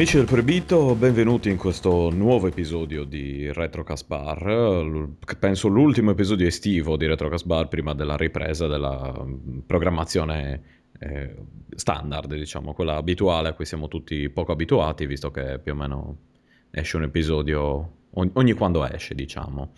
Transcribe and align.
Amici 0.00 0.16
del 0.16 0.24
Proibito, 0.24 0.94
benvenuti 0.94 1.50
in 1.50 1.58
questo 1.58 2.08
nuovo 2.08 2.46
episodio 2.46 3.04
di 3.04 3.52
Retrocast 3.52 4.06
Bar. 4.06 5.10
Penso 5.38 5.68
l'ultimo 5.68 6.12
episodio 6.12 6.46
estivo 6.46 6.96
di 6.96 7.04
Retrocast 7.04 7.44
Bar 7.44 7.68
prima 7.68 7.92
della 7.92 8.16
ripresa 8.16 8.66
della 8.66 9.12
mm, 9.22 9.58
programmazione 9.66 10.62
eh, 11.00 11.36
standard, 11.74 12.34
diciamo, 12.34 12.72
quella 12.72 12.96
abituale 12.96 13.48
a 13.48 13.52
cui 13.52 13.66
siamo 13.66 13.88
tutti 13.88 14.30
poco 14.30 14.52
abituati, 14.52 15.04
visto 15.04 15.30
che 15.30 15.58
più 15.58 15.72
o 15.72 15.76
meno 15.76 16.16
esce 16.70 16.96
un 16.96 17.02
episodio 17.02 17.96
ogni, 18.12 18.30
ogni 18.32 18.52
quando 18.54 18.88
esce, 18.88 19.14
diciamo. 19.14 19.72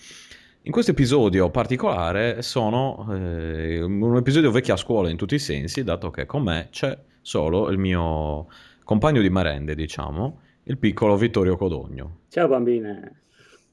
In 0.63 0.71
questo 0.71 0.93
episodio 0.93 1.51
particolare 1.51 2.43
sono 2.43 3.09
eh, 3.11 3.83
un 3.83 4.17
episodio 4.17 4.53
vecchia 4.53 4.77
scuola 4.77 5.11
in 5.11 5.17
tutti 5.17 5.35
i 5.35 5.41
sensi, 5.41 5.83
dato 5.83 6.11
che 6.11 6.27
con 6.27 6.45
me 6.45 6.69
c'è 6.71 6.97
solo 7.23 7.71
il 7.71 7.79
mio 7.79 8.47
compagno 8.85 9.21
di 9.21 9.31
merende, 9.31 9.75
diciamo, 9.75 10.41
il 10.65 10.79
piccolo 10.79 11.17
Vittorio 11.17 11.57
Codogno. 11.57 12.21
Ciao 12.29 12.49
bambine. 12.49 13.23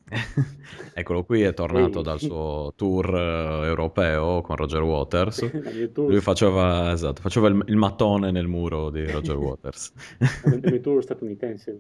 Eccolo 0.93 1.23
qui, 1.23 1.41
è 1.41 1.53
tornato 1.53 2.01
dal 2.01 2.19
suo 2.19 2.73
tour 2.75 3.15
eh, 3.15 3.67
europeo 3.67 4.41
con 4.41 4.55
Roger 4.55 4.81
Waters. 4.81 5.49
Lui 5.95 6.19
faceva, 6.19 6.91
esatto, 6.91 7.21
faceva 7.21 7.47
il, 7.47 7.63
il 7.67 7.75
mattone 7.75 8.31
nel 8.31 8.47
muro 8.47 8.89
di 8.89 9.05
Roger 9.09 9.37
Waters. 9.37 9.93
mio 10.63 10.81
tour 10.81 11.03
statunitense. 11.03 11.79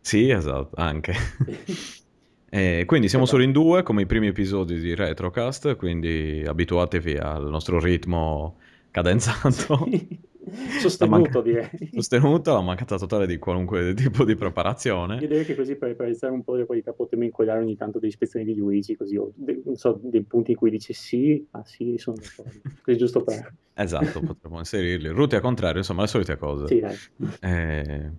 Sì, 0.00 0.28
esatto, 0.28 0.76
anche. 0.76 1.14
E 2.50 2.84
quindi 2.86 3.08
siamo 3.08 3.24
solo 3.24 3.42
in 3.42 3.52
due, 3.52 3.82
come 3.82 4.02
i 4.02 4.06
primi 4.06 4.26
episodi 4.26 4.78
di 4.78 4.94
Retrocast, 4.94 5.76
quindi 5.76 6.44
abituatevi 6.46 7.16
al 7.16 7.48
nostro 7.48 7.80
ritmo 7.80 8.58
cadenzato. 8.90 9.88
Sostenuto, 10.80 11.38
La 11.38 11.42
direi. 11.44 11.68
Sostenuto, 11.92 12.52
la 12.52 12.60
mancata 12.60 12.98
totale 12.98 13.26
di 13.26 13.38
qualunque 13.38 13.94
tipo 13.94 14.24
di 14.24 14.32
Io 14.32 14.38
preparazione. 14.38 15.18
direi 15.18 15.44
che 15.44 15.54
così 15.54 15.76
per, 15.76 15.96
alzare 16.00 16.32
un 16.32 16.44
po' 16.44 16.56
di 16.56 16.64
qualità 16.64 16.92
potremmo 16.92 17.24
incollare 17.24 17.60
ogni 17.60 17.76
tanto 17.76 17.98
delle 17.98 18.10
ispezioni 18.10 18.44
di 18.44 18.54
Luigi, 18.54 18.96
così, 18.96 19.16
o 19.16 19.32
de- 19.34 19.62
non 19.64 19.76
so, 19.76 19.98
dei 20.02 20.22
punti 20.22 20.52
in 20.52 20.56
cui 20.56 20.70
dice 20.70 20.92
sì, 20.92 21.44
ah 21.52 21.64
sì, 21.64 21.96
sono 21.98 22.16
d'accordo. 22.16 22.60
Così 22.82 22.96
giusto 22.98 23.22
per... 23.22 23.52
Esatto, 23.74 24.20
potremmo 24.20 24.58
inserirli. 24.58 25.08
Ruti 25.08 25.34
a 25.36 25.40
contrario, 25.40 25.78
insomma, 25.78 26.02
le 26.02 26.08
solite 26.08 26.36
cose. 26.36 26.66
Sì, 26.66 26.80
dai. 26.80 26.96
Eh, 27.40 28.10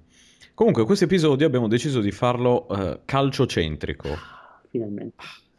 Comunque, 0.55 0.83
questo 0.85 1.05
episodio 1.05 1.47
abbiamo 1.47 1.67
deciso 1.67 1.99
di 1.99 2.11
farlo 2.11 2.67
eh, 2.69 2.99
calciocentrico. 3.05 4.09
Finalmente. 4.69 5.15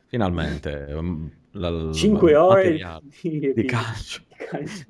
Finalmente. 0.06 0.86
um, 0.92 1.28
la- 1.52 1.68
la- 1.70 1.92
Cinque 1.92 2.36
ore 2.36 2.62
materiale 2.70 3.02
di, 3.22 3.52
di 3.54 3.64
calcio. 3.64 4.22
di 4.28 4.44
calcio. 4.44 4.86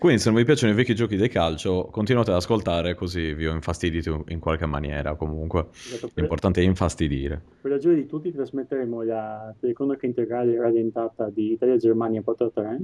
Quindi, 0.00 0.18
se 0.18 0.30
non 0.30 0.38
vi 0.38 0.44
piacciono 0.46 0.72
i 0.72 0.74
vecchi 0.74 0.94
giochi 0.94 1.16
del 1.16 1.28
calcio, 1.28 1.84
continuate 1.92 2.30
ad 2.30 2.36
ascoltare 2.38 2.94
così 2.94 3.34
vi 3.34 3.46
ho 3.46 3.52
infastidito 3.52 4.24
in 4.28 4.38
qualche 4.38 4.64
maniera. 4.64 5.14
Comunque, 5.14 5.66
Esatto, 5.72 6.10
l'importante 6.14 6.62
è 6.62 6.64
infastidire. 6.64 7.38
per 7.60 7.70
la 7.70 7.76
gioia 7.76 7.96
di 7.96 8.06
tutti 8.06 8.32
trasmetteremo 8.32 9.02
la 9.02 9.54
telecronaca 9.60 10.06
integrale 10.06 10.58
rallentata 10.58 11.28
di 11.28 11.52
Italia-Germania 11.52 12.22
4-3 12.26 12.78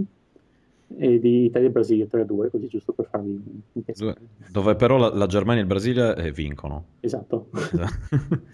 e 0.99 1.19
di 1.19 1.47
Italia-Brasile 1.47 2.07
3-2, 2.07 2.51
così 2.51 2.69
giusto 2.69 2.93
per 2.93 3.07
farvi 3.11 3.43
un 3.73 3.83
piacere. 3.83 4.15
Dove 4.51 4.77
però 4.77 4.99
la, 4.99 5.09
la 5.15 5.27
Germania 5.27 5.61
e 5.61 5.65
il 5.65 5.69
Brasile 5.71 6.15
eh, 6.17 6.33
vincono. 6.33 6.85
Esatto. 7.01 7.49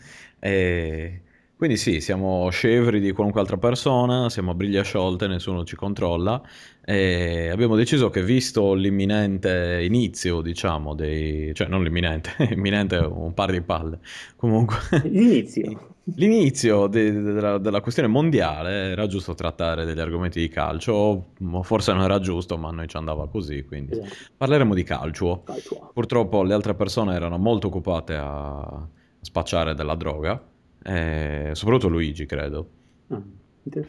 E 0.44 1.22
quindi 1.62 1.78
sì, 1.78 2.00
siamo 2.00 2.50
scevri 2.50 2.98
di 2.98 3.12
qualunque 3.12 3.40
altra 3.40 3.56
persona, 3.56 4.28
siamo 4.28 4.50
a 4.50 4.54
briglie 4.54 4.82
sciolte, 4.82 5.28
nessuno 5.28 5.62
ci 5.62 5.76
controlla 5.76 6.42
e 6.84 7.50
abbiamo 7.52 7.76
deciso 7.76 8.10
che 8.10 8.20
visto 8.24 8.74
l'imminente 8.74 9.80
inizio, 9.84 10.40
diciamo, 10.40 10.92
dei... 10.96 11.54
cioè 11.54 11.68
non 11.68 11.84
l'imminente, 11.84 12.32
imminente 12.50 12.98
è 12.98 13.06
un 13.06 13.32
par 13.32 13.52
di 13.52 13.60
palle, 13.62 14.00
comunque 14.34 14.76
L'inizio. 15.04 15.94
l'inizio 16.16 16.88
de- 16.88 17.12
della, 17.12 17.58
della 17.58 17.80
questione 17.80 18.08
mondiale 18.08 18.90
era 18.90 19.06
giusto 19.06 19.34
trattare 19.34 19.84
degli 19.84 20.00
argomenti 20.00 20.40
di 20.40 20.48
calcio, 20.48 21.34
forse 21.62 21.92
non 21.92 22.02
era 22.02 22.18
giusto, 22.18 22.58
ma 22.58 22.70
a 22.70 22.72
noi 22.72 22.88
ci 22.88 22.96
andava 22.96 23.28
così, 23.28 23.62
quindi 23.64 23.92
Esatto. 23.92 24.14
parleremo 24.36 24.74
di 24.74 24.82
calcio. 24.82 25.42
Calcio. 25.44 25.90
Purtroppo 25.94 26.42
le 26.42 26.54
altre 26.54 26.74
persone 26.74 27.14
erano 27.14 27.38
molto 27.38 27.68
occupate 27.68 28.16
a 28.16 28.84
spacciare 29.20 29.74
della 29.76 29.94
droga, 29.94 30.42
eh, 30.84 31.50
soprattutto 31.54 31.88
Luigi, 31.88 32.26
credo, 32.26 32.68
Ah, 33.08 33.22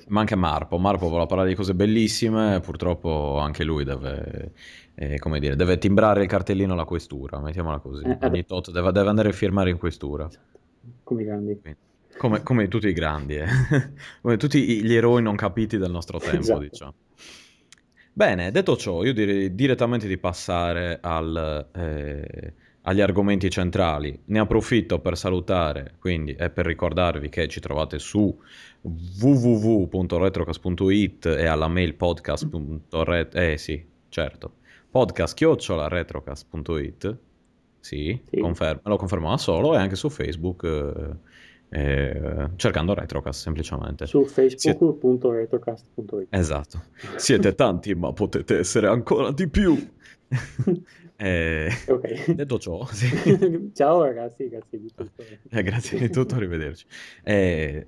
ma 0.09 0.20
anche 0.20 0.36
Marpo. 0.36 0.78
Marpo 0.78 1.08
voleva 1.08 1.26
parlare 1.26 1.50
di 1.50 1.56
cose 1.56 1.74
bellissime, 1.74 2.59
purtroppo 2.59 3.38
anche 3.40 3.64
lui 3.64 3.84
deve, 3.84 4.52
eh, 4.96 5.18
come 5.20 5.40
dire, 5.40 5.56
deve 5.56 5.78
timbrare 5.78 6.22
il 6.22 6.28
cartellino 6.28 6.74
alla 6.74 6.84
questura, 6.86 7.40
mettiamola 7.40 7.80
così. 7.80 8.04
Eh, 8.06 8.18
Ogni 8.22 8.46
tot 8.46 8.72
deve, 8.72 8.92
deve 8.92 9.09
andare 9.09 9.30
a 9.30 9.31
firmare 9.31 9.70
in 9.70 9.78
questura, 9.78 10.30
Come 11.04 11.22
i 11.22 11.26
grandi. 11.26 11.59
come, 12.18 12.44
come 12.44 12.68
tutti 12.68 12.88
i 12.88 12.94
grandi, 12.94 13.36
eh. 13.38 13.48
come 14.22 14.38
tutti 14.38 14.84
gli 14.84 14.94
eroi 14.94 15.22
non 15.24 15.36
capiti 15.36 15.78
del 15.78 15.90
nostro 15.92 16.20
tempo, 16.20 16.40
Esatto. 16.40 16.60
diciamo. 16.60 16.94
Bene, 18.16 18.52
detto 18.52 18.75
ciò, 18.78 19.04
io 19.04 19.12
direi 19.14 19.56
direttamente 19.56 20.08
di 20.08 20.20
passare 20.20 21.00
al, 21.02 21.68
eh, 21.74 22.54
agli 22.83 23.01
argomenti 23.01 23.49
centrali. 23.49 24.17
Ne 24.25 24.39
approfitto 24.39 24.99
per 24.99 25.17
salutare, 25.17 25.95
quindi, 25.99 26.35
e 26.35 26.49
per 26.49 26.66
ricordarvi 26.66 27.27
che 27.29 27.47
ci 27.47 27.59
trovate 27.59 27.99
su 27.99 28.35
www.retrocast.it 28.81 31.25
e 31.25 31.45
alla 31.45 31.67
mail 31.67 31.95
podcast.ret... 31.95 33.35
Eh 33.35 33.57
sì, 33.57 33.85
certo. 34.09 34.53
Podcast 34.89 35.38
retrocast.it. 35.39 37.17
Sì, 37.79 38.21
Sì. 38.29 38.39
confermo, 38.39 38.81
lo 38.83 38.95
confermo 38.95 39.29
da 39.29 39.38
solo 39.38 39.73
e 39.73 39.77
anche 39.77 39.95
su 39.95 40.09
Facebook 40.09 40.63
eh, 40.63 41.15
eh, 41.75 42.50
cercando 42.55 42.94
Retrocast 42.94 43.41
semplicemente. 43.41 44.05
Su 44.05 44.23
facebook.retrocast.it. 44.25 46.27
Esatto. 46.29 46.83
Siete 47.15 47.55
tanti, 47.55 47.95
ma 47.95 48.13
potete 48.13 48.59
essere 48.59 48.85
ancora 48.88 49.31
di 49.31 49.50
più. 49.50 49.75
Eh, 51.16 51.69
Ok. 51.88 52.35
detto 52.35 52.59
ciò, 52.59 52.85
sì. 52.91 53.07
Ciao 53.74 54.03
ragazzi, 54.03 54.50
grazie 54.50 54.80
di 54.80 54.91
tutto. 54.94 55.24
Eh, 55.50 55.63
grazie 55.63 55.97
di 55.97 56.09
tutto, 56.09 56.35
arrivederci. 56.35 56.85
Eh, 57.24 57.88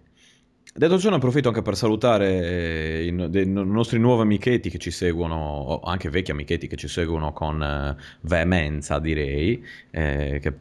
detto 0.74 1.00
ciò, 1.00 1.10
ne 1.10 1.16
approfitto 1.16 1.48
anche 1.50 1.62
per 1.62 1.76
salutare 1.76 2.28
eh, 3.02 3.06
i 3.08 3.12
no- 3.12 3.64
nostri 3.64 4.00
nuovi 4.00 4.22
amichetti 4.22 4.70
che 4.70 4.78
ci 4.78 4.92
seguono, 4.92 5.36
o 5.36 5.80
anche 5.82 6.10
vecchi 6.10 6.32
amichetti 6.32 6.68
che 6.68 6.76
ci 6.76 6.88
seguono 6.88 7.34
con 7.34 7.62
eh, 7.62 7.96
veemenza, 8.22 9.00
direi, 9.00 9.64
eh, 9.92 10.40
che 10.42 10.54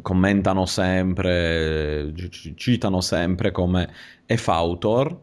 commentano 0.00 0.64
sempre, 0.66 2.12
ci 2.30 2.56
citano 2.56 3.00
sempre 3.00 3.50
come 3.50 3.92
Efautor. 4.24 5.20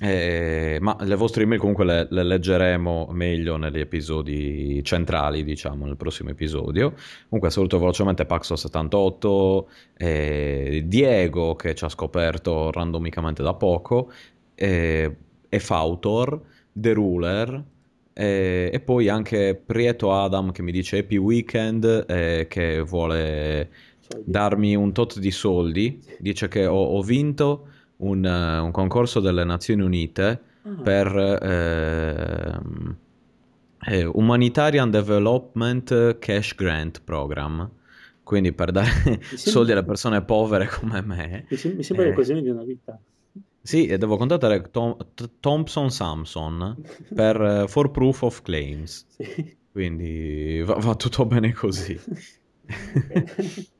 Eh, 0.00 0.78
ma 0.80 0.96
le 1.02 1.14
vostre 1.14 1.44
email 1.44 1.60
comunque 1.60 1.84
le, 1.84 2.08
le 2.10 2.24
leggeremo 2.24 3.08
meglio 3.12 3.56
negli 3.56 3.78
episodi 3.78 4.82
centrali, 4.82 5.44
diciamo, 5.44 5.86
nel 5.86 5.96
prossimo 5.96 6.30
episodio. 6.30 6.94
Comunque 7.28 7.50
saluto 7.50 7.78
velocemente 7.78 8.26
Paxo78, 8.26 9.64
eh, 9.96 10.82
Diego 10.86 11.54
che 11.54 11.74
ci 11.74 11.84
ha 11.84 11.88
scoperto 11.88 12.72
randomicamente 12.72 13.42
da 13.42 13.54
poco, 13.54 14.10
eh, 14.56 15.16
Efautor, 15.48 16.40
The 16.72 16.92
Ruler, 16.92 17.64
eh, 18.14 18.70
e 18.72 18.80
poi 18.80 19.08
anche 19.08 19.54
Prieto 19.64 20.12
Adam 20.12 20.50
che 20.50 20.62
mi 20.62 20.72
dice 20.72 20.98
Happy 20.98 21.16
Weekend, 21.16 22.06
eh, 22.08 22.46
che 22.48 22.80
vuole 22.80 23.70
darmi 24.24 24.74
un 24.74 24.92
tot 24.92 25.20
di 25.20 25.30
soldi. 25.30 26.00
Dice 26.18 26.48
che 26.48 26.66
ho, 26.66 26.74
ho 26.74 27.02
vinto 27.02 27.68
un, 27.98 28.24
eh, 28.24 28.58
un 28.58 28.70
concorso 28.70 29.20
delle 29.20 29.44
Nazioni 29.44 29.82
Unite 29.82 30.40
Ah, 30.66 30.80
per 30.82 31.06
ehm, 31.42 32.96
eh, 33.86 34.04
Humanitarian 34.06 34.90
Development 34.90 36.18
Cash 36.18 36.54
Grant 36.54 37.02
Program. 37.04 37.70
Quindi 38.22 38.52
per 38.54 38.70
dare 38.70 38.88
sembra- 39.20 39.36
soldi 39.36 39.72
alle 39.72 39.84
persone 39.84 40.22
povere 40.22 40.66
come 40.68 41.02
me. 41.02 41.44
mi, 41.50 41.56
sem- 41.58 41.76
mi 41.76 41.82
sembra 41.82 42.06
Eh. 42.06 42.08
l'occasione 42.08 42.40
di 42.40 42.48
una 42.48 42.62
vita. 42.64 42.98
Sì, 43.60 43.86
e 43.86 43.98
devo 43.98 44.16
contattare 44.16 44.70
Tom- 44.70 44.96
Thompson 45.40 45.90
Samson 45.90 46.76
per 47.14 47.40
eh, 47.42 47.68
for 47.68 47.90
proof 47.90 48.22
of 48.22 48.40
claims. 48.42 49.04
Sì. 49.08 49.56
Quindi 49.70 50.62
va, 50.64 50.74
va 50.76 50.94
tutto 50.94 51.26
bene 51.26 51.52
così. 51.52 52.00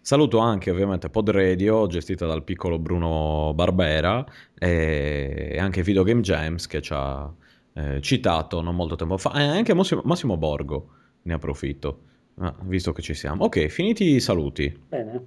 Saluto 0.00 0.38
anche 0.38 0.70
ovviamente 0.70 1.08
Pod 1.10 1.30
Radio, 1.30 1.86
gestita 1.86 2.26
dal 2.26 2.42
piccolo 2.44 2.78
Bruno 2.78 3.52
Barbera, 3.54 4.24
e 4.58 5.56
anche 5.58 5.82
Video 5.82 6.02
Game 6.02 6.20
Jams 6.20 6.66
che 6.66 6.80
ci 6.80 6.92
ha 6.94 7.32
eh, 7.74 8.00
citato 8.00 8.60
non 8.60 8.74
molto 8.74 8.96
tempo 8.96 9.16
fa, 9.16 9.32
e 9.34 9.42
anche 9.42 9.74
Massimo, 9.74 10.02
Massimo 10.04 10.36
Borgo, 10.36 10.88
ne 11.22 11.34
approfitto, 11.34 12.00
ah, 12.38 12.54
visto 12.62 12.92
che 12.92 13.02
ci 13.02 13.14
siamo. 13.14 13.44
Ok, 13.44 13.66
finiti 13.66 14.14
i 14.14 14.20
saluti. 14.20 14.74
Bene. 14.88 15.26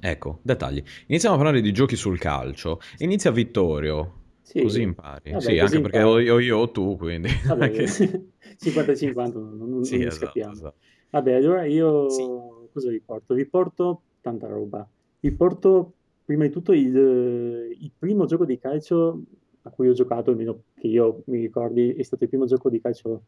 Ecco, 0.00 0.38
dettagli. 0.42 0.82
Iniziamo 1.06 1.34
a 1.34 1.38
parlare 1.38 1.60
di 1.62 1.72
giochi 1.72 1.96
sul 1.96 2.18
calcio. 2.18 2.80
Inizia 2.98 3.30
Vittorio, 3.30 4.12
Sì. 4.42 4.60
così 4.62 4.82
impari. 4.82 5.30
Vabbè, 5.32 5.40
sì, 5.42 5.58
così 5.58 5.58
anche 5.58 5.80
perché 5.80 5.98
impari. 5.98 6.28
o 6.28 6.34
o 6.34 6.38
io 6.38 6.58
o 6.58 6.70
tu, 6.70 6.96
quindi... 6.96 7.28
Vabbè, 7.46 7.70
che 7.72 7.86
sì. 7.88 8.04
50-50, 8.62 9.32
non, 9.32 9.56
non, 9.58 9.84
Sì, 9.84 9.98
non 9.98 10.06
esatto, 10.08 10.24
scappiamo. 10.26 10.52
esatto. 10.52 10.74
Vabbè, 11.10 11.32
allora 11.32 11.64
io 11.64 12.10
Sì. 12.10 12.22
Cosa 12.76 12.90
vi 12.90 13.00
porto? 13.00 13.32
Vi 13.32 13.46
porto 13.46 14.02
tanta 14.20 14.46
roba. 14.46 14.86
Vi 15.20 15.32
porto 15.32 15.92
prima 16.26 16.44
di 16.44 16.50
tutto 16.50 16.72
il, 16.72 16.94
il 17.78 17.90
primo 17.98 18.26
gioco 18.26 18.44
di 18.44 18.58
calcio 18.58 19.22
a 19.62 19.70
cui 19.70 19.88
ho 19.88 19.94
giocato, 19.94 20.30
almeno 20.30 20.60
che 20.74 20.86
io 20.88 21.22
mi 21.26 21.40
ricordi, 21.40 21.94
è 21.94 22.02
stato 22.02 22.24
il 22.24 22.28
primo 22.28 22.44
gioco 22.44 22.68
di 22.68 22.80
calcio 22.80 23.22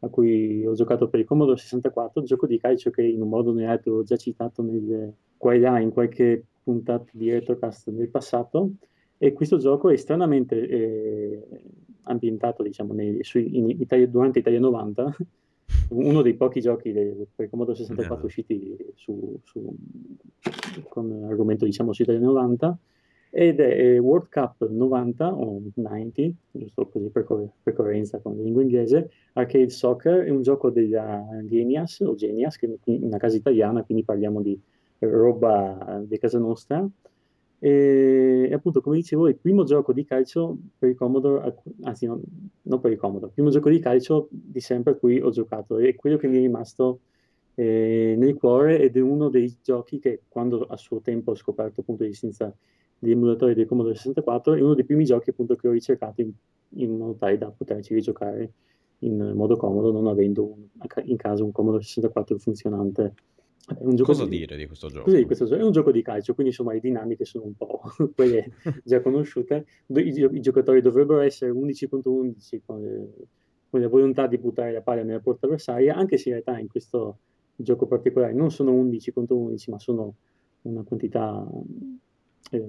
a 0.00 0.08
cui 0.08 0.66
ho 0.66 0.72
giocato 0.72 1.08
per 1.08 1.20
il 1.20 1.26
Commodore 1.26 1.58
64, 1.58 2.22
gioco 2.22 2.46
di 2.46 2.58
calcio 2.58 2.90
che 2.90 3.02
in 3.02 3.20
un 3.20 3.28
modo 3.28 3.50
o 3.50 3.52
nell'altro 3.52 3.96
ho 3.96 4.02
già 4.02 4.16
citato 4.16 4.62
nel, 4.62 5.12
qua 5.36 5.52
e 5.52 5.58
là 5.58 5.78
in 5.80 5.90
qualche 5.90 6.42
puntata 6.62 7.10
di 7.12 7.30
Retrocast 7.30 7.90
nel 7.90 8.08
passato, 8.08 8.70
e 9.18 9.32
questo 9.32 9.58
gioco 9.58 9.90
è 9.90 9.96
stranamente 9.96 10.66
eh, 10.66 11.42
ambientato 12.02 12.62
diciamo, 12.62 12.94
nei, 12.94 13.22
sui, 13.22 13.56
in 13.56 13.68
Italia, 13.68 14.06
durante 14.06 14.38
Italia 14.38 14.60
90, 14.60 15.16
uno 15.88 16.22
dei 16.22 16.34
pochi 16.34 16.60
giochi 16.60 16.92
del, 16.92 17.26
per 17.34 17.48
Commodore 17.50 17.76
64 17.76 18.14
yeah. 18.14 18.24
usciti 18.24 18.76
su, 18.94 19.38
su, 19.44 19.74
con 20.88 21.24
argomento 21.28 21.64
diciamo 21.64 21.92
su 21.92 22.02
Italia 22.02 22.20
90, 22.20 22.78
ed 23.30 23.58
è 23.58 23.98
World 24.00 24.28
Cup 24.28 24.68
90 24.68 25.34
o 25.34 25.60
90, 25.74 26.22
giusto 26.52 26.86
così 26.86 27.08
per, 27.08 27.24
co- 27.24 27.52
per 27.62 27.74
coerenza 27.74 28.18
con 28.18 28.36
la 28.36 28.42
lingua 28.42 28.62
inglese, 28.62 29.10
Arcade 29.32 29.70
Soccer 29.70 30.24
è 30.24 30.30
un 30.30 30.42
gioco 30.42 30.70
della 30.70 31.26
Genias 31.44 32.00
o 32.00 32.14
Genias, 32.14 32.56
che 32.56 32.66
è 32.66 32.90
una 33.00 33.18
casa 33.18 33.36
italiana, 33.36 33.82
quindi 33.82 34.04
parliamo 34.04 34.40
di 34.40 34.58
roba 35.00 36.00
di 36.06 36.18
casa 36.18 36.38
nostra. 36.38 36.86
E, 37.64 38.50
appunto, 38.52 38.82
come 38.82 38.96
dicevo, 38.96 39.26
il 39.26 39.36
primo 39.36 39.64
gioco 39.64 39.94
di 39.94 40.04
calcio 40.04 40.54
per 40.76 40.90
il 40.90 40.96
Commodore, 40.96 41.62
anzi, 41.84 42.04
no, 42.04 42.20
non 42.62 42.78
per 42.78 42.92
il 42.92 42.98
Commodore, 42.98 43.28
il 43.28 43.32
primo 43.32 43.48
gioco 43.48 43.70
di 43.70 43.78
calcio 43.78 44.28
di 44.30 44.60
sempre 44.60 44.92
a 44.92 44.96
cui 44.96 45.18
ho 45.18 45.30
giocato, 45.30 45.78
è 45.78 45.94
quello 45.94 46.18
che 46.18 46.28
mi 46.28 46.36
è 46.36 46.40
rimasto 46.40 47.00
eh, 47.54 48.16
nel 48.18 48.34
cuore 48.34 48.80
ed 48.80 48.98
è 48.98 49.00
uno 49.00 49.30
dei 49.30 49.56
giochi 49.62 49.98
che 49.98 50.24
quando 50.28 50.66
a 50.66 50.76
suo 50.76 51.00
tempo 51.00 51.30
ho 51.30 51.34
scoperto 51.34 51.80
appunto 51.80 52.02
l'esistenza 52.02 52.54
di 52.98 53.12
emulatori 53.12 53.54
del 53.54 53.64
Commodore 53.66 53.94
64 53.94 54.54
è 54.54 54.60
uno 54.60 54.74
dei 54.74 54.84
primi 54.84 55.04
giochi 55.04 55.30
appunto 55.30 55.56
che 55.56 55.68
ho 55.68 55.70
ricercato 55.70 56.20
in, 56.20 56.32
in 56.80 56.98
modo 56.98 57.14
tale 57.14 57.38
da 57.38 57.50
poterci 57.50 57.94
rigiocare 57.94 58.52
in 58.98 59.32
modo 59.34 59.56
comodo 59.56 59.90
non 59.90 60.06
avendo 60.06 60.44
un, 60.44 60.66
in 61.04 61.16
casa 61.16 61.44
un 61.44 61.52
Commodore 61.52 61.82
64 61.82 62.38
funzionante. 62.38 63.14
Cosa 64.02 64.24
di, 64.24 64.38
dire 64.38 64.56
di 64.56 64.66
questo 64.66 64.88
gioco? 64.88 65.04
Così, 65.04 65.24
questo 65.24 65.46
gioco? 65.46 65.60
È 65.60 65.64
un 65.64 65.72
gioco 65.72 65.90
di 65.90 66.02
calcio, 66.02 66.34
quindi 66.34 66.52
insomma 66.52 66.72
le 66.72 66.80
dinamiche 66.80 67.24
sono 67.24 67.44
un 67.44 67.54
po' 67.54 67.80
quelle 68.14 68.52
già 68.82 69.00
conosciute. 69.00 69.64
I, 69.86 70.28
i, 70.32 70.40
giocatori 70.40 70.82
dovrebbero 70.82 71.20
essere 71.20 71.50
11 71.50 71.88
contro 71.88 72.12
11 72.12 72.62
con, 72.66 73.08
con, 73.70 73.80
la 73.80 73.88
volontà 73.88 74.26
di 74.26 74.36
buttare 74.36 74.72
la 74.72 74.82
palla 74.82 75.02
nella 75.02 75.20
porta 75.20 75.46
avversaria, 75.46 75.94
anche 75.94 76.18
se 76.18 76.28
in 76.28 76.34
realtà 76.34 76.58
in 76.58 76.68
questo 76.68 77.18
gioco 77.56 77.86
particolare 77.86 78.34
non 78.34 78.50
sono 78.50 78.72
11 78.72 79.12
contro 79.12 79.36
11, 79.36 79.70
ma 79.70 79.78
sono 79.78 80.14
una 80.62 80.82
quantità 80.82 81.46
eh, 82.50 82.62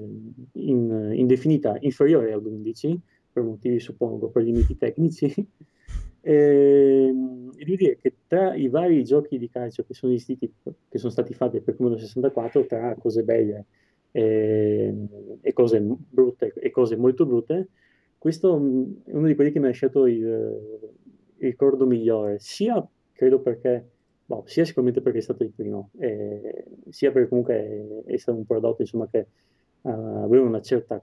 in, 0.53 1.11
indefinita 1.13 1.75
inferiore 1.81 2.31
ad 2.31 2.45
11, 2.45 2.99
per 3.33 3.43
motivi 3.43 3.79
suppongo, 3.81 4.29
per 4.29 4.43
limiti 4.43 4.77
tecnici. 4.77 5.33
E, 6.27 7.13
e 7.55 7.63
devo 7.63 7.75
dire 7.75 7.97
che 8.01 8.13
tra 8.25 8.55
i 8.55 8.67
vari 8.67 9.03
giochi 9.03 9.37
di 9.37 9.47
calcio 9.47 9.83
che 9.83 9.93
sono, 9.93 10.11
esistiti, 10.11 10.51
che 10.89 10.97
sono 10.97 11.11
stati 11.11 11.35
fatti 11.35 11.61
per 11.61 11.75
Commodore 11.75 12.01
64, 12.01 12.65
tra 12.65 12.95
cose 12.95 13.21
belle 13.21 13.65
e, 14.09 14.91
e, 15.39 15.53
cose 15.53 15.79
brutte 15.79 16.51
e 16.55 16.71
cose 16.71 16.95
molto 16.95 17.27
brutte, 17.27 17.69
questo 18.17 18.55
è 18.55 19.11
uno 19.11 19.27
di 19.27 19.35
quelli 19.35 19.51
che 19.51 19.59
mi 19.59 19.65
ha 19.65 19.67
lasciato 19.67 20.07
il, 20.07 20.17
il 20.17 21.45
ricordo 21.45 21.85
migliore, 21.85 22.39
sia 22.39 22.83
credo 23.13 23.39
perché 23.41 23.89
Boh, 24.27 24.41
sia 24.47 24.65
sicuramente 24.65 25.01
perché 25.01 25.19
è 25.19 25.21
stato 25.21 25.43
il 25.43 25.51
primo, 25.51 25.91
eh, 25.99 26.65
sia 26.89 27.11
perché 27.11 27.29
comunque 27.29 28.03
è, 28.05 28.11
è, 28.13 28.17
stato 28.17 28.39
un 28.39 28.45
prodotto 28.47 28.81
insomma, 28.81 29.07
che 29.07 29.27
uh, 29.81 29.89
aveva 29.89 30.43
una 30.43 30.61
certa, 30.61 30.99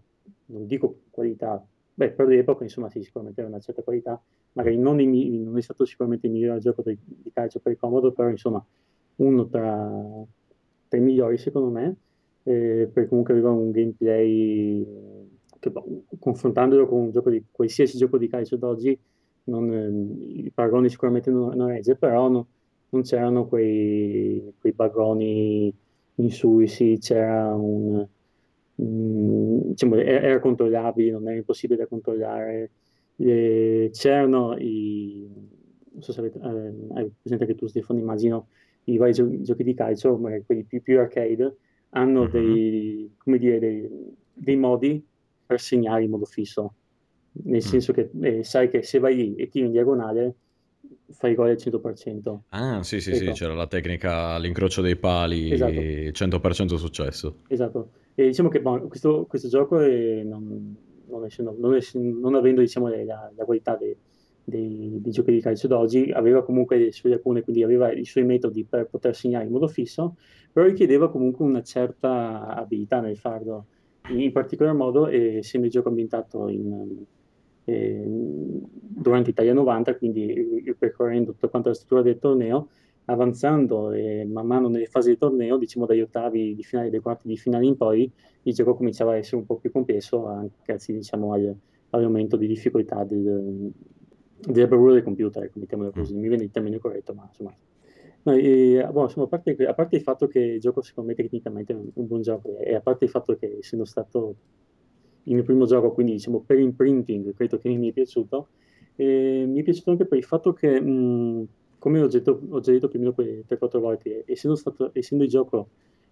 non 0.47 0.67
dico 0.67 1.03
qualità, 1.11 1.65
beh, 1.95 2.11
per 2.11 2.27
l'epoca 2.27 2.65
insomma 2.65 2.89
sì, 2.91 3.03
sicuramente 3.03 3.41
aveva 3.41 3.57
una 3.57 3.65
certa 3.65 3.83
qualità, 3.83 4.21
magari 4.53 4.79
non, 4.79 5.01
i, 5.01 5.39
non, 5.39 5.57
è 5.57 5.61
stato 5.61 5.85
sicuramente 5.85 6.27
il 6.27 6.33
migliore 6.33 6.59
gioco 6.61 6.83
di, 6.83 6.99
di 7.05 7.31
calcio 7.33 7.61
per 7.61 7.73
il 7.73 7.79
comodo, 7.79 8.13
però 8.13 8.29
insomma 8.29 8.65
uno 9.17 9.49
tra, 9.49 9.91
tra 10.89 10.99
i 10.99 11.03
migliori 11.03 11.39
secondo 11.39 11.71
me, 11.71 11.97
eh, 12.45 12.89
perché 12.93 13.09
comunque 13.09 13.35
aveva 13.35 13.51
un 13.51 13.71
gameplay 13.71 14.87
che 15.59 15.71
boh, 15.71 16.05
confrontandolo 16.19 16.87
con 16.89 17.01
un 17.01 17.11
gioco 17.11 17.31
di 17.31 17.45
qualsiasi 17.51 17.97
gioco 17.97 18.19
di 18.19 18.29
calcio 18.29 18.57
d'oggi, 18.57 18.99
non, 19.45 19.73
eh, 19.73 20.43
i 20.45 20.51
paragoni 20.53 20.89
sicuramente 20.89 21.31
non, 21.31 21.55
non 21.57 21.69
regge, 21.69 21.95
però 21.97 22.29
no, 22.29 22.47
non 22.91 23.03
c'erano 23.03 23.47
quei, 23.47 24.53
quei 24.61 24.73
bagoni 24.73 25.73
insulsi, 26.17 26.99
c'era 26.99 27.55
un 27.55 28.07
diciamo, 28.83 29.97
era 29.97 30.39
controllabile, 30.41 31.11
non 31.11 31.29
era 31.29 31.37
impossibile 31.37 31.79
da 31.81 31.87
controllare. 31.87 32.71
Eh, 33.17 33.91
c'erano 33.93 34.57
i, 34.59 35.29
non 35.93 36.03
so 36.03 36.13
se 36.13 36.21
avete, 36.21 36.39
eh, 36.39 36.95
hai 36.95 37.11
presente 37.21 37.47
che 37.47 37.55
tu 37.55 37.67
Stefano, 37.67 37.99
immagino 37.99 38.49
i 38.85 38.97
vari 38.97 39.13
gio- 39.13 39.43
giochi 39.43 39.63
di 39.63 39.75
calcio, 39.75 40.17
magari 40.17 40.45
quelli 40.45 40.65
più, 40.65 40.83
più 40.83 40.99
arcade, 40.99 41.57
hanno 41.91 42.23
mm-hmm. 42.23 42.31
dei, 42.31 43.15
come 43.19 43.39
dire, 43.39 43.59
dei, 43.59 43.89
dei, 44.33 44.57
modi 44.57 45.05
per 45.47 45.61
segnare 45.61 46.05
in 46.05 46.11
modo 46.11 46.25
fisso, 46.25 46.75
nel 47.45 47.57
mm. 47.57 47.59
senso 47.59 47.93
che 47.93 48.11
eh, 48.21 48.45
sai 48.45 48.71
che 48.71 48.83
se 48.83 48.99
vai 48.99 49.15
lì 49.15 49.35
e 49.37 49.49
tiri 49.49 49.67
in 49.67 49.73
diagonale 49.73 50.35
fai 51.11 51.35
gol 51.35 51.51
al 51.51 51.57
100%. 51.57 52.39
Ah, 52.49 52.83
sì, 52.83 53.01
sì, 53.01 53.11
ecco. 53.11 53.19
sì, 53.19 53.31
c'era 53.33 53.55
la 53.55 53.67
tecnica 53.67 54.31
all'incrocio 54.31 54.83
dei 54.83 54.97
pali, 54.97 55.53
esatto. 55.53 55.73
100% 55.73 56.75
successo. 56.77 57.39
Esatto. 57.49 57.91
E 58.15 58.27
diciamo 58.27 58.49
che 58.49 58.61
bon, 58.61 58.89
questo, 58.89 59.25
questo, 59.27 59.49
gioco 59.49 59.79
è, 59.79 60.23
non, 60.23 60.77
non, 61.07 61.25
essendo, 61.25 61.55
non, 61.59 61.75
essendo, 61.75 62.19
non, 62.19 62.35
avendo 62.35 62.61
diciamo, 62.61 62.89
la, 62.89 63.31
la, 63.35 63.45
qualità 63.45 63.77
dei, 63.77 63.97
dei, 64.45 64.99
dei, 65.01 65.13
giochi 65.13 65.33
di 65.33 65.41
calcio 65.41 65.67
d'oggi, 65.67 66.11
aveva 66.11 66.45
comunque 66.45 66.77
le 66.77 66.93
sue 66.93 67.11
lacune, 67.11 67.43
quindi 67.43 67.63
aveva 67.63 67.91
i 67.91 68.05
suoi 68.05 68.25
metodi 68.25 68.65
per 68.65 68.87
poter 68.87 69.15
segnare 69.17 69.47
in 69.47 69.51
modo 69.51 69.67
fisso, 69.67 70.17
però 70.53 70.67
richiedeva 70.67 71.11
comunque 71.11 71.45
una 71.45 71.63
certa 71.63 72.47
abilità 72.55 73.01
nel 73.01 73.17
farlo. 73.17 73.67
In 74.09 74.33
particolar 74.33 74.75
modo, 74.75 75.07
eh, 75.07 75.39
essendo 75.39 75.67
il 75.67 75.73
gioco 75.73 75.89
ambientato 75.89 76.49
in, 76.49 77.05
eh, 77.65 78.03
durante 78.05 79.31
Italia 79.31 79.55
90, 79.55 79.97
quindi 79.97 80.75
percorrendo 80.79 81.33
tutta 81.33 81.49
quanta 81.49 81.69
la 81.69 81.75
struttura 81.75 82.03
del 82.03 82.19
torneo, 82.19 82.69
avanzando 83.07 83.93
e 83.93 84.25
man 84.25 84.47
mano 84.47 84.69
nelle 84.69 84.87
fasi 84.87 85.09
del 85.09 85.19
torneo, 85.19 85.59
diciamo 85.59 85.87
dagli 85.87 86.01
ottavi 86.01 86.55
di 86.55 86.63
finale, 86.63 86.91
dai 86.91 87.01
quarti 87.01 87.27
di 87.27 87.37
finale 87.37 87.67
in 87.67 87.77
poi, 87.77 88.11
il 88.43 88.55
gioco 88.55 88.77
cominciava 88.77 89.13
a 89.13 89.17
essere 89.17 89.37
un 89.37 89.47
po' 89.47 89.57
più 89.57 89.73
complesso, 89.73 90.27
anche 90.27 90.57
grazie 90.65 90.95
diciamo, 90.95 91.33
al, 91.33 91.55
all'aumento 91.91 92.37
di 92.37 92.47
difficoltà 92.47 93.05
del, 93.05 93.71
della 94.47 94.67
bravura 94.67 94.93
del 94.95 95.03
computer, 95.03 95.43
ecco, 95.43 95.59
mettiamolo 95.59 95.91
mm. 95.91 95.93
così, 95.93 96.15
mi 96.15 96.29
viene 96.29 96.45
il 96.45 96.51
termine 96.51 96.79
corretto, 96.79 97.15
ma 97.15 97.25
insomma... 97.27 97.55
No, 98.25 98.35
e, 98.35 98.89
boh, 98.93 99.03
insomma 99.03 99.27
a, 99.27 99.29
parte, 99.29 99.57
a, 99.67 99.75
parte, 99.75 99.97
il 99.97 100.03
fatto 100.03 100.29
che 100.29 100.39
il 100.39 100.61
gioco 100.61 100.81
secondo 100.81 101.11
me 101.11 101.17
tecnicamente 101.17 101.73
è 101.73 101.77
un, 101.77 101.91
un 101.93 102.07
buon 102.07 102.23
gioco 102.23 102.57
e 102.59 102.73
a 102.73 102.81
parte 102.81 103.07
il 103.07 103.11
fatto 103.11 103.35
che 103.35 103.59
essendo 103.61 103.85
stato 103.85 104.37
il 105.25 105.35
mio 105.35 105.43
primo 105.43 105.67
gioco, 105.67 105.91
quindi 105.91 106.13
diciamo 106.13 106.41
per 106.41 106.57
imprinting, 106.61 107.35
credo 107.35 107.59
che 107.59 107.69
mi 107.69 107.89
è 107.89 107.93
piaciuto, 107.93 108.49
e 108.95 109.45
mi 109.49 109.59
è 109.59 109.63
piaciuto 109.65 109.91
anche 109.91 110.07
per 110.07 110.19
il 110.19 110.25
fatto 110.25 110.53
che... 110.53 110.81
Mh, 110.81 111.49
come 111.83 112.01
ho, 112.01 112.07
detto, 112.07 112.41
ho 112.49 112.61
già 112.61 112.71
detto 112.71 112.87
più 112.87 113.01
o 113.01 113.03
meno 113.03 113.43
3-4 113.49 113.81
volte, 113.81 114.23
essendo, 114.25 114.57
stato, 114.57 114.91
essendo 114.93 115.25
il 115.25 115.31
gioco 115.31 115.71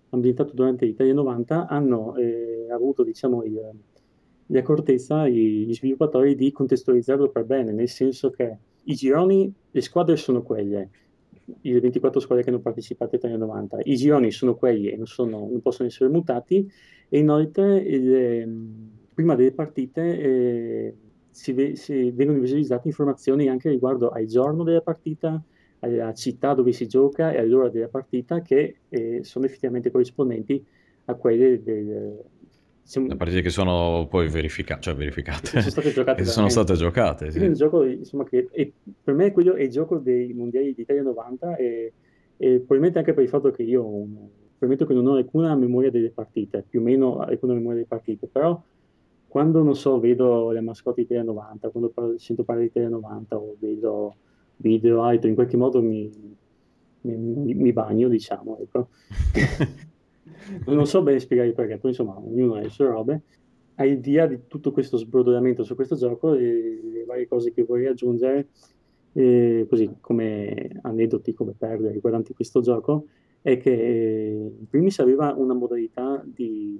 ambientato 0.09 0.53
durante 0.53 0.85
l'Italia 0.85 1.15
90, 1.15 1.69
hanno 1.69 2.17
eh, 2.17 2.67
avuto 2.73 3.05
diciamo, 3.05 3.45
il, 3.45 3.71
l'accortezza, 4.47 5.29
gli 5.29 5.73
sviluppatori, 5.73 6.35
di 6.35 6.51
contestualizzarlo 6.51 7.29
per 7.29 7.45
bene, 7.45 7.71
nel 7.71 7.89
senso 7.89 8.31
che 8.31 8.57
i 8.83 8.95
gironi, 8.97 9.55
le 9.71 9.81
squadre 9.81 10.17
sono 10.17 10.43
quelle, 10.43 10.91
le 11.45 11.81
24 11.81 12.19
squadre 12.19 12.43
che 12.43 12.51
hanno 12.51 12.59
partecipato 12.59 13.11
all'Italia 13.13 13.37
90, 13.37 13.79
i 13.85 13.95
gironi 13.95 14.33
sono 14.33 14.57
quelli 14.57 14.89
e 14.89 14.97
non, 14.97 15.07
sono, 15.07 15.47
non 15.49 15.61
possono 15.61 15.87
essere 15.87 16.11
mutati, 16.11 16.69
e 17.09 17.17
inoltre 17.17 17.81
le, 17.97 18.49
prima 19.15 19.37
delle 19.37 19.53
partite 19.53 20.19
eh, 20.19 20.95
si, 21.31 21.77
si 21.77 22.11
vengono 22.11 22.41
visualizzate 22.41 22.89
informazioni 22.89 23.47
anche 23.47 23.71
riguardo 23.71 24.09
al 24.09 24.25
giorno 24.25 24.65
della 24.65 24.81
partita, 24.81 25.41
alla 25.81 26.15
città 26.15 26.55
dove 26.55 26.73
si 26.73 26.87
gioca 26.87 27.33
e 27.33 27.39
all'ora 27.39 27.69
della 27.69 27.89
partita 27.89 28.43
che 28.43 28.77
eh, 28.89 29.21
sono 29.23 29.47
effettivamente 29.47 29.91
corrispondenti 29.91 30.65
a 31.07 31.15
quelle 31.15 31.63
del... 31.63 32.19
Diciamo, 32.83 33.07
le 33.07 33.17
partite 33.17 33.43
che 33.43 33.51
sono 33.51 34.07
poi 34.11 34.29
verifica- 34.29 34.79
cioè 34.81 34.95
verificate, 34.95 35.47
sono 35.47 35.71
state 35.71 35.91
giocate. 35.93 36.25
sono 36.27 36.49
state 36.49 36.75
giocate 36.75 37.31
sì. 37.31 37.39
un 37.39 37.53
gioco, 37.53 37.85
insomma, 37.85 38.25
che 38.25 38.49
per 39.03 39.15
me 39.15 39.31
quello 39.31 39.55
è 39.55 39.63
il 39.63 39.71
gioco 39.71 39.99
dei 39.99 40.33
mondiali 40.33 40.75
d'Italia 40.75 41.03
90 41.03 41.57
e, 41.57 41.93
e 42.37 42.49
probabilmente 42.57 42.99
anche 42.99 43.15
per 43.15 43.23
il 43.23 43.29
fatto 43.29 43.51
che 43.53 43.63
io 43.63 44.07
prometto 44.59 44.87
che 44.87 44.93
non 44.93 45.07
ho 45.07 45.15
alcuna 45.15 45.55
memoria 45.55 45.91
delle 45.91 46.11
partite, 46.11 46.65
più 46.69 46.81
o 46.81 46.83
meno 46.83 47.19
alcuna 47.19 47.55
memoria 47.55 47.77
delle 47.77 47.87
partite, 47.87 48.27
però 48.27 48.61
quando, 49.27 49.63
non 49.63 49.77
so, 49.77 50.01
vedo 50.01 50.51
le 50.51 50.61
mascotte 50.61 51.03
Italia 51.03 51.23
90, 51.23 51.69
quando 51.69 51.89
parlo, 51.91 52.19
sento 52.19 52.43
parlare 52.43 52.67
di 52.67 52.73
Italia 52.73 52.97
90 52.97 53.37
o 53.39 53.57
vedo 53.61 54.17
video, 54.61 55.03
altro, 55.03 55.29
in 55.29 55.35
qualche 55.35 55.57
modo 55.57 55.83
mi, 55.83 56.11
mi, 57.03 57.55
mi, 57.55 57.73
bagno, 57.73 58.09
diciamo, 58.09 58.59
ecco. 58.59 58.89
non 60.67 60.87
so 60.87 61.03
bene 61.03 61.19
spiegare 61.19 61.53
perché, 61.53 61.79
poi 61.79 61.91
insomma, 61.91 62.17
ognuno 62.19 62.55
ha 62.55 62.61
le 62.61 62.71
sue 62.71 62.87
robe. 62.87 63.23
Al 63.77 63.97
di 63.99 64.13
là 64.13 64.27
di 64.27 64.41
tutto 64.47 64.73
questo 64.73 64.97
sbrodolamento 64.99 65.65
su 65.65 65.75
questo 65.75 65.97
gioco, 65.97 66.33
le, 66.33 66.81
le 66.83 67.05
varie 67.05 67.27
cose 67.27 67.53
che 67.53 67.65
vorrei 67.65 67.87
aggiungere, 67.87 68.49
eh, 69.13 69.67
così 69.69 69.91
come 70.01 70.79
aneddoti, 70.83 71.33
come 71.33 71.55
perdere 71.57 71.95
riguardanti 71.95 72.35
questo 72.35 72.61
gioco, 72.61 73.07
è 73.43 73.57
che 73.57 73.73
eh, 73.73 74.53
in 74.59 74.69
primis 74.69 74.99
aveva 74.99 75.35
una 75.35 75.55
modalità 75.55 76.23
di, 76.25 76.79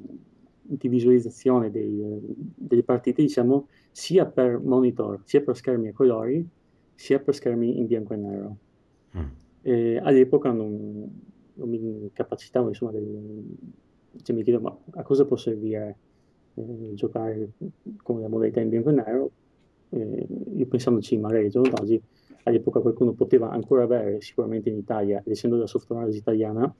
di 0.61 0.89
visualizzazione 0.89 1.71
dei, 1.71 2.01
delle 2.55 2.83
partite, 2.83 3.23
diciamo, 3.23 3.69
sia 3.91 4.27
per 4.27 4.59
monitor, 4.59 5.21
sia 5.25 5.41
per 5.41 5.57
schermi 5.57 5.89
a 5.89 5.93
colori, 5.93 6.47
sia 7.01 7.19
per 7.19 7.35
schermi 7.35 7.79
in 7.79 7.87
bianco 7.87 8.13
e 8.13 8.17
nero. 8.17 8.57
Mm. 9.17 9.27
E 9.63 9.97
all'epoca 10.03 10.53
non, 10.53 11.11
non, 11.55 11.69
mi 11.71 12.11
capacitavo, 12.13 12.69
insomma, 12.69 12.91
del, 12.93 13.43
cioè 14.23 14.37
mi 14.37 14.43
chiedo, 14.43 14.61
ma 14.61 14.77
a 15.01 15.03
cosa 15.03 15.25
può 15.25 15.37
servire 15.37 15.97
eh, 16.53 16.93
giocare 16.93 17.53
con 18.03 18.21
la 18.21 18.29
modalità 18.29 18.61
in 18.61 18.69
bianco 18.69 18.91
e 18.91 18.93
nero? 18.93 19.31
Eh, 19.89 20.27
io 20.57 20.67
pensandoci 20.67 21.17
magari 21.17 21.47
al 21.47 21.51
giorno 21.51 21.71
d'oggi, 21.71 21.99
all'epoca 22.43 22.81
qualcuno 22.81 23.13
poteva 23.13 23.51
ancora 23.51 23.85
avere, 23.85 24.21
sicuramente 24.21 24.69
in 24.69 24.77
Italia, 24.77 25.23
ed 25.25 25.33
essendo 25.33 25.57
la 25.57 25.67
software 25.67 26.15
italiana, 26.15 26.73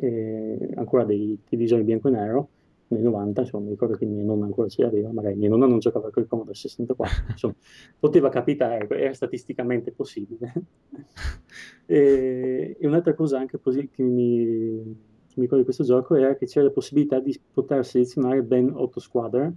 eh, 0.00 0.70
ancora 0.76 1.04
dei 1.04 1.38
televisori 1.46 1.82
bianco 1.82 2.08
e 2.08 2.12
nero, 2.12 2.48
nel 2.88 3.02
90, 3.02 3.40
insomma, 3.40 3.64
mi 3.64 3.70
ricordo 3.70 3.96
che 3.96 4.04
mia 4.04 4.22
nonna 4.22 4.44
ancora 4.44 4.68
ce 4.68 4.82
l'aveva, 4.82 5.10
magari 5.12 5.36
mia 5.36 5.48
nonna 5.48 5.66
non 5.66 5.78
giocava 5.78 6.10
con 6.10 6.22
il 6.22 6.28
Commodore 6.28 6.54
64, 6.54 7.24
insomma, 7.30 7.54
poteva 7.98 8.28
capitare, 8.28 8.86
era 8.88 9.12
statisticamente 9.14 9.92
possibile. 9.92 10.52
e, 11.86 12.76
e, 12.78 12.86
un'altra 12.86 13.14
cosa 13.14 13.38
anche 13.38 13.58
così 13.60 13.88
che 13.88 14.02
mi, 14.02 14.82
che 15.26 15.34
mi 15.34 15.42
ricordo 15.42 15.58
di 15.58 15.64
questo 15.64 15.84
gioco 15.84 16.14
era 16.14 16.36
che 16.36 16.46
c'era 16.46 16.66
la 16.66 16.72
possibilità 16.72 17.20
di 17.20 17.38
poter 17.52 17.84
selezionare 17.84 18.42
ben 18.42 18.70
otto 18.74 19.00
squadre, 19.00 19.54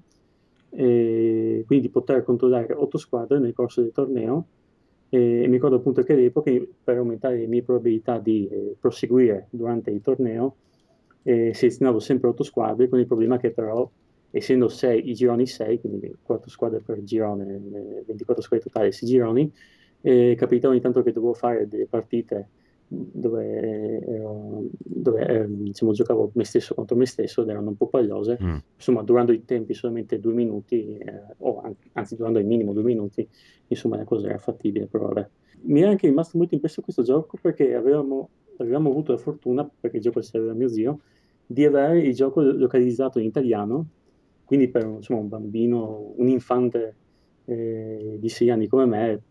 e 0.69 1.63
quindi 1.65 1.87
di 1.87 1.91
poter 1.91 2.23
controllare 2.23 2.73
otto 2.73 2.97
squadre 2.97 3.39
nel 3.39 3.53
corso 3.53 3.81
del 3.81 3.91
torneo, 3.91 4.45
e 5.09 5.45
mi 5.47 5.53
ricordo 5.53 5.77
appunto 5.77 6.03
che 6.03 6.13
all'epoca 6.13 6.51
per 6.83 6.97
aumentare 6.97 7.37
le 7.37 7.47
mie 7.47 7.63
probabilità 7.63 8.19
di 8.19 8.47
eh, 8.47 8.75
proseguire 8.77 9.47
durante 9.51 9.89
il 9.89 10.01
torneo 10.01 10.55
eh, 11.27 11.53
selezionavo 11.53 11.99
sempre 11.99 12.29
8 12.29 12.41
squadre, 12.43 12.87
con 12.87 12.99
il 12.99 13.05
problema 13.05 13.37
che 13.37 13.51
però, 13.51 13.89
essendo 14.31 14.69
6, 14.69 15.09
i 15.09 15.13
gironi 15.13 15.45
6, 15.45 15.81
quindi 15.81 16.15
4 16.21 16.49
squadre 16.49 16.79
per 16.79 17.03
girone, 17.03 17.59
24 18.05 18.41
squadre 18.41 18.65
totali, 18.65 18.93
6 18.93 19.09
gironi, 19.09 19.51
eh, 19.99 20.35
capitava 20.37 20.71
ogni 20.71 20.81
tanto 20.81 21.03
che 21.03 21.11
dovevo 21.11 21.33
fare 21.33 21.67
delle 21.67 21.85
partite 21.85 22.47
dove, 22.87 23.99
ero, 24.05 24.63
dove 24.77 25.27
eh, 25.27 25.45
diciamo, 25.49 25.91
giocavo 25.91 26.31
me 26.35 26.45
stesso 26.45 26.73
contro 26.73 26.95
me 26.95 27.05
stesso 27.05 27.41
ed 27.41 27.49
erano 27.49 27.71
un 27.71 27.75
po' 27.75 27.87
pallose, 27.87 28.37
mm. 28.41 28.55
insomma 28.75 29.01
durando 29.01 29.33
i 29.33 29.43
tempi 29.43 29.73
solamente 29.73 30.21
due 30.21 30.31
minuti, 30.31 30.97
eh, 30.97 31.23
o 31.39 31.61
anzi 31.91 32.15
durando 32.15 32.39
il 32.39 32.45
minimo 32.45 32.71
due 32.71 32.83
minuti, 32.83 33.27
insomma 33.67 33.97
la 33.97 34.05
cosa 34.05 34.29
era 34.29 34.37
fattibile, 34.37 34.85
però 34.85 35.07
vabbè. 35.07 35.27
Mi 35.63 35.81
è 35.81 35.85
anche 35.87 36.07
rimasto 36.07 36.37
molto 36.37 36.53
impresso 36.53 36.81
questo 36.81 37.01
gioco 37.01 37.37
perché 37.41 37.75
avevamo, 37.75 38.29
avevamo 38.59 38.89
avuto 38.91 39.11
la 39.11 39.17
fortuna, 39.17 39.69
perché 39.77 39.97
il 39.97 40.03
gioco 40.03 40.21
c'era 40.21 40.53
mio 40.53 40.69
zio, 40.69 40.99
di 41.47 41.63
avere 41.63 42.01
il 42.01 42.13
gioco 42.13 42.41
localizzato 42.41 43.19
in 43.19 43.25
italiano, 43.25 43.87
quindi 44.43 44.67
per 44.67 44.85
insomma, 44.85 45.21
un 45.21 45.29
bambino, 45.29 46.13
un 46.17 46.27
infante 46.27 46.95
eh, 47.45 48.17
di 48.19 48.29
6 48.29 48.49
anni 48.49 48.67
come 48.67 48.85
me, 48.85 49.21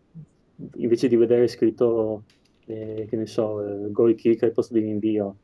invece 0.75 1.07
di 1.07 1.15
vedere 1.15 1.47
scritto, 1.47 2.23
eh, 2.65 3.05
che 3.07 3.15
ne 3.15 3.27
so, 3.27 3.63
eh, 3.63 3.91
goal 3.91 4.15
kick 4.15 4.43
al 4.43 4.51
posto 4.51 4.73
di 4.73 4.79
rinvio, 4.79 5.35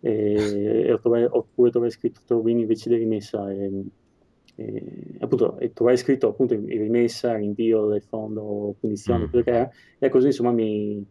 eh, 0.00 0.92
oppure 0.92 1.70
trovare 1.70 1.90
scritto 1.90 2.20
Torwin 2.26 2.58
invece 2.58 2.88
di 2.88 2.96
rimessa, 2.96 3.50
e, 3.52 3.84
e, 4.56 5.16
appunto, 5.20 5.58
e 5.58 5.72
trovare 5.72 5.96
scritto 5.96 6.28
appunto 6.28 6.54
rimessa, 6.54 7.36
rinvio 7.36 7.86
del 7.86 8.02
fondo, 8.02 8.74
punizione, 8.80 9.26
mm. 9.26 9.28
quello 9.28 9.44
che 9.44 9.50
era, 9.50 9.70
e 9.98 10.08
così 10.08 10.26
insomma 10.26 10.50
mi, 10.50 11.04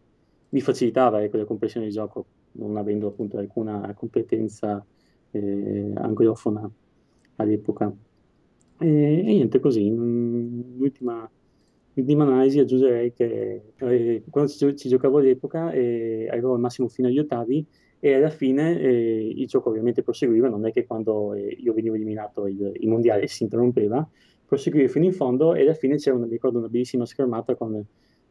mi 0.50 0.62
facilitava 0.62 1.24
ecco, 1.24 1.38
la 1.38 1.46
comprensione 1.46 1.86
del 1.86 1.96
gioco, 1.96 2.26
non 2.54 2.76
avendo 2.78 3.08
appunto 3.08 3.38
alcuna 3.38 3.94
competenza 3.96 4.86
eh, 5.36 5.92
anglofona 5.96 6.70
all'epoca. 7.38 7.94
E, 8.80 8.88
e, 9.20 9.24
niente, 9.24 9.60
così, 9.60 9.86
in 9.86 10.76
ultima, 10.78 11.30
ultima 11.94 12.24
analisi 12.24 12.60
aggiungerei 12.60 13.14
che 13.14 13.62
eh, 13.78 14.24
quando 14.30 14.52
ci, 14.52 14.76
ci, 14.76 14.90
giocavo 14.90 15.20
all'epoca 15.20 15.72
eh, 15.72 16.28
arrivavo 16.30 16.56
al 16.56 16.60
massimo 16.60 16.88
fino 16.88 17.08
agli 17.08 17.20
ottavi 17.20 17.66
e 18.00 18.14
alla 18.14 18.30
fine 18.30 18.80
eh, 18.80 19.34
il 19.36 19.48
gioco 19.48 19.70
ovviamente 19.70 20.04
proseguiva, 20.04 20.50
non 20.50 20.66
è 20.68 20.72
che 20.72 20.86
quando 20.86 21.34
eh, 21.34 21.58
io 21.60 21.74
venivo 21.74 21.96
eliminato 21.96 22.48
il, 22.48 22.72
il, 22.76 22.88
mondiale 22.88 23.28
si 23.28 23.44
interrompeva, 23.44 24.08
proseguiva 24.46 24.88
fino 24.90 25.06
in 25.06 25.14
fondo 25.14 25.56
e 25.56 25.62
alla 25.62 25.74
fine 25.74 25.96
c'era, 25.96 26.16
una, 26.16 26.28
ricordo, 26.28 26.60
una 26.60 26.68
bellissima 26.68 27.06
schermata 27.06 27.56
con 27.56 27.84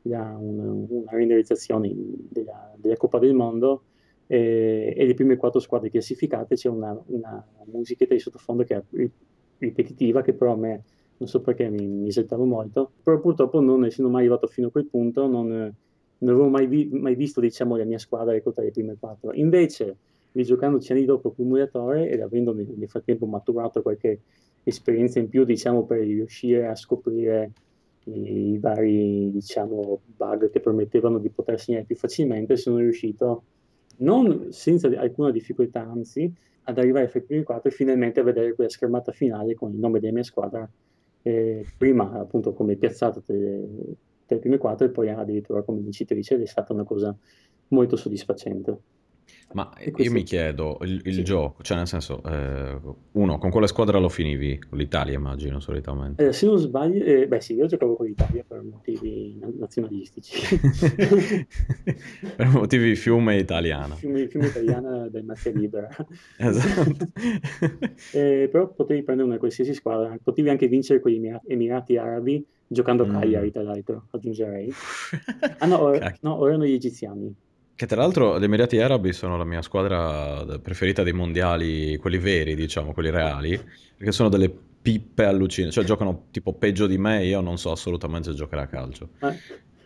la, 0.03 0.37
una, 0.39 0.71
una 0.71 1.11
renderizzazione 1.11 1.93
della, 2.29 2.73
della 2.77 2.97
Coppa 2.97 3.19
del 3.19 3.35
Mondo 3.35 3.85
eh, 4.27 4.95
e 4.97 5.07
le 5.07 5.15
prime 5.15 5.37
quattro 5.37 5.61
squadre 5.61 5.91
classificate 5.91 6.55
c'è 6.55 6.69
una, 6.69 6.99
una 7.07 7.45
musichetta 7.67 8.15
di 8.15 8.21
sottofondo 8.21 8.65
che 8.65 8.77
è 8.77 8.83
ripetitiva, 9.59 10.23
che 10.23 10.33
però 10.33 10.53
a 10.53 10.57
me 10.57 10.83
non 11.17 11.29
so 11.29 11.41
perché 11.41 11.69
mi, 11.69 11.87
mi 11.87 12.09
esaltava 12.09 12.45
molto, 12.45 12.93
però 13.03 13.21
purtroppo 13.21 13.61
non 13.61 13.85
essendo 13.85 14.11
mai 14.11 14.23
arrivato 14.23 14.47
fino 14.47 14.69
a 14.69 14.71
quel 14.71 14.87
punto 14.87 15.27
non, 15.27 15.47
non 15.49 16.35
avevo 16.35 16.49
mai, 16.49 16.67
vi, 16.67 16.89
mai, 16.93 17.15
visto 17.15 17.41
diciamo, 17.41 17.77
la 17.77 17.85
mia 17.85 17.99
squadra 17.99 18.33
reclutare 18.33 18.67
le 18.69 18.73
prime 18.73 18.97
quattro. 18.99 19.33
Invece, 19.33 19.97
rigiocandoci 20.33 20.93
anni 20.93 21.05
dopo 21.05 21.29
accumulatore 21.29 22.09
ed 22.09 22.21
avendo 22.21 22.53
nel, 22.53 22.89
frattempo 22.89 23.27
maturato 23.27 23.83
qualche 23.83 24.21
esperienza 24.65 25.19
in 25.19 25.29
più, 25.29 25.45
diciamo, 25.45 25.85
per 25.85 26.01
riuscire 26.01 26.67
a 26.67 26.75
scoprire 26.75 27.53
i, 28.05 28.59
vari 28.59 29.31
diciamo, 29.31 30.01
bug 30.17 30.51
che 30.51 30.61
permettevano 30.61 31.19
di 31.19 31.31
poter 31.31 31.61
segnare 31.61 31.85
più 31.85 31.97
facilmente, 31.97 32.57
sono 32.57 32.79
riuscito 32.79 33.45
non 33.99 34.49
senza 34.51 34.89
alcuna 34.99 35.31
difficoltà, 35.31 35.81
anzi, 35.81 36.33
ad 36.65 36.79
arrivare 36.79 37.11
ai 37.13 37.23
primi 37.23 37.43
quattro 37.43 37.69
e 37.69 37.73
finalmente 37.73 38.21
a 38.21 38.23
vedere 38.23 38.55
quella 38.55 38.71
schermata 38.71 39.13
finale 39.13 39.55
con 39.55 39.73
il 39.73 39.79
nome 39.79 40.01
della 40.01 40.13
mia 40.13 40.23
squadra, 40.23 40.69
eh, 41.23 41.65
prima 41.77 42.13
appunto 42.13 42.53
come 42.53 42.77
piazzata 42.77 43.21
tra 43.21 43.35
le 43.35 44.39
prime 44.39 44.59
quattro 44.59 44.87
e 44.87 44.91
poi 44.91 45.11
addirittura 45.11 45.63
come 45.63 45.81
vincitrice 45.81 46.35
ed 46.35 46.43
è 46.43 46.47
stata 46.47 46.73
una 46.73 46.85
cosa 46.85 47.15
molto 47.69 47.97
soddisfacente. 47.97 48.79
Ma 49.53 49.73
io 49.97 50.11
mi 50.11 50.23
chiedo, 50.25 50.79
il, 50.83 51.01
il 51.05 51.15
sì. 51.15 51.23
gioco, 51.25 51.63
cioè 51.63 51.77
nel 51.77 51.87
senso, 51.87 52.23
eh, 52.25 52.77
uno, 53.13 53.39
con 53.39 53.51
quale 53.51 53.67
squadra 53.69 53.99
lo 53.99 54.09
finivi? 54.09 54.59
Con 54.59 54.79
l'Italia 54.79 55.15
immagino 55.15 55.61
solitamente. 55.61 56.27
Eh, 56.27 56.33
se 56.33 56.47
non 56.47 56.59
sbaglio, 56.59 57.05
eh, 57.05 57.29
beh 57.29 57.41
sì, 57.41 57.55
io 57.55 57.67
giocavo 57.67 57.95
con 57.95 58.07
l'Italia 58.07 58.45
per 58.47 58.63
motivi 58.63 59.39
nazionalistici. 59.59 60.59
per 62.37 62.47
motivi 62.49 62.97
fiume 62.97 63.37
italiano. 63.37 63.95
Fiume, 63.95 64.27
fiume 64.29 64.47
italiana 64.47 65.09
del 65.09 65.25
Mazia 65.25 65.53
Libera. 65.53 65.89
esatto. 66.39 67.13
Eh, 68.13 68.49
però 68.51 68.73
potevi 68.73 69.03
prendere 69.03 69.29
una 69.29 69.39
qualsiasi 69.39 69.75
squadra, 69.75 70.17
potevi 70.23 70.49
anche 70.49 70.69
vincere 70.69 71.01
con 71.01 71.11
gli 71.11 71.21
Emirati 71.47 71.97
Arabi 71.97 72.45
giocando 72.67 73.05
a 73.05 73.09
Cagliari, 73.09 73.49
mm. 73.49 73.51
tra 73.51 73.63
l'altro, 73.63 74.07
aggiungerei. 74.11 74.73
Ah 75.59 75.67
no, 75.67 75.79
or- 75.79 76.19
no, 76.21 76.47
erano 76.47 76.65
gli 76.65 76.73
egiziani. 76.73 77.35
Che 77.77 77.87
tra 77.87 78.01
l'altro 78.01 78.39
gli 78.39 78.45
Emirati 78.45 78.79
Arabi 78.79 79.13
sono 79.13 79.37
la 79.37 79.45
mia 79.45 79.61
squadra 79.61 80.45
preferita 80.63 81.03
dei 81.03 81.13
mondiali, 81.13 81.97
quelli 81.97 82.19
veri, 82.19 82.55
diciamo, 82.55 82.93
quelli 82.93 83.11
reali, 83.11 83.61
perché 83.97 84.13
sono 84.13 84.29
delle 84.29 84.49
pippe 84.81 85.25
allucinanti, 85.25 85.75
cioè 85.75 85.85
giocano 85.85 86.27
tipo 86.31 86.53
peggio 86.53 86.87
di 86.87 86.99
me, 86.99 87.25
io 87.25 87.41
non 87.41 87.59
so 87.59 87.73
assolutamente 87.73 88.33
giocare 88.33 88.63
a 88.63 88.67
calcio. 88.69 89.09
Ah, 89.19 89.35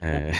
eh. 0.01 0.33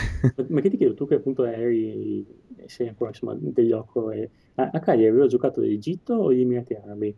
ma 0.49 0.61
che 0.61 0.69
ti 0.69 0.77
chiedo, 0.77 0.93
tu 0.93 1.07
che 1.07 1.15
appunto 1.15 1.43
eri, 1.43 2.23
sei 2.67 2.89
ancora 2.89 3.09
insomma 3.09 3.35
degli 3.39 3.71
occhi, 3.71 4.29
a, 4.55 4.69
a 4.71 4.79
Cagliari 4.79 5.09
avevo 5.09 5.25
giocato 5.25 5.61
l'Egitto 5.61 6.13
o 6.13 6.31
gli 6.31 6.41
Emirati 6.41 6.73
Arabi? 6.75 7.15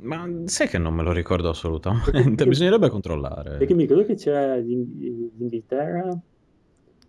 Ma 0.00 0.30
sai 0.44 0.68
che 0.68 0.78
non 0.78 0.94
me 0.94 1.02
lo 1.02 1.12
ricordo 1.12 1.50
assolutamente, 1.50 2.10
perché, 2.12 2.46
bisognerebbe 2.46 2.88
controllare. 2.88 3.58
Perché 3.58 3.74
mi 3.74 3.82
ricordo 3.82 4.04
che 4.04 4.14
c'era 4.14 4.56
l'Inghilterra 4.56 6.18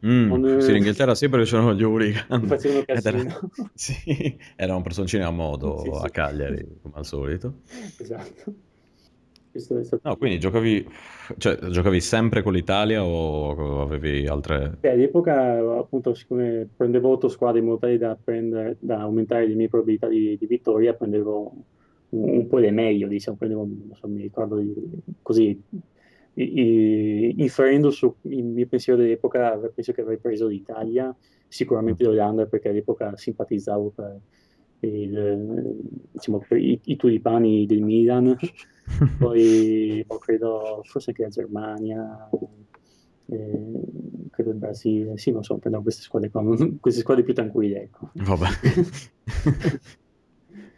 Mm, 0.06 0.30
con, 0.30 0.62
sì, 0.62 0.72
l'Inghilterra 0.74 1.16
sì 1.16 1.30
perché 1.30 1.46
c'erano 1.46 1.74
gli 1.74 1.84
hooligan. 1.84 2.46
Facevano. 2.46 2.84
Era, 2.86 3.40
sì, 3.74 4.38
era 4.56 4.76
un 4.76 4.82
personcino 4.82 5.28
a 5.28 5.32
modo 5.32 5.80
sì, 5.80 5.90
a. 5.90 6.10
Cagliari, 6.10 6.66
come 6.82 6.96
al 6.96 7.06
solito. 7.06 7.62
Esatto. 7.98 8.54
Stato... 9.52 10.00
No, 10.04 10.16
quindi 10.16 10.40
giocavi, 10.40 10.88
cioè, 11.38 11.58
giocavi 11.58 12.00
sempre 12.00 12.44
con 12.44 12.54
l'Italia 12.54 13.04
o 13.04 13.82
avevi 13.82 14.28
altre... 14.28 14.78
Beh, 14.80 14.92
all'epoca 14.92 15.58
appunto 15.80 16.14
siccome 16.14 16.70
prendevo 16.76 17.10
otto 17.10 17.30
squadre 17.30 17.60
in 17.60 17.66
modo 17.66 17.80
tale 17.80 17.98
da, 17.98 18.16
prendere, 18.22 18.78
da 18.80 19.00
aumentare 19.00 19.48
le 19.48 19.56
mie 19.56 19.68
probabilità 19.68 20.08
di, 20.08 20.38
di 20.40 20.46
vittoria, 20.46 20.94
prendevo 20.94 21.54
un, 22.10 22.30
un, 22.30 22.48
po' 22.48 22.60
le 22.60 22.72
meglio, 22.72 23.08
diciamo, 23.08 23.38
prendevo, 23.38 23.64
non 23.64 23.96
so, 24.00 24.08
mi 24.08 24.22
ricordo 24.22 24.58
di, 24.58 24.74
così 25.22 25.60
inferendo 26.44 27.92
sul 27.92 28.14
mio 28.22 28.68
pensiero 28.68 29.00
dell'epoca, 29.00 29.58
penso 29.74 29.92
che 29.92 30.02
avrei 30.02 30.18
preso 30.18 30.48
l'Italia, 30.48 31.16
sicuramente 31.48 32.04
l'Olanda 32.04 32.46
perché 32.46 32.70
all'epoca 32.70 33.16
simpatizzavo 33.16 33.90
per, 33.90 34.20
il, 34.82 35.76
diciamo, 36.12 36.46
per 36.48 36.58
i, 36.58 36.80
i, 36.86 36.96
tulipani 36.96 37.66
del 37.66 37.82
Milan, 37.82 38.38
poi 39.20 40.04
oh, 40.08 40.18
credo 40.20 40.82
forse 40.86 41.10
anche 41.10 41.24
la 41.24 41.30
Germania, 41.30 42.30
eh, 43.26 43.82
credo 44.32 44.52
il 44.52 44.58
Brasile, 44.58 45.18
sì, 45.18 45.32
non 45.32 45.44
so, 45.44 45.58
prendevo 45.58 45.84
queste 45.84 46.04
squadre 46.04 46.30
qua, 46.30 46.44
queste 46.80 47.02
squadre 47.02 47.24
più 47.24 47.34
tranquille, 47.34 47.82
ecco. 47.82 48.12
Vabbè. 48.14 48.48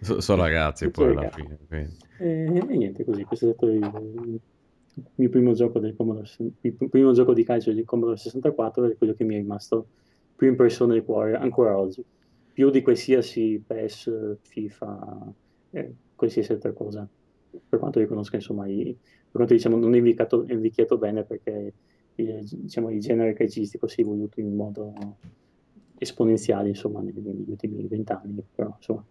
sono 0.20 0.42
ragazzi 0.42 0.90
poi 0.90 1.12
alla 1.12 1.30
fine. 1.30 1.60
E, 1.70 1.88
e, 2.18 2.78
niente, 2.78 3.06
così, 3.06 3.24
questo 3.24 3.50
è 3.50 3.54
stato 3.54 3.72
il, 3.72 4.40
il 4.96 5.04
mio 5.16 5.30
primo 5.30 5.54
gioco 5.54 5.80
del 5.80 5.96
Commodore, 5.96 6.28
primo 6.90 7.14
gioco 7.14 7.34
di 7.34 7.44
calcio 7.44 7.72
di 7.72 7.84
Commodore 7.84 8.18
64 8.18 8.92
è 8.92 8.98
quello 8.98 9.14
che 9.14 9.24
mi 9.24 9.36
è 9.36 9.38
rimasto 9.38 9.88
più 10.36 10.48
impressione 10.48 10.94
del 10.94 11.04
cuore 11.04 11.36
ancora 11.36 11.78
oggi, 11.78 12.04
più 12.52 12.70
di 12.70 12.82
qualsiasi 12.82 13.62
PES, 13.66 14.38
FIFA, 14.42 15.34
eh, 15.72 15.94
qualsiasi 16.16 16.52
altra 16.52 16.72
cosa, 16.74 17.08
per 17.70 17.80
quanto 17.80 18.00
riconosco 18.00 18.36
insomma, 18.36 18.68
i, 18.68 18.96
per 18.96 19.32
quanto 19.32 19.54
diciamo 19.54 19.78
non 19.78 19.94
è 19.94 19.98
invecchiato, 19.98 20.46
è 20.46 20.54
invecchiato 20.54 20.98
bene 20.98 21.24
perché 21.24 21.74
il, 22.16 22.44
diciamo, 22.44 22.90
il 22.90 23.00
genere 23.00 23.34
calcistico 23.34 23.88
si 23.88 24.02
è 24.02 24.04
evoluto 24.04 24.40
in 24.40 24.56
modo 24.56 24.94
esponenziale 25.98 26.70
insomma 26.70 27.02
negli 27.02 27.46
ultimi 27.48 27.88
vent'anni, 27.88 28.44
però 28.54 28.74
insomma 28.76 29.06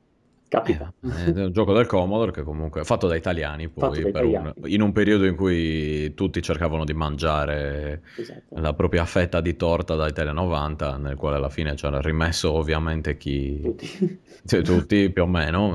Capita. 0.50 0.92
Eh, 1.00 1.32
è 1.32 1.44
un 1.44 1.52
gioco 1.52 1.72
del 1.72 1.86
Commodore 1.86 2.32
che 2.32 2.42
comunque 2.42 2.80
è 2.80 2.84
fatto 2.84 3.06
da 3.06 3.14
italiani 3.14 3.68
poi, 3.68 4.02
da 4.02 4.08
italiani. 4.08 4.52
Un, 4.56 4.68
in 4.68 4.82
un 4.82 4.90
periodo 4.90 5.24
in 5.24 5.36
cui 5.36 6.12
tutti 6.14 6.42
cercavano 6.42 6.84
di 6.84 6.92
mangiare 6.92 8.02
esatto. 8.16 8.58
la 8.58 8.74
propria 8.74 9.04
fetta 9.04 9.40
di 9.40 9.54
torta 9.54 9.94
da 9.94 10.08
Italia 10.08 10.32
90, 10.32 10.96
nel 10.96 11.14
quale 11.14 11.36
alla 11.36 11.50
fine 11.50 11.74
c'era 11.74 12.00
rimesso 12.00 12.50
ovviamente 12.50 13.16
chi... 13.16 13.60
Tutti. 13.62 14.18
Cioè, 14.44 14.62
tutti 14.62 15.10
più 15.10 15.22
o 15.22 15.26
meno. 15.26 15.68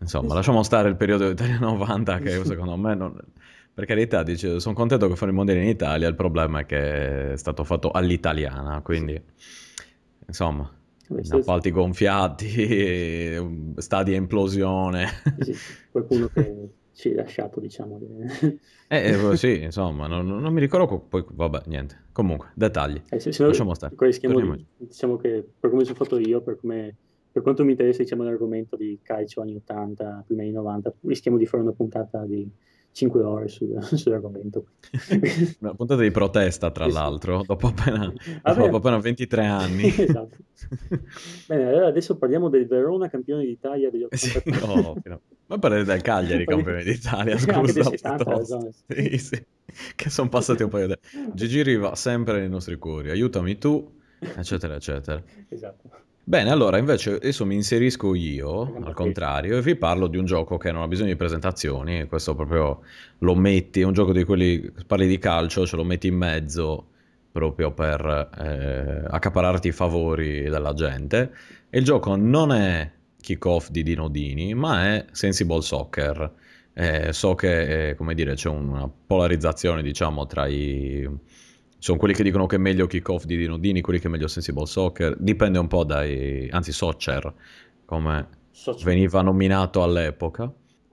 Insomma, 0.00 0.24
esatto. 0.24 0.34
lasciamo 0.34 0.62
stare 0.64 0.88
il 0.88 0.96
periodo 0.96 1.28
Italia 1.28 1.60
90 1.60 2.18
che 2.18 2.44
secondo 2.44 2.76
me 2.76 2.96
non... 2.96 3.16
Per 3.72 3.86
carità, 3.86 4.24
dice, 4.24 4.58
sono 4.58 4.74
contento 4.74 5.06
che 5.06 5.14
fanno 5.14 5.30
i 5.30 5.34
mondiali 5.36 5.62
in 5.62 5.68
Italia, 5.68 6.08
il 6.08 6.16
problema 6.16 6.58
è 6.58 6.66
che 6.66 7.32
è 7.34 7.36
stato 7.36 7.62
fatto 7.62 7.92
all'italiana, 7.92 8.80
quindi 8.82 9.22
insomma 10.26 10.68
appalti 11.28 11.70
gonfiati, 11.70 13.36
stadi 13.76 14.14
a 14.14 14.16
implosione. 14.16 15.06
Sì, 15.40 15.54
qualcuno 15.90 16.28
che 16.28 16.68
ci 16.92 17.10
è 17.10 17.14
lasciato, 17.14 17.60
diciamo. 17.60 17.98
Eh, 18.88 19.10
eh, 19.10 19.36
sì, 19.36 19.62
insomma, 19.62 20.06
non, 20.06 20.26
non, 20.26 20.52
mi 20.52 20.60
ricordo, 20.60 20.98
poi 20.98 21.24
vabbè, 21.28 21.62
niente. 21.66 22.04
Comunque, 22.12 22.50
dettagli. 22.54 23.00
Eh, 23.10 23.18
se, 23.18 23.32
se 23.32 23.44
Lasciamo 23.44 23.74
stare. 23.74 23.94
Di, 23.96 24.66
diciamo 24.76 25.16
che 25.16 25.44
per 25.58 25.70
come 25.70 25.84
sono 25.84 25.96
fatto 25.96 26.18
io, 26.18 26.40
per, 26.42 26.56
come, 26.56 26.94
per 27.30 27.42
quanto 27.42 27.64
mi 27.64 27.72
interessa 27.72 28.02
diciamo, 28.02 28.22
l'argomento 28.22 28.76
di 28.76 28.98
calcio 29.02 29.40
anni 29.40 29.56
80, 29.56 30.24
prima 30.26 30.42
anni 30.42 30.52
90, 30.52 30.92
rischiamo 31.02 31.38
di 31.38 31.46
fare 31.46 31.62
una 31.62 31.72
puntata 31.72 32.24
di 32.24 32.48
5 32.92 33.22
ore 33.22 33.48
su, 33.48 33.66
sull'argomento. 33.80 34.66
Una 35.60 35.74
puntata 35.74 36.02
di 36.02 36.10
protesta, 36.10 36.70
tra 36.70 36.86
l'altro, 36.86 37.42
dopo 37.44 37.68
appena, 37.68 38.12
dopo 38.42 38.76
appena 38.76 38.98
23 38.98 39.44
anni. 39.44 39.88
esatto. 39.96 40.36
Bene, 41.46 41.68
allora 41.68 41.86
adesso 41.86 42.16
parliamo 42.16 42.48
del 42.48 42.66
Verona 42.66 43.08
campione 43.08 43.44
d'Italia 43.44 43.90
degli 43.90 44.04
80. 44.04 44.16
Sì, 44.16 44.42
no, 44.66 44.96
no. 45.02 45.20
Ma 45.46 45.58
parli 45.58 45.84
del 45.84 46.02
Cagliari 46.02 46.44
campione 46.44 46.84
d'Italia, 46.84 47.36
scusa. 47.38 47.82
70, 47.82 48.44
sì, 48.86 49.18
sì. 49.18 49.44
Che 49.94 50.10
sono 50.10 50.28
passati 50.28 50.62
un 50.62 50.68
paio 50.68 50.86
di... 50.86 50.98
Gigi 51.32 51.62
Riva, 51.62 51.94
sempre 51.94 52.38
nei 52.38 52.48
nostri 52.48 52.76
cuori, 52.76 53.10
aiutami 53.10 53.56
tu, 53.58 54.00
eccetera, 54.18 54.74
eccetera. 54.74 55.22
Esatto. 55.48 55.90
Bene, 56.24 56.50
allora 56.50 56.78
invece 56.78 57.14
adesso 57.14 57.44
mi 57.44 57.56
inserisco 57.56 58.14
io, 58.14 58.76
al 58.84 58.94
contrario, 58.94 59.56
e 59.58 59.62
vi 59.62 59.74
parlo 59.74 60.06
di 60.06 60.16
un 60.16 60.24
gioco 60.24 60.56
che 60.56 60.70
non 60.70 60.82
ha 60.82 60.88
bisogno 60.88 61.08
di 61.08 61.16
presentazioni, 61.16 62.06
questo 62.06 62.36
proprio 62.36 62.82
lo 63.18 63.34
metti, 63.34 63.80
è 63.80 63.84
un 63.84 63.92
gioco 63.92 64.12
di 64.12 64.22
quelli, 64.22 64.72
parli 64.86 65.08
di 65.08 65.18
calcio, 65.18 65.66
ce 65.66 65.74
lo 65.74 65.82
metti 65.82 66.06
in 66.06 66.14
mezzo 66.14 66.86
proprio 67.32 67.72
per 67.72 68.30
eh, 68.38 69.04
accapararti 69.10 69.68
i 69.68 69.72
favori 69.72 70.42
della 70.42 70.74
gente. 70.74 71.32
E 71.68 71.78
il 71.78 71.84
gioco 71.84 72.14
non 72.14 72.52
è 72.52 72.88
kick-off 73.20 73.70
di 73.70 73.82
Dino 73.82 74.08
Dini, 74.08 74.54
ma 74.54 74.94
è 74.94 75.06
Sensible 75.10 75.60
Soccer. 75.60 76.32
Eh, 76.74 77.12
so 77.12 77.34
che, 77.34 77.88
eh, 77.88 77.94
come 77.96 78.14
dire, 78.14 78.34
c'è 78.34 78.48
una 78.48 78.88
polarizzazione, 78.88 79.82
diciamo, 79.82 80.26
tra 80.26 80.46
i 80.46 81.08
sono 81.82 81.98
quelli 81.98 82.14
che 82.14 82.22
dicono 82.22 82.46
che 82.46 82.54
è 82.54 82.58
meglio 82.60 82.86
kick-off 82.86 83.24
di 83.24 83.36
Dinodini, 83.36 83.80
quelli 83.80 83.98
che 83.98 84.06
è 84.06 84.10
meglio 84.10 84.28
Sensible 84.28 84.66
Soccer, 84.66 85.16
dipende 85.18 85.58
un 85.58 85.66
po' 85.66 85.82
dai, 85.82 86.48
anzi 86.48 86.70
Soccer, 86.70 87.34
come 87.84 88.28
Soccer. 88.52 88.84
veniva 88.84 89.20
nominato 89.20 89.82
all'epoca, 89.82 90.48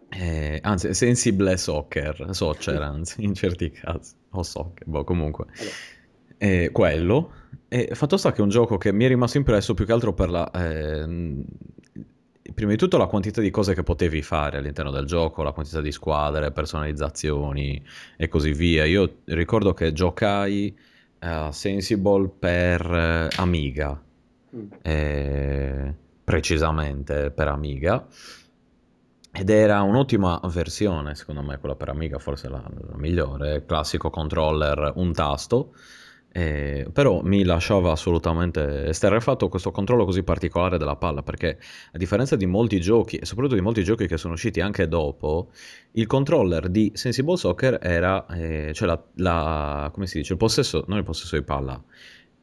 eh, 0.09 0.57
anzi 0.63 0.95
Sensible 0.95 1.57
Soccer, 1.57 2.29
Soccer 2.31 2.81
anzi, 2.81 3.23
in 3.23 3.35
certi 3.35 3.69
casi, 3.69 4.15
o 4.31 4.41
Soccer, 4.41 4.87
boh, 4.87 5.03
comunque. 5.03 5.45
Allora. 5.55 5.73
Eh, 6.37 6.69
quello, 6.71 7.33
e 7.67 7.89
fatto 7.93 8.17
sta 8.17 8.31
che 8.31 8.39
è 8.39 8.41
un 8.41 8.49
gioco 8.49 8.79
che 8.79 8.91
mi 8.91 9.05
è 9.05 9.09
rimasto 9.09 9.37
impresso 9.37 9.75
più 9.75 9.85
che 9.85 9.91
altro 9.91 10.15
per 10.15 10.29
la... 10.31 10.49
Eh, 10.49 11.43
prima 12.53 12.71
di 12.71 12.77
tutto 12.77 12.97
la 12.97 13.07
quantità 13.07 13.41
di 13.41 13.49
cose 13.49 13.73
che 13.73 13.83
potevi 13.83 14.21
fare 14.21 14.57
all'interno 14.57 14.91
del 14.91 15.05
gioco, 15.05 15.43
la 15.43 15.51
quantità 15.51 15.81
di 15.81 15.91
squadre, 15.91 16.51
personalizzazioni 16.51 17.81
e 18.17 18.27
così 18.27 18.53
via. 18.53 18.85
Io 18.85 19.17
ricordo 19.25 19.73
che 19.73 19.93
giocai 19.93 20.75
a 21.19 21.47
uh, 21.47 21.51
Sensible 21.51 22.29
per 22.29 22.89
uh, 22.89 23.41
Amiga, 23.41 24.01
mm. 24.55 24.67
eh, 24.81 25.93
precisamente 26.23 27.31
per 27.31 27.47
Amiga, 27.47 28.07
ed 29.31 29.49
era 29.49 29.81
un'ottima 29.81 30.39
versione, 30.45 31.15
secondo 31.15 31.41
me, 31.41 31.57
quella 31.59 31.75
per 31.75 31.89
Amiga, 31.89 32.17
forse 32.19 32.49
la, 32.49 32.63
la 32.63 32.97
migliore, 32.97 33.65
classico 33.65 34.09
controller, 34.09 34.93
un 34.95 35.13
tasto 35.13 35.73
eh, 36.31 36.87
però 36.93 37.21
mi 37.23 37.43
lasciava 37.43 37.91
assolutamente 37.91 38.85
esterrefatto 38.85 39.49
questo 39.49 39.71
controllo 39.71 40.05
così 40.05 40.21
particolare 40.21 40.77
della 40.77 40.95
palla 40.95 41.23
perché 41.23 41.57
a 41.91 41.97
differenza 41.97 42.35
di 42.35 42.45
molti 42.45 42.79
giochi 42.79 43.17
e 43.17 43.25
soprattutto 43.25 43.55
di 43.55 43.61
molti 43.61 43.83
giochi 43.83 44.05
che 44.05 44.17
sono 44.17 44.33
usciti 44.33 44.61
anche 44.61 44.87
dopo 44.87 45.49
il 45.93 46.05
controller 46.05 46.69
di 46.69 46.91
Sensible 46.93 47.35
Soccer 47.35 47.79
era 47.81 48.27
eh, 48.27 48.71
cioè 48.73 48.87
la, 48.87 49.03
la, 49.15 49.89
come 49.91 50.05
si 50.05 50.19
dice 50.19 50.33
il 50.33 50.39
possesso 50.39 50.83
non 50.87 50.99
il 50.99 51.03
possesso 51.03 51.35
di 51.35 51.43
palla 51.43 51.81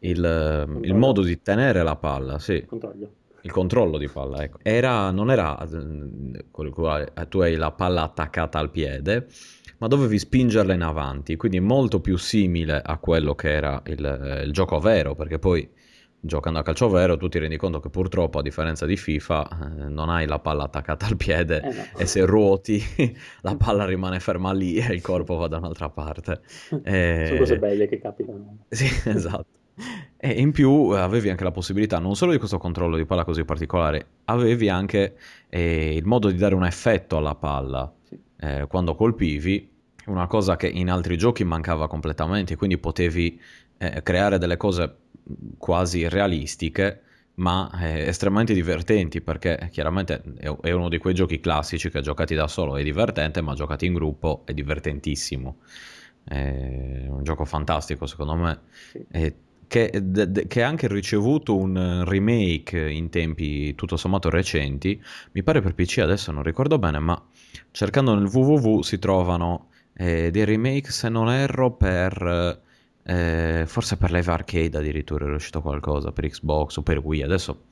il, 0.00 0.80
il 0.82 0.94
modo 0.94 1.22
di 1.22 1.40
tenere 1.40 1.84
la 1.84 1.94
palla 1.94 2.40
sì 2.40 2.64
Controglio. 2.66 3.10
il 3.42 3.52
controllo 3.52 3.98
di 3.98 4.08
palla 4.08 4.42
ecco. 4.42 4.58
era, 4.62 5.12
non 5.12 5.30
era 5.30 5.56
eh, 5.64 7.28
tu 7.28 7.38
hai 7.38 7.54
la 7.54 7.70
palla 7.70 8.02
attaccata 8.02 8.58
al 8.58 8.70
piede 8.70 9.28
ma 9.78 9.86
dovevi 9.86 10.18
spingerla 10.18 10.72
in 10.74 10.82
avanti, 10.82 11.36
quindi 11.36 11.60
molto 11.60 12.00
più 12.00 12.16
simile 12.16 12.80
a 12.84 12.98
quello 12.98 13.34
che 13.34 13.52
era 13.52 13.82
il, 13.86 14.42
il 14.44 14.52
gioco 14.52 14.78
vero, 14.78 15.14
perché 15.14 15.38
poi 15.38 15.68
giocando 16.26 16.58
a 16.58 16.62
calcio 16.62 16.88
vero 16.88 17.16
tu 17.16 17.28
ti 17.28 17.38
rendi 17.38 17.56
conto 17.56 17.80
che 17.80 17.88
purtroppo 17.88 18.38
a 18.38 18.42
differenza 18.42 18.84
di 18.84 18.96
FIFA 18.96 19.48
eh, 19.48 19.88
non 19.88 20.08
hai 20.08 20.26
la 20.26 20.38
palla 20.38 20.64
attaccata 20.64 21.06
al 21.06 21.16
piede 21.16 21.60
eh 21.62 21.72
no. 21.72 21.98
e 21.98 22.06
se 22.06 22.24
ruoti 22.24 22.82
la 23.42 23.56
palla 23.56 23.84
rimane 23.84 24.18
ferma 24.18 24.52
lì 24.52 24.76
e 24.76 24.92
il 24.92 25.00
corpo 25.00 25.36
va 25.36 25.48
da 25.48 25.58
un'altra 25.58 25.88
parte. 25.88 26.40
E... 26.84 27.24
Sono 27.26 27.38
cose 27.38 27.58
belle 27.58 27.88
che 27.88 27.98
capitano. 27.98 28.64
Sì, 28.68 28.86
esatto. 29.08 29.46
E 30.16 30.30
in 30.30 30.52
più 30.52 30.94
eh, 30.94 30.98
avevi 30.98 31.28
anche 31.28 31.44
la 31.44 31.50
possibilità 31.50 31.98
non 31.98 32.16
solo 32.16 32.32
di 32.32 32.38
questo 32.38 32.58
controllo 32.58 32.96
di 32.96 33.04
palla 33.04 33.24
così 33.24 33.44
particolare, 33.44 34.06
avevi 34.24 34.68
anche 34.68 35.16
eh, 35.48 35.94
il 35.94 36.04
modo 36.04 36.30
di 36.30 36.36
dare 36.36 36.54
un 36.54 36.64
effetto 36.64 37.16
alla 37.16 37.34
palla 37.34 37.92
eh, 38.40 38.66
quando 38.68 38.94
colpivi, 38.94 39.74
una 40.06 40.26
cosa 40.26 40.56
che 40.56 40.68
in 40.68 40.90
altri 40.90 41.16
giochi 41.16 41.44
mancava 41.44 41.88
completamente, 41.88 42.56
quindi 42.56 42.78
potevi 42.78 43.40
eh, 43.78 44.02
creare 44.02 44.38
delle 44.38 44.56
cose 44.56 44.96
quasi 45.58 46.08
realistiche, 46.08 47.02
ma 47.34 47.70
eh, 47.80 48.06
estremamente 48.06 48.54
divertenti, 48.54 49.20
perché 49.20 49.68
chiaramente 49.70 50.22
è, 50.38 50.70
uno 50.70 50.88
di 50.88 50.98
quei 50.98 51.14
giochi 51.14 51.40
classici 51.40 51.90
che 51.90 52.00
giocati 52.00 52.34
da 52.34 52.46
solo 52.46 52.76
è 52.76 52.82
divertente, 52.82 53.40
ma 53.40 53.54
giocati 53.54 53.86
in 53.86 53.94
gruppo 53.94 54.42
è 54.44 54.52
divertentissimo. 54.54 55.58
È 56.24 57.06
un 57.08 57.22
gioco 57.22 57.44
fantastico 57.44 58.06
secondo 58.06 58.34
me. 58.34 58.60
Sì. 58.90 59.44
Che, 59.68 59.90
che, 60.46 60.62
ha 60.62 60.68
anche 60.68 60.86
ricevuto 60.86 61.56
un 61.56 62.04
remake 62.06 62.88
in 62.88 63.10
tempi 63.10 63.74
tutto 63.74 63.96
sommato 63.96 64.30
recenti, 64.30 65.00
mi 65.32 65.42
pare 65.42 65.60
per 65.60 65.74
PC 65.74 65.98
adesso 65.98 66.30
non 66.30 66.44
ricordo 66.44 66.78
bene, 66.78 67.00
ma 67.00 67.20
cercando 67.72 68.14
nel 68.14 68.26
www 68.26 68.82
si 68.82 68.98
trovano 69.00 69.70
eh, 69.96 70.30
dei 70.30 70.44
remake, 70.44 70.90
se 70.90 71.08
non 71.08 71.30
erro, 71.30 71.72
per... 71.72 72.62
Eh, 73.08 73.64
forse 73.68 73.96
per 73.96 74.10
Live 74.10 74.32
Arcade 74.32 74.78
addirittura 74.78 75.26
era 75.26 75.36
uscito 75.36 75.60
qualcosa, 75.62 76.10
per 76.10 76.28
Xbox 76.28 76.76
o 76.76 76.82
per 76.82 76.98
Wii, 76.98 77.22
adesso... 77.22 77.64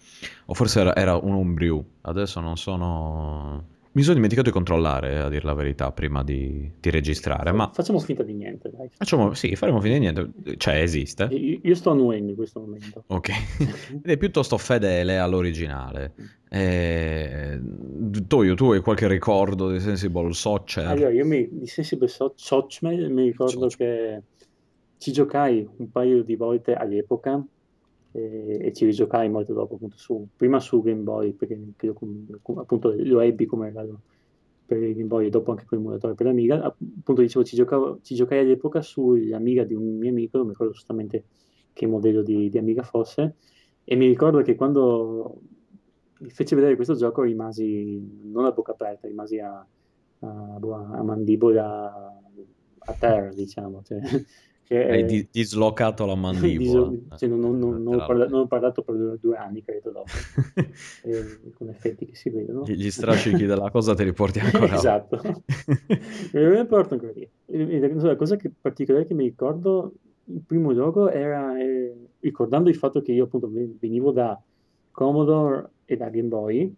O 0.46 0.54
forse 0.54 0.80
era, 0.80 0.96
era 0.96 1.16
un 1.16 1.34
homebrew, 1.34 1.84
adesso 2.02 2.40
non 2.40 2.56
sono... 2.56 3.72
Mi 3.94 4.02
sono 4.02 4.14
dimenticato 4.14 4.48
di 4.48 4.52
controllare, 4.52 5.20
a 5.20 5.28
dire 5.28 5.44
la 5.44 5.54
verità, 5.54 5.92
prima 5.92 6.24
di, 6.24 6.68
di 6.80 6.90
registrare, 6.90 7.52
ma... 7.52 7.70
Facciamo 7.72 8.00
finta 8.00 8.24
di 8.24 8.34
niente, 8.34 8.68
dai. 8.68 8.88
Facciamo, 8.90 9.34
sì, 9.34 9.54
faremo 9.54 9.80
finta 9.80 9.96
di 9.96 10.00
niente. 10.00 10.56
Cioè, 10.56 10.82
esiste. 10.82 11.28
Io, 11.30 11.60
io 11.62 11.74
sto 11.76 11.92
annuendo 11.92 12.30
in 12.30 12.36
questo 12.36 12.58
momento. 12.58 13.04
Ok. 13.06 13.28
Ed 14.02 14.10
è 14.10 14.16
piuttosto 14.16 14.58
fedele 14.58 15.18
all'originale. 15.18 16.12
Eh, 16.48 17.60
Toyo, 18.26 18.54
tu 18.54 18.72
hai 18.72 18.80
qualche 18.80 19.06
ricordo 19.06 19.70
di 19.70 19.78
Sensible 19.78 20.32
Soccer? 20.32 20.86
Allora, 20.86 21.10
io 21.10 21.24
mi, 21.24 21.48
di 21.48 21.66
Sensible 21.68 22.08
so- 22.08 22.32
Soccer 22.34 23.08
mi 23.08 23.22
ricordo 23.26 23.68
Soccer. 23.70 23.76
che 23.76 24.22
ci 24.98 25.12
giocai 25.12 25.68
un 25.76 25.90
paio 25.92 26.24
di 26.24 26.34
volte 26.34 26.74
all'epoca 26.74 27.40
e, 28.14 28.58
e 28.60 28.72
ci 28.72 28.84
rigiocai 28.84 29.28
molto 29.28 29.52
dopo, 29.52 29.74
appunto, 29.74 29.96
su, 29.98 30.28
prima 30.36 30.60
su 30.60 30.80
Game 30.80 31.02
Boy, 31.02 31.32
perché 31.32 31.60
com- 31.92 32.26
appunto 32.56 32.94
lo 32.96 33.20
ebbi 33.20 33.44
come 33.44 33.66
regalo 33.66 34.00
per 34.64 34.82
il 34.82 34.94
Game 34.94 35.08
Boy 35.08 35.26
e 35.26 35.30
dopo 35.30 35.50
anche 35.50 35.64
con 35.66 35.78
l'emulatore 35.78 36.14
per 36.14 36.26
l'Amiga. 36.26 36.62
Appunto, 36.62 37.20
dicevo, 37.20 37.44
ci, 37.44 37.56
giocavo, 37.56 37.98
ci 38.02 38.14
giocai 38.14 38.38
all'epoca 38.38 38.80
sull'Amiga 38.80 39.64
di 39.64 39.74
un 39.74 39.98
mio 39.98 40.10
amico, 40.10 40.36
non 40.36 40.46
mi 40.46 40.52
ricordo 40.52 40.72
giustamente 40.72 41.24
che 41.72 41.86
modello 41.86 42.22
di, 42.22 42.48
di 42.48 42.58
Amiga 42.58 42.82
fosse, 42.82 43.34
e 43.82 43.96
mi 43.96 44.06
ricordo 44.06 44.40
che 44.42 44.54
quando 44.54 45.40
mi 46.20 46.30
fece 46.30 46.54
vedere 46.54 46.76
questo 46.76 46.94
gioco 46.94 47.22
rimasi 47.22 48.00
non 48.22 48.44
a 48.44 48.52
bocca 48.52 48.72
aperta, 48.72 49.08
rimasi 49.08 49.40
a, 49.40 49.66
a, 50.20 50.56
boh, 50.58 50.74
a 50.74 51.02
mandibola 51.02 52.20
a 52.78 52.92
terra, 52.94 53.32
diciamo. 53.34 53.82
Cioè, 53.82 53.98
che, 54.64 54.88
Hai 54.88 55.04
di- 55.04 55.28
dislocato 55.30 56.06
la 56.06 56.14
mandibola. 56.16 56.88
diso- 56.88 57.16
cioè, 57.16 57.28
non, 57.28 57.40
non- 57.40 57.82
non- 57.82 58.00
ho 58.00 58.06
parla- 58.06 58.26
non 58.26 58.40
ho 58.40 58.46
parlato 58.46 58.82
per 58.82 59.18
due, 59.20 59.36
anni, 59.36 59.62
credo, 59.62 59.90
dopo, 59.90 60.10
eh, 61.04 61.40
con 61.54 61.68
effetti 61.68 62.06
che 62.06 62.14
si 62.14 62.30
vedono. 62.30 62.64
Gli 62.66 62.90
strascichi 62.90 63.44
della 63.44 63.70
cosa 63.70 63.94
te 63.94 64.04
li 64.04 64.12
porti 64.12 64.38
ancora. 64.44 64.74
Esatto. 64.74 65.20
Me 66.32 66.48
ne 66.48 66.66
porto 66.66 66.94
ancora 66.94 67.12
lì. 67.14 67.28
La 67.46 68.16
cosa 68.16 68.36
che, 68.36 68.50
particolare 68.58 69.06
che 69.06 69.14
mi 69.14 69.24
ricordo, 69.24 69.92
il 70.26 70.40
primo 70.46 70.72
gioco 70.74 71.10
era, 71.10 71.58
eh, 71.60 71.94
ricordando 72.20 72.68
il 72.70 72.76
fatto 72.76 73.02
che 73.02 73.12
io 73.12 73.24
appunto 73.24 73.50
ve- 73.50 73.74
venivo 73.78 74.10
da 74.12 74.40
Commodore 74.90 75.70
e 75.84 75.96
da 75.96 76.08
Game 76.08 76.28
Boy, 76.28 76.74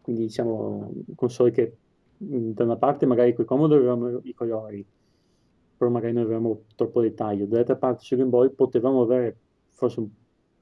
quindi 0.00 0.22
diciamo 0.22 0.92
console 1.14 1.50
che 1.52 1.72
mh, 2.18 2.50
da 2.50 2.64
una 2.64 2.76
parte 2.76 3.06
magari 3.06 3.32
con 3.34 3.44
Commodore 3.44 3.80
avevamo 3.80 4.20
i 4.24 4.34
colori, 4.34 4.84
però 5.76 5.90
magari 5.90 6.12
non 6.12 6.24
avevamo 6.24 6.62
troppo 6.76 7.00
dettaglio, 7.00 7.46
dall'altra 7.46 7.76
parte 7.76 8.02
su 8.02 8.16
Game 8.16 8.28
Boy 8.30 8.50
potevamo 8.50 9.02
avere 9.02 9.36
forse 9.70 10.00
un 10.00 10.08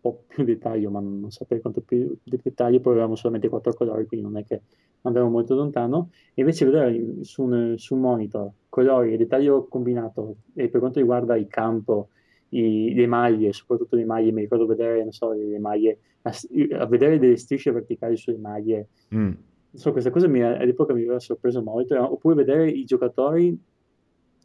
po' 0.01 0.25
più 0.27 0.45
dettaglio, 0.45 0.91
ma 0.91 1.01
non, 1.01 1.31
saprei 1.31 1.61
quanto 1.61 1.81
più 1.81 2.15
di 2.23 2.41
dettaglio, 2.43 2.79
però 2.81 2.91
avevamo 2.93 3.15
solamente 3.15 3.49
quattro 3.49 3.73
colori, 3.75 4.07
quindi 4.07 4.27
non 4.27 4.37
è 4.37 4.45
che 4.45 4.63
andavamo 5.03 5.31
molto 5.31 5.55
lontano, 5.55 6.11
e 6.35 6.41
invece 6.41 6.65
vedere 6.65 7.23
su 7.25 7.43
un, 7.43 7.75
su 7.77 7.95
un 7.95 8.01
monitor 8.01 8.51
colori 8.69 9.13
e 9.13 9.17
dettaglio 9.17 9.67
combinato, 9.67 10.37
e 10.55 10.69
per 10.69 10.81
quanto 10.81 10.99
riguarda 10.99 11.37
il 11.37 11.47
campo, 11.49 12.09
i- 12.51 12.93
le 12.95 13.07
maglie, 13.07 13.53
soprattutto 13.53 13.97
le 13.97 14.05
maglie, 14.05 14.33
mi 14.33 14.43
ricordo 14.43 14.67
vedere, 14.67 15.03
non 15.03 15.13
so, 15.13 15.33
le 15.33 15.59
maglie, 15.59 15.99
a, 16.23 16.33
a 16.81 16.87
vedere 16.87 17.19
delle 17.19 17.37
strisce 17.37 17.71
verticali 17.71 18.17
sulle 18.17 18.39
maglie, 18.39 18.89
Mm. 19.15 19.33
so, 19.75 19.93
questa 19.93 20.11
cosa 20.11 20.27
mi- 20.27 20.43
all'epoca 20.43 20.95
mi 20.95 21.03
aveva 21.03 21.19
sorpreso 21.21 21.63
molto, 21.63 22.01
oppure 22.01 22.35
vedere 22.35 22.69
i 22.69 22.85
giocatori, 22.85 23.57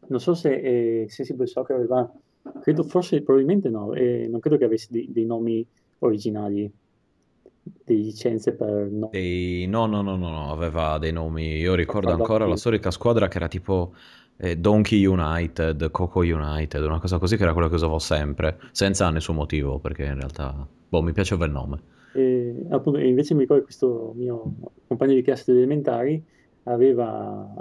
non 0.07 0.19
so 0.19 0.33
se 0.33 1.01
eh, 1.03 1.09
Sensible 1.09 1.47
Soccer 1.47 1.75
aveva, 1.75 2.11
credo 2.61 2.83
forse, 2.83 3.21
probabilmente 3.21 3.69
no, 3.69 3.93
eh, 3.93 4.27
non 4.29 4.39
credo 4.39 4.57
che 4.57 4.65
avesse 4.65 4.87
dei, 4.89 5.11
dei 5.11 5.25
nomi 5.25 5.65
originali, 5.99 6.71
delle 7.83 7.99
licenze 7.99 8.53
per 8.53 8.69
nomi. 8.69 9.09
Dei- 9.11 9.65
No, 9.67 9.85
no, 9.85 10.01
no, 10.01 10.15
no, 10.15 10.29
no, 10.29 10.51
aveva 10.51 10.97
dei 10.97 11.11
nomi. 11.11 11.57
Io 11.57 11.75
ricordo 11.75 12.07
Guarda, 12.07 12.23
ancora 12.23 12.45
la 12.45 12.55
storica 12.55 12.91
squadra 12.91 13.27
che 13.27 13.37
era 13.37 13.47
tipo 13.47 13.93
eh, 14.37 14.55
Donkey 14.55 15.05
United, 15.05 15.91
Coco 15.91 16.19
United, 16.19 16.83
una 16.83 16.99
cosa 16.99 17.17
così 17.17 17.35
che 17.37 17.43
era 17.43 17.53
quella 17.53 17.69
che 17.69 17.75
usavo 17.75 17.99
sempre, 17.99 18.59
senza 18.71 19.09
nessun 19.09 19.35
motivo, 19.35 19.79
perché 19.79 20.05
in 20.05 20.15
realtà, 20.15 20.67
boh, 20.87 21.01
mi 21.01 21.11
piaceva 21.11 21.45
il 21.45 21.51
nome. 21.51 21.81
E, 22.11 22.65
appunto, 22.69 22.99
invece 22.99 23.33
mi 23.33 23.41
ricordo 23.41 23.61
che 23.63 23.67
questo 23.69 24.13
mio 24.15 24.55
compagno 24.87 25.13
di 25.13 25.21
classe 25.21 25.51
elementari 25.51 26.23
aveva, 26.63 27.53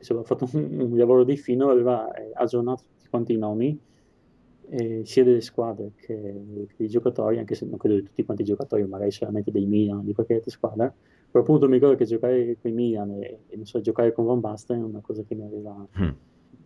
insomma, 0.00 0.24
fatto 0.24 0.48
un, 0.52 0.80
un 0.80 0.96
lavoro 0.96 1.22
di 1.22 1.36
fino, 1.36 1.68
aveva 1.70 2.12
eh, 2.12 2.32
aggiornato 2.34 2.82
tutti 2.88 3.08
quanti 3.08 3.34
i 3.34 3.38
nomi, 3.38 3.78
eh, 4.70 5.02
sia 5.04 5.24
delle 5.24 5.40
squadre 5.40 5.92
che, 5.96 6.16
che 6.66 6.74
dei 6.76 6.88
giocatori, 6.88 7.38
anche 7.38 7.54
se 7.54 7.66
non 7.66 7.78
credo 7.78 7.96
di 7.96 8.02
tutti 8.02 8.24
quanti 8.24 8.42
i 8.42 8.46
giocatori, 8.46 8.84
magari 8.86 9.10
solamente 9.10 9.50
dei 9.50 9.66
Milan, 9.66 10.04
di 10.04 10.12
qualche 10.12 10.34
altra 10.34 10.50
squadra. 10.50 10.92
Però 11.30 11.44
appunto 11.44 11.66
mi 11.66 11.74
ricordo 11.74 11.96
che 11.96 12.04
giocare 12.06 12.56
con 12.60 12.70
i 12.70 12.74
Milan 12.74 13.10
e, 13.22 13.40
e 13.46 13.64
so, 13.64 13.80
giocare 13.80 14.12
con 14.12 14.24
Van 14.24 14.40
Basten 14.40 14.80
è 14.80 14.82
una 14.82 15.00
cosa 15.00 15.22
che 15.22 15.34
mi 15.34 15.44
aveva 15.44 15.86
Mm. 16.00 16.10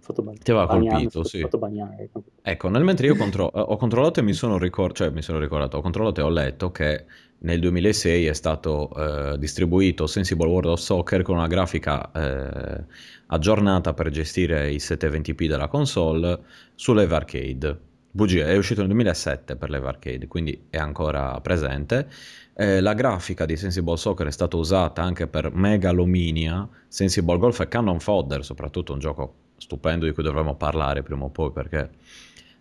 Fatto, 0.04 0.22
ba- 0.22 0.32
Ti 0.32 0.50
aveva 0.50 0.66
bagnare, 0.66 1.02
colpito, 1.02 1.24
sì. 1.24 1.40
fatto 1.40 1.58
bagnare. 1.58 2.10
Ecco, 2.42 2.68
nel 2.68 2.84
mentre 2.84 3.06
io 3.06 3.16
contro- 3.16 3.52
eh, 3.52 3.60
ho 3.60 3.76
controllato 3.76 4.20
e 4.20 4.22
mi 4.22 4.32
sono, 4.34 4.58
ricor- 4.58 4.94
cioè, 4.94 5.10
mi 5.10 5.22
sono 5.22 5.38
ricordato, 5.38 5.78
ho 5.78 5.80
controllato 5.80 6.20
e 6.20 6.22
ho 6.24 6.28
letto 6.28 6.70
che 6.70 7.06
nel 7.38 7.60
2006 7.60 8.26
è 8.26 8.32
stato 8.32 8.90
eh, 8.94 9.38
distribuito 9.38 10.06
Sensible 10.06 10.46
World 10.46 10.70
of 10.70 10.80
Soccer 10.80 11.22
con 11.22 11.36
una 11.36 11.46
grafica 11.46 12.10
eh, 12.12 12.84
aggiornata 13.26 13.92
per 13.94 14.10
gestire 14.10 14.70
i 14.70 14.76
720p 14.76 15.46
della 15.46 15.68
console 15.68 16.40
sull'Eve 16.74 17.14
Arcade. 17.14 17.78
Bugia, 18.10 18.46
è 18.46 18.56
uscito 18.56 18.80
nel 18.80 18.90
2007 18.90 19.56
per 19.56 19.70
l'Eve 19.70 19.88
Arcade, 19.88 20.28
quindi 20.28 20.66
è 20.70 20.76
ancora 20.76 21.40
presente. 21.40 22.08
Eh, 22.54 22.80
la 22.80 22.94
grafica 22.94 23.44
di 23.44 23.56
Sensible 23.56 23.96
Soccer 23.96 24.28
è 24.28 24.30
stata 24.30 24.56
usata 24.56 25.02
anche 25.02 25.26
per 25.26 25.52
Megalominia, 25.52 26.68
Sensible 26.86 27.38
Golf 27.38 27.58
e 27.60 27.66
Cannon 27.66 27.98
Fodder, 27.98 28.44
soprattutto 28.44 28.92
un 28.92 29.00
gioco 29.00 29.34
stupendo 29.64 30.04
di 30.04 30.12
cui 30.12 30.22
dovremo 30.22 30.56
parlare 30.56 31.02
prima 31.02 31.24
o 31.24 31.30
poi 31.30 31.50
perché 31.50 31.88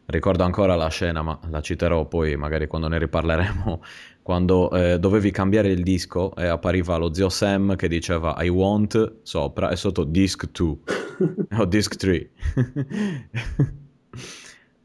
ricordo 0.05 0.43
ancora 0.43 0.75
la 0.75 0.87
scena, 0.87 1.21
ma 1.21 1.37
la 1.49 1.61
citerò 1.61 2.05
poi 2.07 2.37
magari 2.37 2.67
quando 2.67 2.87
ne 2.87 2.97
riparleremo, 2.97 3.83
quando 4.23 4.71
eh, 4.71 4.99
dovevi 4.99 5.31
cambiare 5.31 5.69
il 5.69 5.83
disco 5.83 6.33
e 6.35 6.47
appariva 6.47 6.95
lo 6.95 7.13
zio 7.13 7.27
Sam 7.27 7.75
che 7.75 7.89
diceva 7.89 8.41
I 8.41 8.47
want 8.47 9.17
sopra 9.23 9.69
e 9.69 9.75
sotto 9.75 10.05
disc 10.05 10.49
2 10.49 10.77
o 11.59 11.65
disc 11.65 11.95
3 11.95 12.29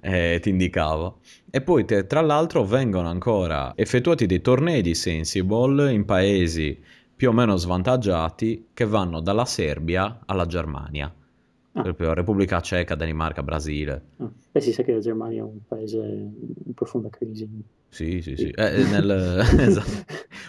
e 0.02 0.38
ti 0.42 0.48
indicava. 0.48 1.14
E 1.50 1.60
poi 1.60 1.84
te- 1.84 2.06
tra 2.06 2.20
l'altro 2.20 2.64
vengono 2.64 3.08
ancora 3.08 3.72
effettuati 3.76 4.26
dei 4.26 4.40
tornei 4.40 4.82
di 4.82 4.94
Sensible 4.94 5.92
in 5.92 6.04
paesi 6.04 6.82
più 7.14 7.28
o 7.30 7.32
meno 7.32 7.56
svantaggiati 7.56 8.70
che 8.74 8.86
vanno 8.86 9.20
dalla 9.20 9.44
Serbia 9.44 10.20
alla 10.26 10.46
Germania. 10.46 11.12
Ah. 11.78 11.82
Proprio 11.82 12.12
Repubblica 12.12 12.60
Ceca, 12.60 12.94
Danimarca, 12.96 13.42
Brasile. 13.42 14.02
Ah, 14.16 14.30
Beh, 14.50 14.60
si 14.60 14.72
sa 14.72 14.82
che 14.82 14.92
la 14.92 15.00
Germania 15.00 15.42
è 15.42 15.44
un 15.44 15.64
paese 15.66 15.98
in 15.98 16.74
profonda 16.74 17.08
crisi. 17.08 17.48
Sì, 17.90 18.20
sì, 18.22 18.36
sì. 18.36 18.50
Eh, 18.50 18.84
nel- 18.84 19.40
esatto. 19.58 20.04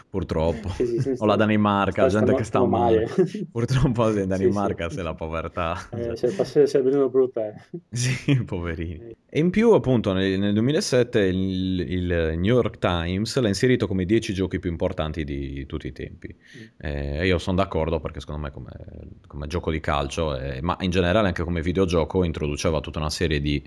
Purtroppo. 0.09 0.69
Sì, 0.69 0.85
sì, 0.85 0.99
sì, 0.99 1.15
o 1.17 1.25
la 1.25 1.35
Danimarca, 1.35 2.09
sta- 2.09 2.19
gente 2.19 2.33
che 2.33 2.43
sta 2.43 2.63
male. 2.65 3.05
male. 3.05 3.07
Purtroppo 3.51 4.09
in 4.09 4.27
Sì, 4.27 4.27
Danimarca 4.27 4.87
c'è 4.87 5.01
la 5.01 5.15
povertà. 5.15 5.77
Eh, 5.91 6.15
se 6.15 6.33
passe- 6.33 6.67
se 6.67 6.81
vengono 6.81 7.09
brutta. 7.09 7.47
eh. 7.47 7.53
Sì, 7.91 8.43
poverini. 8.43 9.15
E 9.31 9.39
in 9.39 9.49
più, 9.49 9.71
appunto, 9.71 10.13
nel, 10.13 10.37
nel 10.39 10.53
2007 10.53 11.21
il, 11.21 11.79
il 11.79 12.05
New 12.37 12.55
York 12.55 12.77
Times 12.77 13.35
l'ha 13.39 13.47
inserito 13.47 13.87
come 13.87 14.05
10 14.05 14.33
giochi 14.33 14.59
più 14.59 14.69
importanti 14.69 15.23
di 15.23 15.65
tutti 15.65 15.87
i 15.87 15.91
tempi. 15.91 16.35
Eh, 16.77 17.17
E 17.19 17.25
io 17.27 17.37
sono 17.39 17.57
d'accordo 17.57 17.99
perché 17.99 18.19
secondo 18.19 18.41
me 18.41 18.51
come, 18.51 18.69
come 19.27 19.47
gioco 19.47 19.71
di 19.71 19.79
calcio, 19.79 20.37
eh, 20.37 20.61
ma 20.61 20.77
in 20.81 20.91
generale 20.91 21.27
anche 21.27 21.43
come 21.43 21.61
videogioco, 21.61 22.23
introduceva 22.23 22.79
tutta 22.79 22.99
una 22.99 23.09
serie 23.09 23.39
di 23.41 23.63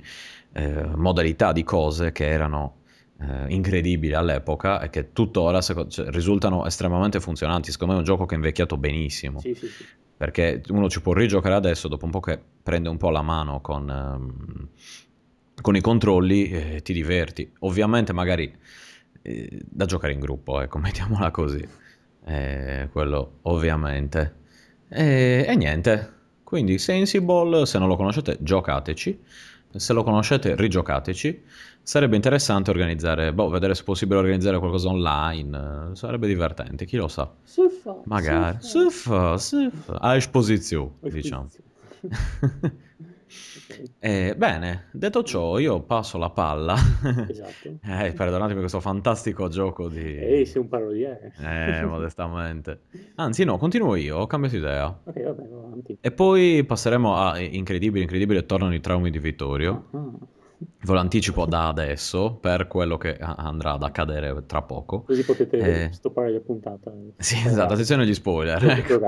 eh, 0.53 0.87
modalità, 0.97 1.53
di 1.53 1.65
cose 1.65 2.13
che 2.13 2.27
erano 2.29 2.82
eh, 3.23 3.53
incredibili 3.55 4.15
all'epoca 4.15 4.81
e 4.81 4.91
che 4.91 5.13
tuttora 5.13 5.61
seco- 5.61 5.87
cioè, 5.89 6.11
risultano 6.11 6.67
estremamente 6.67 7.21
funzionanti. 7.21 7.71
Secondo 7.71 7.93
me 7.95 7.99
è 7.99 8.03
un 8.03 8.09
gioco 8.09 8.27
che 8.27 8.35
è 8.35 8.37
invecchiato 8.37 8.77
benissimo 8.77 9.39
Sì, 9.41 9.55
sì, 9.55 9.67
sì. 9.69 9.85
perché 10.17 10.63
uno 10.69 10.89
ci 10.89 11.01
può 11.01 11.13
rigiocare 11.13 11.55
adesso 11.55 11.89
dopo 11.89 12.05
un 12.05 12.11
po' 12.11 12.21
che 12.21 12.39
prende 12.63 12.89
un 12.89 12.97
po' 12.97 13.11
la 13.11 13.23
mano 13.23 13.61
con, 13.61 13.89
ehm, 13.89 14.69
con 15.61 15.77
i 15.77 15.81
controlli 15.81 16.51
e 16.51 16.81
ti 16.83 16.93
diverti. 16.93 17.51
Ovviamente 17.61 18.13
magari 18.13 18.55
eh, 19.23 19.61
da 19.65 19.85
giocare 19.87 20.13
in 20.13 20.21
gruppo, 20.21 20.61
ecco, 20.61 20.79
mettiamola 20.79 21.31
così. 21.31 21.67
Eh, 22.25 22.89
quello 22.93 23.39
ovviamente. 23.43 24.41
E, 24.89 25.45
e 25.49 25.57
niente, 25.57 26.13
quindi 26.45 26.79
Sensible, 26.79 27.65
se 27.67 27.79
non 27.79 27.89
lo 27.89 27.97
conoscete, 27.97 28.37
giocateci. 28.41 29.21
Se 29.75 29.93
lo 29.95 30.03
conoscete, 30.03 30.55
rigiocateci. 30.55 31.43
Sarebbe 31.85 32.15
interessante 32.17 32.71
organizzare, 32.71 33.33
boh, 33.33 33.49
vedere 33.49 33.75
se 33.75 33.83
è 33.83 33.85
possibile 33.85 34.19
organizzare 34.21 34.59
qualcosa 34.59 34.89
online. 34.89 35.91
eh, 35.93 35.97
Sarebbe 35.97 36.27
divertente, 36.29 36.85
chi 36.85 36.97
lo 36.97 37.09
sa. 37.09 37.31
Si 37.43 37.63
fa, 37.83 37.97
Magari, 38.05 38.59
si 38.61 38.69
si 38.79 38.91
fa, 38.91 39.37
si 39.39 39.69
fa. 39.71 39.95
a 39.95 40.15
esposizione, 40.17 40.93
diciamo. 41.11 41.49
Ok, 43.65 43.83
Eh, 43.99 44.35
bene, 44.37 44.89
detto 44.93 45.23
ciò, 45.23 45.59
io 45.59 45.81
passo 45.81 46.19
la 46.19 46.29
palla. 46.31 46.75
esatto. 47.29 47.79
Eh, 47.83 48.13
perdonatemi 48.13 48.61
questo 48.61 48.79
fantastico 48.81 49.49
gioco 49.49 49.89
Ehi, 49.91 50.37
di... 50.39 50.45
sei 50.45 50.61
un 50.61 50.69
paroliere. 50.69 51.33
Eh, 51.39 51.83
modestamente. 51.89 52.83
Anzi, 53.15 53.45
no, 53.45 53.57
continuo 53.57 53.95
io, 53.95 54.19
ho 54.19 54.27
cambiato 54.27 54.57
idea. 54.57 54.87
Ok, 54.87 55.23
vabbè, 55.23 55.49
va 55.49 55.57
avanti. 55.57 55.97
E 56.01 56.11
poi 56.13 56.63
passeremo 56.65 57.17
a 57.17 57.39
Incredibile, 57.39 58.03
Incredibile, 58.03 58.45
tornano 58.45 58.75
i 58.75 58.81
traumi 58.81 59.11
di 59.11 59.19
Vittorio. 59.19 59.89
Ah, 59.93 60.11
Ve 60.85 60.93
lo 60.93 60.99
anticipo 60.99 61.47
da 61.47 61.69
adesso 61.69 62.35
per 62.41 62.67
quello 62.67 62.97
che 62.97 63.17
andrà 63.19 63.73
ad 63.73 63.83
accadere 63.83 64.45
tra 64.47 64.63
poco. 64.63 65.03
Così 65.03 65.23
potete 65.25 65.59
Eh, 65.59 65.93
stoppare 65.93 66.33
la 66.33 66.41
puntata. 66.41 66.93
sì, 67.17 67.37
esatto, 67.37 67.73
attenzione 67.73 68.03
agli 68.03 68.15
spoiler. 68.15 68.63
ecco. 68.65 69.01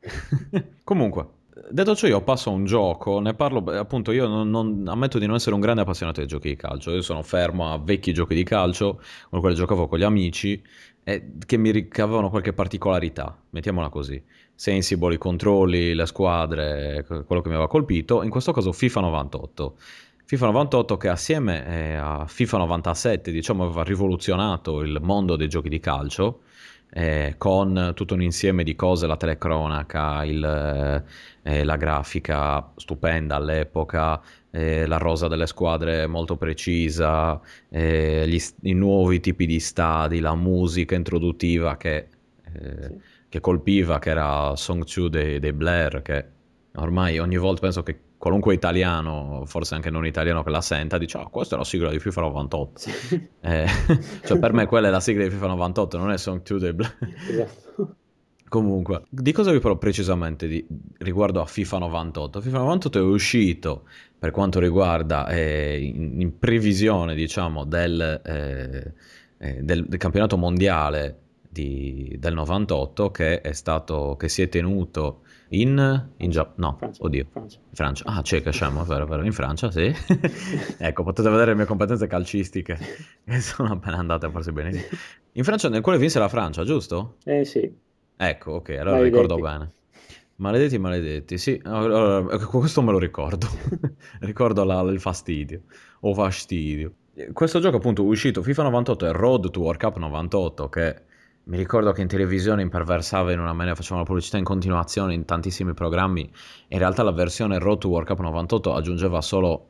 Comunque, 0.84 1.26
detto 1.70 1.94
ciò, 1.94 2.06
io 2.06 2.20
passo 2.22 2.50
a 2.50 2.52
un 2.52 2.64
gioco, 2.64 3.20
ne 3.20 3.34
parlo, 3.34 3.62
appunto, 3.72 4.12
io 4.12 4.26
non, 4.26 4.50
non- 4.50 4.84
ammetto 4.86 5.18
di 5.18 5.26
non 5.26 5.36
essere 5.36 5.54
un 5.54 5.60
grande 5.60 5.82
appassionato 5.82 6.20
di 6.20 6.26
giochi 6.26 6.48
di 6.48 6.56
calcio, 6.56 6.90
io 6.92 7.02
sono 7.02 7.22
fermo 7.22 7.72
a 7.72 7.78
vecchi 7.78 8.12
giochi 8.12 8.34
di 8.34 8.42
calcio, 8.44 9.00
con 9.30 9.40
quelli 9.40 9.54
giocavo 9.54 9.86
con 9.88 9.98
gli 9.98 10.02
amici, 10.02 10.62
e 11.04 11.32
che 11.44 11.56
mi 11.56 11.70
ricavavano 11.70 12.30
qualche 12.30 12.52
particolarità, 12.52 13.36
mettiamola 13.50 13.88
così. 13.88 14.22
Sensible, 14.54 15.14
i 15.14 15.18
controlli, 15.18 15.94
le 15.94 16.06
squadre, 16.06 17.04
que- 17.06 17.24
quello 17.24 17.42
che 17.42 17.48
mi 17.48 17.54
aveva 17.54 17.68
colpito, 17.68 18.22
in 18.22 18.30
questo 18.30 18.52
caso 18.52 18.72
FIFA 18.72 19.00
98. 19.00 19.76
FIFA 20.24 20.46
98 20.46 20.96
che 20.96 21.08
assieme 21.08 21.66
eh, 21.66 21.94
a 21.94 22.24
FIFA 22.26 22.58
97, 22.58 23.30
diciamo, 23.30 23.64
aveva 23.64 23.82
rivoluzionato 23.82 24.80
il 24.80 24.98
mondo 25.02 25.36
dei 25.36 25.48
giochi 25.48 25.68
di 25.68 25.78
calcio, 25.78 26.42
eh, 26.90 27.34
con 27.36 27.92
tutto 27.94 28.14
un 28.14 28.22
insieme 28.22 28.64
di 28.64 28.74
cose, 28.74 29.06
la 29.06 29.16
telecronaca, 29.16 30.24
il, 30.24 30.42
eh, 30.42 31.04
eh, 31.60 31.64
la 31.64 31.76
grafica 31.76 32.72
stupenda 32.76 33.36
all'epoca, 33.36 34.22
eh, 34.50 34.86
la 34.86 34.96
rosa 34.96 35.28
delle 35.28 35.46
squadre 35.46 36.06
molto 36.06 36.36
precisa, 36.36 37.38
eh, 37.68 38.24
gli 38.26 38.40
i 38.62 38.72
nuovi 38.74 39.20
tipi 39.20 39.44
di 39.46 39.60
stadi, 39.60 40.20
la 40.20 40.34
musica 40.34 40.94
introduttiva 40.94 41.76
che, 41.76 42.08
Sì. 42.52 43.00
che 43.28 43.40
colpiva, 43.40 43.98
che 43.98 44.10
era 44.10 44.54
Song 44.56 44.84
2 44.84 45.08
dei, 45.10 45.38
dei 45.40 45.52
Blair, 45.52 46.02
che 46.02 46.26
ormai 46.74 47.18
ogni 47.18 47.36
volta 47.38 47.60
penso 47.62 47.82
che 47.82 47.98
qualunque 48.22 48.54
italiano, 48.54 49.42
forse 49.46 49.74
anche 49.74 49.90
non 49.90 50.06
italiano 50.06 50.44
che 50.44 50.50
la 50.50 50.60
senta, 50.60 50.96
dice, 50.96 51.18
ah, 51.18 51.26
questa 51.26 51.56
è 51.56 51.58
la 51.58 51.64
sigla 51.64 51.90
di 51.90 51.98
FIFA 51.98 52.20
98. 52.20 52.78
Sì. 52.78 53.28
Eh, 53.42 53.66
cioè 54.24 54.38
per 54.38 54.52
me 54.52 54.66
quella 54.66 54.86
è 54.86 54.90
la 54.92 55.00
sigla 55.00 55.24
di 55.24 55.30
FIFA 55.30 55.48
98, 55.48 55.98
non 55.98 56.12
è 56.12 56.16
Song 56.18 56.40
2 56.40 56.58
dei 56.60 56.72
Blair. 56.72 56.96
Esatto. 57.28 57.96
Comunque, 58.48 59.02
di 59.08 59.32
cosa 59.32 59.50
vi 59.50 59.58
parlo 59.58 59.76
precisamente 59.76 60.46
di- 60.46 60.64
riguardo 60.98 61.40
a 61.40 61.46
FIFA 61.46 61.78
98? 61.78 62.40
FIFA 62.40 62.58
98 62.58 62.98
è 63.00 63.02
uscito 63.02 63.88
per 64.16 64.30
quanto 64.30 64.60
riguarda, 64.60 65.26
eh, 65.26 65.80
in, 65.82 66.20
in 66.20 66.38
previsione, 66.38 67.16
diciamo, 67.16 67.64
del, 67.64 68.20
eh, 68.24 68.92
eh, 69.38 69.62
del- 69.64 69.86
del 69.88 69.98
campionato 69.98 70.36
mondiale 70.36 71.18
di- 71.48 72.14
del 72.20 72.34
98 72.34 73.10
che 73.10 73.40
è 73.40 73.52
stato, 73.52 74.14
che 74.16 74.28
si 74.28 74.42
è 74.42 74.48
tenuto 74.48 75.21
in, 75.54 76.08
in 76.18 76.30
Gia- 76.30 76.52
no, 76.56 76.76
Francia. 76.78 77.02
oddio, 77.04 77.26
Francia. 77.30 77.58
Francia. 77.72 78.04
Ah, 78.06 78.22
che 78.22 78.50
scemo, 78.50 78.84
vero, 78.84 79.06
vero, 79.06 79.24
in 79.24 79.32
Francia, 79.32 79.70
sì. 79.70 79.92
ecco, 80.78 81.02
potete 81.02 81.28
vedere 81.28 81.50
le 81.50 81.56
mie 81.56 81.64
competenze 81.66 82.06
calcistiche 82.06 82.78
che 83.24 83.40
sono 83.40 83.72
appena 83.72 83.96
andate 83.98 84.26
a 84.26 84.30
farsi 84.30 84.52
bene. 84.52 84.80
In 85.32 85.44
Francia, 85.44 85.68
nel 85.68 85.80
quale 85.80 85.98
vinse 85.98 86.18
la 86.18 86.28
Francia, 86.28 86.64
giusto? 86.64 87.16
Eh 87.24 87.44
sì, 87.44 87.70
Ecco, 88.16 88.52
ok, 88.52 88.68
allora 88.70 88.90
Maledetti. 88.92 89.10
ricordo 89.20 89.38
bene. 89.42 89.72
Maledetti, 90.36 90.78
maledetti, 90.78 91.38
sì, 91.38 91.60
allora, 91.64 92.34
ecco, 92.34 92.58
questo 92.58 92.82
me 92.82 92.92
lo 92.92 92.98
ricordo. 92.98 93.46
ricordo 94.20 94.64
la- 94.64 94.80
il 94.82 95.00
fastidio, 95.00 95.62
o 96.00 96.14
fastidio. 96.14 96.92
Questo 97.32 97.60
gioco 97.60 97.76
appunto 97.76 98.04
uscito 98.04 98.42
FIFA 98.42 98.62
98 98.64 99.06
e 99.06 99.12
Road 99.12 99.50
to 99.50 99.60
World 99.60 99.78
Cup 99.80 99.96
98 99.98 100.68
che 100.70 101.02
mi 101.44 101.56
ricordo 101.56 101.92
che 101.92 102.02
in 102.02 102.08
televisione 102.08 102.62
imperversava 102.62 103.32
in 103.32 103.40
una 103.40 103.52
maniera, 103.52 103.74
facevano 103.74 104.02
la 104.02 104.06
pubblicità 104.06 104.38
in 104.38 104.44
continuazione 104.44 105.14
in 105.14 105.24
tantissimi 105.24 105.74
programmi. 105.74 106.30
In 106.68 106.78
realtà 106.78 107.02
la 107.02 107.10
versione 107.12 107.58
Road 107.58 107.78
to 107.78 107.88
World 107.88 108.06
Cup 108.06 108.20
98 108.20 108.74
aggiungeva 108.74 109.20
solo 109.20 109.68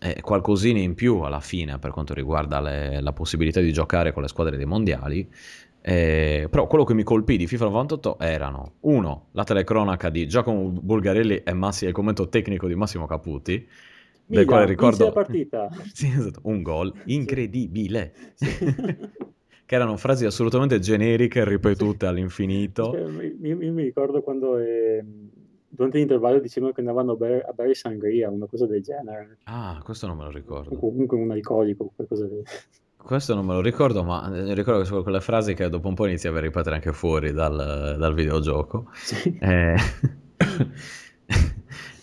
eh, 0.00 0.20
qualcosina 0.20 0.80
in 0.80 0.94
più 0.94 1.20
alla 1.20 1.40
fine 1.40 1.78
per 1.78 1.92
quanto 1.92 2.12
riguarda 2.12 2.60
le- 2.60 3.00
la 3.00 3.12
possibilità 3.12 3.60
di 3.60 3.72
giocare 3.72 4.12
con 4.12 4.22
le 4.22 4.28
squadre 4.28 4.56
dei 4.56 4.66
mondiali. 4.66 5.26
Eh, 5.86 6.46
però 6.50 6.66
quello 6.66 6.84
che 6.84 6.94
mi 6.94 7.02
colpì 7.02 7.36
di 7.36 7.46
FIFA 7.46 7.64
98 7.64 8.18
erano 8.18 8.74
uno, 8.80 9.28
la 9.32 9.44
telecronaca 9.44 10.08
di 10.10 10.26
Giacomo 10.26 10.68
Bulgarelli 10.70 11.42
e, 11.42 11.52
Massi- 11.54 11.86
il 11.86 11.92
commento 11.92 12.28
tecnico 12.28 12.66
di 12.66 12.74
Massimo 12.74 13.06
Caputi, 13.06 13.52
del 13.54 13.66
Milan, 14.26 14.46
quale 14.46 14.64
ricordo. 14.66 15.12
Sì, 15.92 16.06
esatto, 16.06 16.40
un 16.44 16.62
gol 16.62 16.92
incredibile. 17.04 18.14
Sì. 18.34 18.46
che 19.66 19.74
erano 19.74 19.96
frasi 19.96 20.26
assolutamente 20.26 20.78
generiche, 20.78 21.44
ripetute 21.44 22.06
all'infinito. 22.06 22.92
Cioè, 22.92 23.34
io, 23.42 23.60
io 23.60 23.72
mi 23.72 23.82
ricordo 23.82 24.22
quando 24.22 24.58
eh, 24.58 25.04
durante 25.68 25.98
l'intervallo 25.98 26.38
dicevano 26.38 26.72
che 26.72 26.80
andavano 26.80 27.12
a 27.12 27.16
bere, 27.16 27.40
a 27.42 27.52
bere 27.52 27.74
sangria, 27.74 28.30
una 28.30 28.46
cosa 28.46 28.66
del 28.66 28.82
genere. 28.82 29.38
Ah, 29.44 29.80
questo 29.82 30.06
non 30.06 30.16
me 30.16 30.24
lo 30.24 30.30
O 30.30 30.32
ricordo. 30.32 30.76
comunque 30.76 31.16
un 31.18 31.30
alcolico, 31.30 31.92
qualcosa 31.94 32.26
del 32.26 32.42
Questo 33.04 33.34
non 33.34 33.44
me 33.44 33.52
lo 33.52 33.60
ricordo, 33.60 34.02
ma 34.02 34.34
eh, 34.34 34.54
ricordo 34.54 34.80
che 34.80 34.86
sono 34.86 35.02
quelle 35.02 35.20
frasi 35.20 35.52
che 35.52 35.68
dopo 35.68 35.88
un 35.88 35.94
po' 35.94 36.06
iniziavi 36.06 36.38
a 36.38 36.40
ripetere 36.40 36.76
anche 36.76 36.92
fuori 36.94 37.32
dal, 37.32 37.96
dal 37.98 38.14
videogioco. 38.14 38.88
Sì. 38.94 39.36
Eh, 39.40 39.76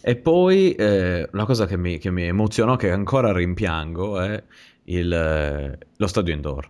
E 0.03 0.15
poi 0.15 0.73
eh, 0.73 1.29
una 1.31 1.45
cosa 1.45 1.67
che 1.67 1.77
mi, 1.77 1.99
che 1.99 2.09
mi 2.09 2.23
emozionò, 2.23 2.75
che 2.75 2.89
ancora 2.89 3.31
rimpiango, 3.31 4.19
è 4.19 4.43
il, 4.85 5.13
eh, 5.13 5.77
lo 5.95 6.07
stadio 6.07 6.33
indoor. 6.33 6.69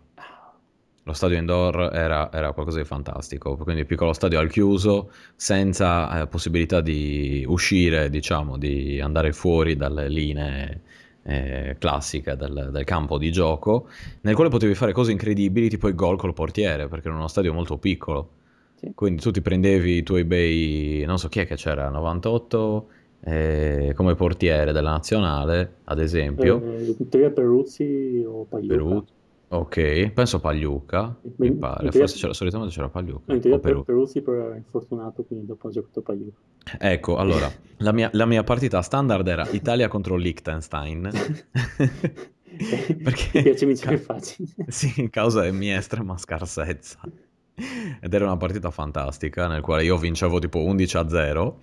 Lo 1.04 1.14
stadio 1.14 1.38
indoor 1.38 1.90
era, 1.94 2.32
era 2.32 2.52
qualcosa 2.54 2.78
di 2.78 2.86
fantastico, 2.86 3.58
quindi 3.58 3.86
piccolo 3.86 4.14
stadio 4.14 4.38
al 4.40 4.50
chiuso, 4.50 5.12
senza 5.36 6.22
eh, 6.22 6.28
possibilità 6.28 6.80
di 6.80 7.44
uscire, 7.48 8.10
diciamo, 8.10 8.58
di 8.58 9.00
andare 9.02 9.32
fuori 9.34 9.76
dalle 9.76 10.08
linee 10.10 10.82
eh, 11.24 11.76
classiche 11.80 12.36
del, 12.36 12.70
del 12.72 12.84
campo 12.84 13.18
di 13.18 13.32
gioco, 13.32 13.88
nel 14.22 14.36
quale 14.36 14.50
potevi 14.52 14.76
fare 14.76 14.92
cose 14.92 15.12
incredibili, 15.12 15.70
tipo 15.70 15.88
il 15.88 15.96
gol 15.96 16.18
col 16.18 16.34
portiere, 16.34 16.88
perché 16.88 17.08
era 17.08 17.18
uno 17.18 17.28
stadio 17.28 17.52
molto 17.54 17.78
piccolo. 17.78 18.30
Sì. 18.76 18.92
Quindi 18.94 19.22
tu 19.22 19.32
ti 19.32 19.42
prendevi 19.42 19.98
i 19.98 20.04
tuoi 20.04 20.24
bei, 20.24 21.04
non 21.08 21.18
so 21.18 21.30
chi 21.30 21.40
è 21.40 21.46
che 21.48 21.56
c'era, 21.56 21.90
98, 21.90 22.90
eh, 23.24 23.94
come 23.96 24.16
portiere 24.16 24.72
della 24.72 24.92
nazionale, 24.92 25.78
ad 25.86 26.00
esempio, 26.00 26.62
Eh, 26.64 26.96
in 26.98 27.10
teoria 27.10 27.32
Peruzzi 27.32 28.24
o 28.26 28.46
Pagliuca. 28.46 28.74
Perù. 28.76 29.06
Ok, 29.54 30.12
penso 30.14 30.40
Pagliuca, 30.40 31.14
mi 31.38 31.52
pare, 31.52 31.82
teoria- 31.90 32.00
forse 32.00 32.18
c'era, 32.18 32.34
solitamente 32.34 32.74
c'era 32.74 32.88
Pagliuca 32.88 33.34
in 33.34 33.42
teoria 33.42 33.60
per, 33.60 33.72
Perù. 33.72 33.84
Peruzzi 33.84 34.22
però 34.22 34.46
era 34.46 34.56
infortunato, 34.56 35.24
quindi 35.24 35.46
dopo 35.46 35.68
ha 35.68 35.72
giocato 35.72 36.02
Pagliuca. 36.02 36.38
Ecco, 36.80 37.18
allora, 37.18 37.52
la 37.80 37.92
mia, 37.92 38.10
la 38.14 38.26
mia 38.26 38.44
partita 38.44 38.82
standard 38.82 39.28
era 39.28 39.46
Italia 39.52 39.90
contro 39.90 40.16
Liechtenstein. 40.16 41.10
Perché- 43.04 43.30
Mi 43.34 43.42
piace 43.44 43.66
vincere 43.66 43.98
facile. 43.98 44.48
Sì, 44.68 44.94
in 45.02 45.10
causa 45.10 45.42
della 45.42 45.54
mia 45.54 45.78
estrema 45.78 46.18
scarsezza. 46.18 47.00
Ed 48.00 48.14
era 48.14 48.26
una 48.26 48.38
partita 48.38 48.72
fantastica 48.72 49.48
nel 49.48 49.62
quale 49.62 49.84
io 49.84 49.98
vincevo 49.98 50.40
tipo 50.40 50.60
11 50.64 50.98
a 50.98 51.10
0. 51.10 51.60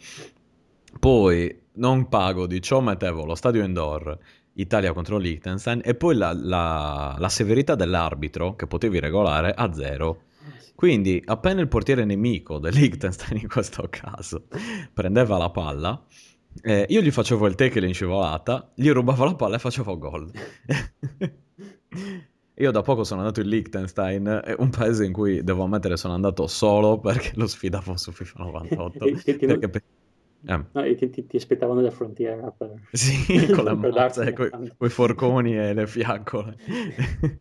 Poi 1.01 1.59
non 1.75 2.09
pago 2.09 2.47
di 2.47 2.61
ciò 2.61 2.81
mettevo 2.81 3.25
lo 3.25 3.35
stadio 3.35 3.63
indoor 3.65 4.19
Italia 4.61 4.93
contro 4.93 5.19
Liechtenstein 5.19 5.81
e 5.85 5.95
poi 5.95 6.15
la, 6.17 6.33
la- 6.33 7.17
la 7.19 7.29
severità 7.29 7.75
dell'arbitro 7.75 8.55
che 8.57 8.67
potevi 8.67 8.99
regolare 9.01 9.53
a 9.53 9.73
0. 9.73 10.23
Sì. 10.59 10.73
Quindi 10.75 11.23
appena 11.25 11.61
il 11.61 11.69
portiere 11.69 12.05
nemico 12.05 12.59
del 12.59 12.75
Liechtenstein 12.75 13.41
in 13.41 13.49
questo 13.49 13.87
caso 13.91 14.47
prendeva 14.93 15.37
la 15.39 15.51
palla, 15.51 16.05
eh, 16.63 16.87
io 16.89 17.01
gli 17.01 17.11
facevo 17.11 17.47
il 17.47 17.55
tackle 17.55 17.87
in 17.87 17.95
scivolata, 17.95 18.73
gli 18.75 18.91
rubavo 18.91 19.25
la 19.25 19.35
palla 19.35 19.57
e 19.57 19.59
facevo 19.61 19.99
gol. 19.99 20.31
Io 22.61 22.73
da 22.73 22.83
poco 22.83 23.05
sono 23.05 23.21
andato 23.21 23.41
in 23.41 23.49
Liechtenstein, 23.49 24.55
un 24.59 24.71
paese 24.71 25.05
in 25.05 25.13
cui 25.13 25.45
devo 25.45 25.63
ammettere 25.63 25.97
sono 25.97 26.15
andato 26.15 26.49
solo 26.49 26.99
perché 26.99 27.31
lo 27.37 27.47
sfidavo 27.47 27.97
su 27.97 28.11
FIFA 28.11 28.43
98. 28.43 29.05
E- 29.05 29.11
e 29.25 29.37
ti- 29.37 29.47
perché 29.47 29.69
pe- 29.69 29.83
eh, 30.47 30.65
No, 30.73 30.95
ti, 30.95 31.11
ti- 31.11 31.27
ti 31.27 31.37
aspettavano 31.37 31.81
alla 31.81 31.91
frontiera 31.91 32.51
per... 32.51 32.75
sì, 32.93 33.47
con 33.53 33.65
darti 33.65 33.89
mazze, 33.91 34.21
una 34.23 34.75
coi, 34.77 34.91
forconi 34.91 35.57
e 35.57 35.73
le 35.75 35.87
fiaccole. 35.87 36.57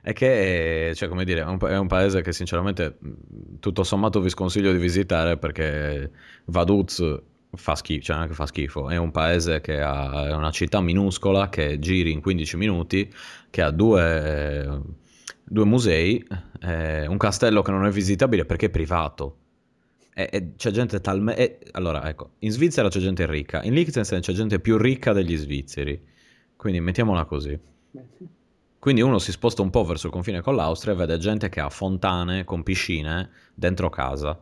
È 0.00 0.12
che, 0.12 0.92
cioè, 0.94 1.08
come 1.08 1.24
dire, 1.24 1.40
è 1.40 1.44
un, 1.44 1.58
è 1.60 1.76
un 1.76 1.88
paese 1.88 2.22
che 2.22 2.32
sinceramente 2.32 2.96
mh, 3.00 3.58
tutto 3.58 3.82
sommato 3.82 4.20
vi 4.20 4.28
sconsiglio 4.28 4.70
di 4.70 4.78
visitare 4.78 5.36
perché 5.36 6.12
Vaduz 6.46 7.02
fa 7.56 7.74
schifo, 7.74 8.02
cioè 8.02 8.16
non 8.16 8.26
è 8.26 8.28
che 8.28 8.34
fa 8.34 8.46
schifo, 8.46 8.88
è 8.88 8.96
un 8.96 9.10
paese 9.10 9.60
che 9.60 9.80
ha, 9.80 10.28
è 10.28 10.32
una 10.34 10.50
città 10.52 10.80
minuscola 10.80 11.48
che 11.48 11.78
giri 11.80 12.12
in 12.12 12.20
15 12.20 12.56
minuti, 12.56 13.12
che 13.50 13.62
ha 13.62 13.70
due, 13.70 14.80
due 15.42 15.64
musei, 15.64 16.24
eh, 16.60 17.06
un 17.06 17.16
castello 17.16 17.62
che 17.62 17.70
non 17.72 17.84
è 17.86 17.90
visitabile 17.90 18.44
perché 18.44 18.66
è 18.66 18.70
privato. 18.70 19.38
E, 20.14 20.28
e 20.32 20.54
c'è 20.56 20.70
gente 20.70 21.00
talmente... 21.00 21.58
Allora, 21.72 22.08
ecco, 22.08 22.34
in 22.40 22.50
Svizzera 22.50 22.88
c'è 22.88 23.00
gente 23.00 23.26
ricca, 23.26 23.62
in 23.62 23.74
Liechtenstein 23.74 24.22
c'è 24.22 24.32
gente 24.32 24.60
più 24.60 24.78
ricca 24.78 25.12
degli 25.12 25.36
svizzeri. 25.36 26.00
Quindi 26.56 26.80
mettiamola 26.80 27.24
così. 27.24 27.58
Quindi 28.78 29.00
uno 29.00 29.18
si 29.18 29.32
sposta 29.32 29.62
un 29.62 29.70
po' 29.70 29.84
verso 29.84 30.06
il 30.06 30.12
confine 30.12 30.40
con 30.40 30.54
l'Austria 30.54 30.94
e 30.94 30.96
vede 30.96 31.18
gente 31.18 31.48
che 31.48 31.60
ha 31.60 31.68
fontane 31.68 32.44
con 32.44 32.62
piscine 32.62 33.30
dentro 33.54 33.90
casa. 33.90 34.38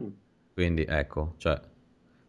Mm. 0.00 0.06
Quindi 0.52 0.84
ecco, 0.88 1.34
cioè, 1.36 1.60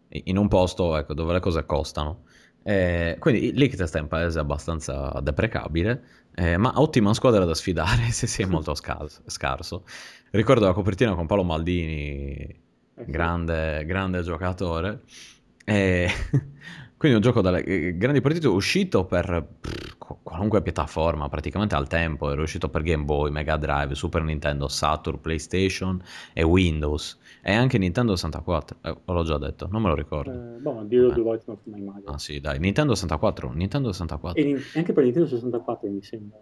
in 0.09 0.37
un 0.37 0.47
posto 0.47 0.95
ecco, 0.95 1.13
dove 1.13 1.33
le 1.33 1.39
cose 1.39 1.65
costano. 1.65 2.23
Eh, 2.61 3.17
quindi 3.19 3.53
Liechtenstein 3.53 4.03
è 4.03 4.05
un 4.05 4.09
paese 4.09 4.39
abbastanza 4.39 5.19
deprecabile, 5.21 6.03
eh, 6.35 6.57
ma 6.57 6.73
ottima 6.79 7.13
squadra 7.13 7.45
da 7.45 7.53
sfidare 7.53 8.09
se 8.11 8.27
si 8.27 8.41
è 8.41 8.45
molto 8.45 8.73
scarso. 8.75 9.85
Ricordo 10.31 10.65
la 10.65 10.73
copertina 10.73 11.15
con 11.15 11.25
Paolo 11.25 11.43
Maldini, 11.43 12.63
grande, 12.95 13.85
grande 13.85 14.21
giocatore. 14.21 15.01
E 15.65 16.09
Quindi 16.97 17.17
un 17.17 17.21
gioco 17.21 17.41
dalle 17.41 17.63
eh, 17.63 17.97
grandi 17.97 18.21
partite 18.21 18.47
uscito 18.47 19.05
per 19.05 19.45
pff, 19.59 20.15
qualunque 20.23 20.61
piattaforma, 20.61 21.27
praticamente 21.27 21.75
al 21.75 21.87
tempo, 21.87 22.31
era 22.31 22.41
uscito 22.41 22.69
per 22.69 22.83
Game 22.83 23.03
Boy, 23.03 23.31
Mega 23.31 23.57
Drive, 23.57 23.95
Super 23.95 24.23
Nintendo, 24.23 24.69
Saturn, 24.69 25.19
PlayStation 25.19 26.01
e 26.33 26.43
Windows. 26.43 27.19
E 27.43 27.53
anche 27.53 27.77
Nintendo 27.77 28.15
64, 28.15 28.77
eh, 28.81 28.97
l'ho 29.05 29.23
già 29.23 29.37
detto, 29.37 29.67
non 29.69 29.81
me 29.81 29.89
lo 29.89 29.95
ricordo. 29.95 30.31
Eh, 30.31 30.59
boh, 30.59 30.83
dirlo 30.83 31.11
due 31.11 31.23
volte 31.23 31.43
non 31.47 31.59
mai 31.65 31.81
mai. 31.81 32.01
Ah 32.05 32.17
sì, 32.17 32.39
dai, 32.39 32.59
Nintendo 32.59 32.95
64, 32.95 33.51
Nintendo 33.51 33.91
64. 33.91 34.41
E 34.41 34.61
anche 34.73 34.93
per 34.93 35.03
Nintendo 35.03 35.27
64 35.27 35.89
mi 35.89 36.01
sembra. 36.01 36.39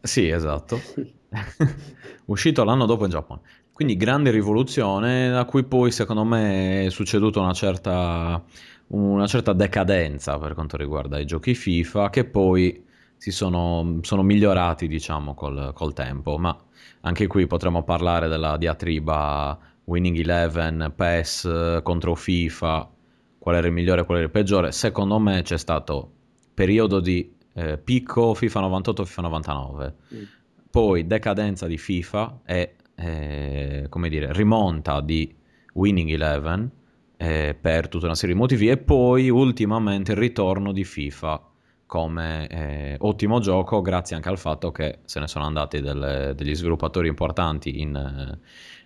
Sì, 0.00 0.28
esatto. 0.28 0.78
uscito 2.26 2.64
l'anno 2.64 2.86
dopo 2.86 3.04
in 3.04 3.10
Giappone. 3.10 3.40
Quindi 3.76 3.98
grande 3.98 4.30
rivoluzione, 4.30 5.36
a 5.36 5.44
cui 5.44 5.62
poi 5.62 5.90
secondo 5.90 6.24
me 6.24 6.86
è 6.86 6.88
succeduta 6.88 7.40
una 7.40 7.52
certa 7.52 8.42
una 8.86 9.26
certa 9.26 9.52
decadenza 9.52 10.38
per 10.38 10.54
quanto 10.54 10.78
riguarda 10.78 11.18
i 11.18 11.26
giochi 11.26 11.54
FIFA 11.54 12.08
che 12.08 12.24
poi 12.24 12.82
si 13.18 13.30
sono, 13.30 13.98
sono 14.00 14.22
migliorati 14.22 14.88
diciamo 14.88 15.34
col, 15.34 15.72
col, 15.74 15.92
tempo. 15.92 16.38
Ma 16.38 16.56
anche 17.02 17.26
qui 17.26 17.46
potremmo 17.46 17.82
parlare 17.82 18.28
della 18.28 18.56
diatriba 18.56 19.58
Winning 19.84 20.20
Eleven, 20.20 20.94
PES 20.96 21.80
contro 21.82 22.14
FIFA 22.14 22.90
qual 23.38 23.56
era 23.56 23.66
il 23.66 23.74
migliore 23.74 24.00
e 24.00 24.04
qual 24.06 24.16
era 24.16 24.26
il 24.26 24.32
peggiore. 24.32 24.72
Secondo 24.72 25.18
me 25.18 25.42
c'è 25.42 25.58
stato 25.58 26.12
periodo 26.54 26.98
di 26.98 27.30
eh, 27.52 27.76
picco 27.76 28.32
FIFA 28.32 28.60
98 28.60 29.04
FIFA 29.04 29.20
99 29.20 29.94
mm. 30.14 30.22
poi 30.70 31.06
decadenza 31.06 31.66
di 31.66 31.76
FIFA 31.76 32.40
e 32.46 32.76
eh, 32.96 33.86
come 33.88 34.08
dire 34.08 34.32
rimonta 34.32 35.00
di 35.00 35.32
Winning 35.74 36.10
Eleven 36.10 36.70
eh, 37.16 37.56
per 37.58 37.88
tutta 37.88 38.06
una 38.06 38.14
serie 38.14 38.34
di 38.34 38.40
motivi 38.40 38.68
e 38.68 38.78
poi 38.78 39.28
ultimamente 39.30 40.12
il 40.12 40.18
ritorno 40.18 40.72
di 40.72 40.84
FIFA 40.84 41.50
come 41.86 42.48
eh, 42.48 42.96
ottimo 42.98 43.38
gioco 43.38 43.80
grazie 43.80 44.16
anche 44.16 44.28
al 44.28 44.38
fatto 44.38 44.72
che 44.72 44.98
se 45.04 45.20
ne 45.20 45.28
sono 45.28 45.44
andati 45.44 45.80
delle, 45.80 46.34
degli 46.34 46.54
sviluppatori 46.54 47.06
importanti 47.06 47.80
in, 47.80 47.94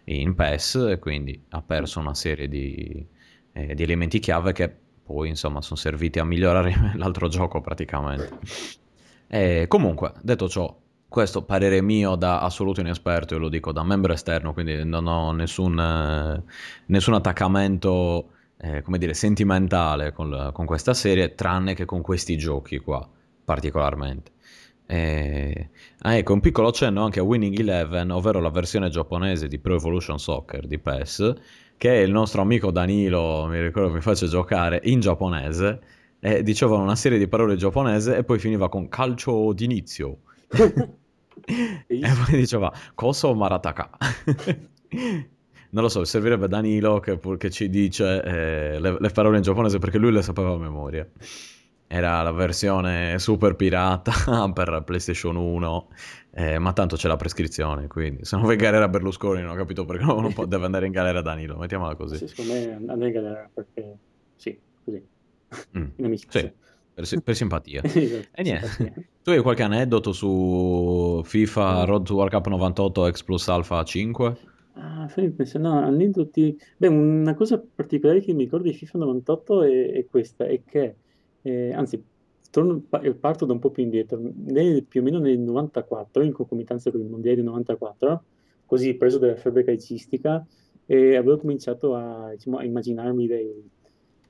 eh, 0.05 0.15
in, 0.15 0.35
PES 0.35 0.87
e 0.91 0.99
quindi 0.99 1.43
ha 1.51 1.63
perso 1.63 1.99
una 1.99 2.15
serie 2.15 2.47
di, 2.47 3.05
eh, 3.53 3.75
di 3.75 3.83
elementi 3.83 4.19
chiave 4.19 4.53
che 4.53 4.73
poi 5.03 5.29
insomma 5.29 5.63
sono 5.63 5.77
serviti 5.77 6.19
a 6.19 6.25
migliorare 6.25 6.75
l'altro 6.97 7.29
gioco 7.29 7.61
praticamente. 7.61 8.39
E 9.27 9.67
comunque, 9.67 10.13
detto 10.23 10.49
ciò, 10.49 10.80
questo 11.11 11.43
parere 11.43 11.83
mio 11.83 12.15
da 12.15 12.41
assoluto 12.41 12.81
inesperto, 12.81 13.35
e 13.35 13.39
lo 13.39 13.49
dico 13.49 13.73
da 13.73 13.83
membro 13.83 14.13
esterno, 14.13 14.53
quindi 14.53 14.85
non 14.85 15.09
ho 15.09 15.33
nessun, 15.33 15.77
eh, 15.77 16.43
nessun 16.87 17.15
attaccamento, 17.15 18.31
eh, 18.57 18.83
come 18.83 18.97
dire, 18.97 19.13
sentimentale 19.13 20.13
con, 20.13 20.51
con, 20.53 20.67
questa 20.67 20.95
serie, 20.95 21.35
tranne 21.35 21.75
che 21.75 21.85
con 21.85 22.01
questi 22.01 22.37
giochi 22.37 22.79
qua, 22.79 23.07
particolarmente. 23.45 24.31
E... 24.87 25.71
Ah, 26.03 26.15
ecco, 26.15 26.33
un 26.33 26.41
piccolo 26.41 26.69
accenno 26.69 27.03
anche 27.03 27.19
a 27.19 27.25
Winning 27.25 27.59
Eleven, 27.59 28.11
ovvero 28.13 28.39
la 28.39 28.51
versione 28.51 28.89
giapponese 28.89 29.49
di 29.49 29.59
Pro 29.59 29.75
Evolution 29.75 30.19
Soccer 30.21 30.69
di 30.69 30.79
PES, 30.79 31.33
che 31.77 31.93
il 31.93 32.13
nostro 32.13 32.41
amico 32.41 32.71
Danilo, 32.71 33.47
mi 33.49 33.61
ricordo, 33.61 33.93
mi 33.93 34.01
face 34.01 34.29
giocare 34.29 34.81
in 34.85 35.01
giapponese, 35.01 35.81
e 36.21 36.45
dicevano 36.45 36.85
una 36.85 36.95
serie 36.95 37.19
di 37.19 37.27
parole 37.27 37.57
giapponese 37.57 38.17
e 38.17 38.23
poi 38.23 38.39
finiva 38.39 38.69
con 38.69 38.89
calcio 38.89 39.53
d'inizio. 39.53 40.19
e 41.87 42.01
poi 42.27 42.37
diceva 42.37 42.73
Koso 42.95 43.35
Marataka. 43.35 43.91
non 45.71 45.83
lo 45.83 45.89
so, 45.89 46.05
servirebbe 46.05 46.49
Danilo 46.49 46.99
che, 47.01 47.19
che 47.39 47.51
ci 47.51 47.69
dice 47.71 48.23
eh, 48.23 48.81
le, 48.81 48.97
le, 48.99 49.09
parole 49.11 49.37
in 49.37 49.43
giapponese 49.43 49.79
perché 49.79 49.99
lui 49.99 50.13
le 50.13 50.23
sapeva 50.23 50.53
a 50.53 50.59
memoria. 50.59 51.07
Era 51.93 52.23
la 52.23 52.31
versione 52.31 53.19
super 53.19 53.57
pirata 53.57 54.13
per 54.55 54.83
PlayStation 54.85 55.35
1, 55.35 55.89
eh, 56.33 56.59
ma 56.59 56.73
tanto 56.73 56.95
c'è 56.95 57.09
la 57.09 57.17
prescrizione, 57.17 57.89
quindi 57.89 58.25
se 58.25 58.37
non 58.37 58.47
va 58.47 58.53
in 58.53 58.59
galera 58.59 58.89
Berlusconi 58.89 59.43
non 59.43 59.51
ho 59.51 59.57
capito 59.57 59.85
perché 59.85 60.05
non 60.05 60.33
può, 60.33 60.47
deve 60.47 60.67
andare 60.67 60.87
in 60.87 60.93
galera 60.93 61.21
Danilo, 61.21 61.57
mettiamola 61.57 61.97
così. 61.97 62.17
Sì, 62.17 62.29
secondo 62.29 62.53
me 62.53 62.73
andare 62.75 63.07
in 63.07 63.13
galera 63.13 63.51
perché 63.53 63.97
sì, 64.37 64.59
così. 64.85 65.03
Mm. 65.77 65.87
In 65.97 66.05
amicizia. 66.05 66.41
Sì. 66.41 66.53
Per, 66.95 67.23
per 67.23 67.35
simpatia. 67.35 67.81
esatto, 67.83 68.29
e 68.33 68.43
niente. 68.43 69.09
Tu 69.31 69.37
hai 69.37 69.43
qualche 69.43 69.63
aneddoto 69.63 70.11
su 70.11 71.21
FIFA 71.23 71.85
Road 71.85 72.05
to 72.05 72.15
World 72.15 72.33
Cup 72.33 72.49
98 72.49 73.13
X 73.13 73.23
Plus 73.23 73.47
Alpha 73.47 73.85
5? 73.85 74.37
Ah, 74.73 75.09
no, 75.59 75.79
aneddoti. 75.79 76.59
Beh, 76.77 76.89
una 76.89 77.35
cosa 77.35 77.63
particolare 77.73 78.23
che 78.23 78.33
mi 78.33 78.43
ricordo 78.43 78.69
di 78.69 78.75
FIFA 78.75 78.99
98 78.99 79.63
è, 79.63 79.93
è 79.93 80.07
questa, 80.11 80.47
è 80.47 80.61
che, 80.65 80.97
eh, 81.43 81.73
anzi, 81.73 82.03
torno, 82.51 82.83
parto 83.21 83.47
da 83.47 83.53
un 83.53 83.61
po' 83.61 83.71
più 83.71 83.85
indietro, 83.85 84.21
nel, 84.21 84.83
più 84.83 85.01
o 85.01 85.05
meno 85.05 85.21
nel 85.21 85.39
94, 85.39 86.25
in 86.25 86.33
concomitanza 86.33 86.91
con 86.91 87.01
il 87.01 87.07
Mondiale 87.07 87.37
del 87.37 87.45
94, 87.45 88.25
così 88.67 88.95
preso 88.95 89.19
dalla 89.19 89.37
febbre 89.37 89.63
calcistica, 89.63 90.45
e 90.87 91.15
avevo 91.15 91.39
cominciato 91.39 91.95
a, 91.95 92.31
diciamo, 92.33 92.57
a 92.57 92.65
immaginarmi 92.65 93.29
dei, 93.29 93.71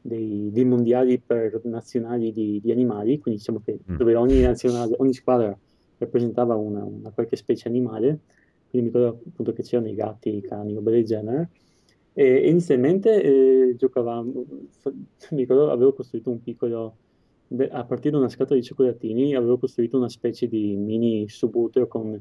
dei, 0.01 0.51
dei 0.53 0.65
mondiali 0.65 1.19
per 1.19 1.61
nazionali 1.65 2.33
di, 2.33 2.61
di, 2.63 2.71
animali, 2.71 3.19
quindi 3.19 3.41
diciamo 3.41 3.61
che 3.65 3.79
mm. 3.91 3.97
dove 3.97 4.15
ogni, 4.15 4.41
nazionale, 4.41 4.95
ogni 4.99 5.13
squadra 5.13 5.57
rappresentava 5.99 6.55
una, 6.55 6.83
una, 6.83 7.11
qualche 7.11 7.37
specie 7.37 7.69
animale, 7.69 8.21
quindi 8.71 8.89
mi 8.89 8.95
ricordo 8.95 9.21
appunto 9.29 9.53
che 9.53 9.63
c'erano 9.63 9.89
i 9.89 9.95
gatti, 9.95 10.35
i 10.37 10.41
cani, 10.41 10.75
roba 10.75 10.91
del 10.91 11.05
genere. 11.05 11.51
E 12.13 12.49
inizialmente 12.49 13.23
eh, 13.23 13.77
giocavamo, 13.77 14.33
mi 15.31 15.37
ricordo 15.37 15.71
avevo 15.71 15.93
costruito 15.93 16.31
un 16.31 16.43
piccolo, 16.43 16.97
a 17.71 17.85
partire 17.85 18.13
da 18.13 18.19
una 18.19 18.29
scatola 18.29 18.59
di 18.59 18.65
cioccolatini, 18.65 19.35
avevo 19.35 19.59
costruito 19.59 19.97
una 19.97 20.09
specie 20.09 20.49
di 20.49 20.77
mini 20.77 21.29
subutero 21.29 21.87
con, 21.87 22.21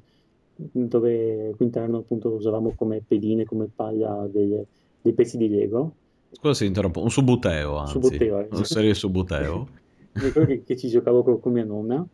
dove 0.56 1.50
all'interno 1.50 2.00
appunto 2.00 2.32
usavamo 2.32 2.74
come 2.76 3.04
pedine, 3.08 3.46
come 3.46 3.70
paglia 3.74 4.28
delle, 4.28 4.66
dei 5.02 5.14
pezzi 5.14 5.38
di 5.38 5.48
Lego 5.48 5.94
Scusa 6.32 6.54
se 6.54 6.66
interrompo, 6.66 7.02
un 7.02 7.10
subuteo 7.10 7.78
anzi. 7.78 7.94
Subuteo, 7.94 8.40
eh. 8.40 8.48
Una 8.52 8.64
serie 8.64 8.94
subuteo. 8.94 9.68
ricordo 10.14 10.48
che, 10.48 10.64
che, 10.64 10.78
ci 10.78 10.88
giocavo 10.88 11.24
con, 11.24 11.40
con 11.40 11.54
mia 11.54 11.64
nonna. 11.64 12.06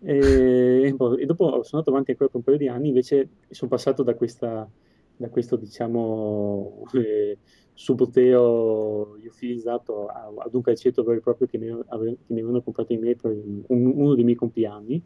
E, 0.00 0.82
e, 0.84 1.26
dopo 1.26 1.44
sono 1.62 1.64
andato 1.72 1.90
avanti 1.90 2.12
ancora 2.12 2.30
per 2.30 2.36
un 2.36 2.42
paio 2.42 2.56
di 2.56 2.68
anni, 2.68 2.88
invece 2.88 3.28
sono 3.50 3.70
passato 3.70 4.02
da, 4.02 4.14
questa, 4.14 4.68
da 5.16 5.28
questo, 5.28 5.56
diciamo, 5.56 6.84
eh, 6.92 7.38
subuteo 7.74 9.14
liofilizzato 9.20 10.06
ad 10.06 10.54
un 10.54 10.62
calcetto 10.62 11.02
vero 11.02 11.18
e 11.18 11.20
proprio 11.20 11.46
che 11.46 11.58
mi, 11.58 11.66
che 11.66 12.32
mi 12.32 12.40
avevano 12.40 12.62
comprato 12.62 12.92
i 12.92 12.96
miei 12.96 13.16
per 13.16 13.32
un, 13.32 13.62
uno 13.66 14.14
dei 14.14 14.24
miei 14.24 14.36
compleanni. 14.36 15.02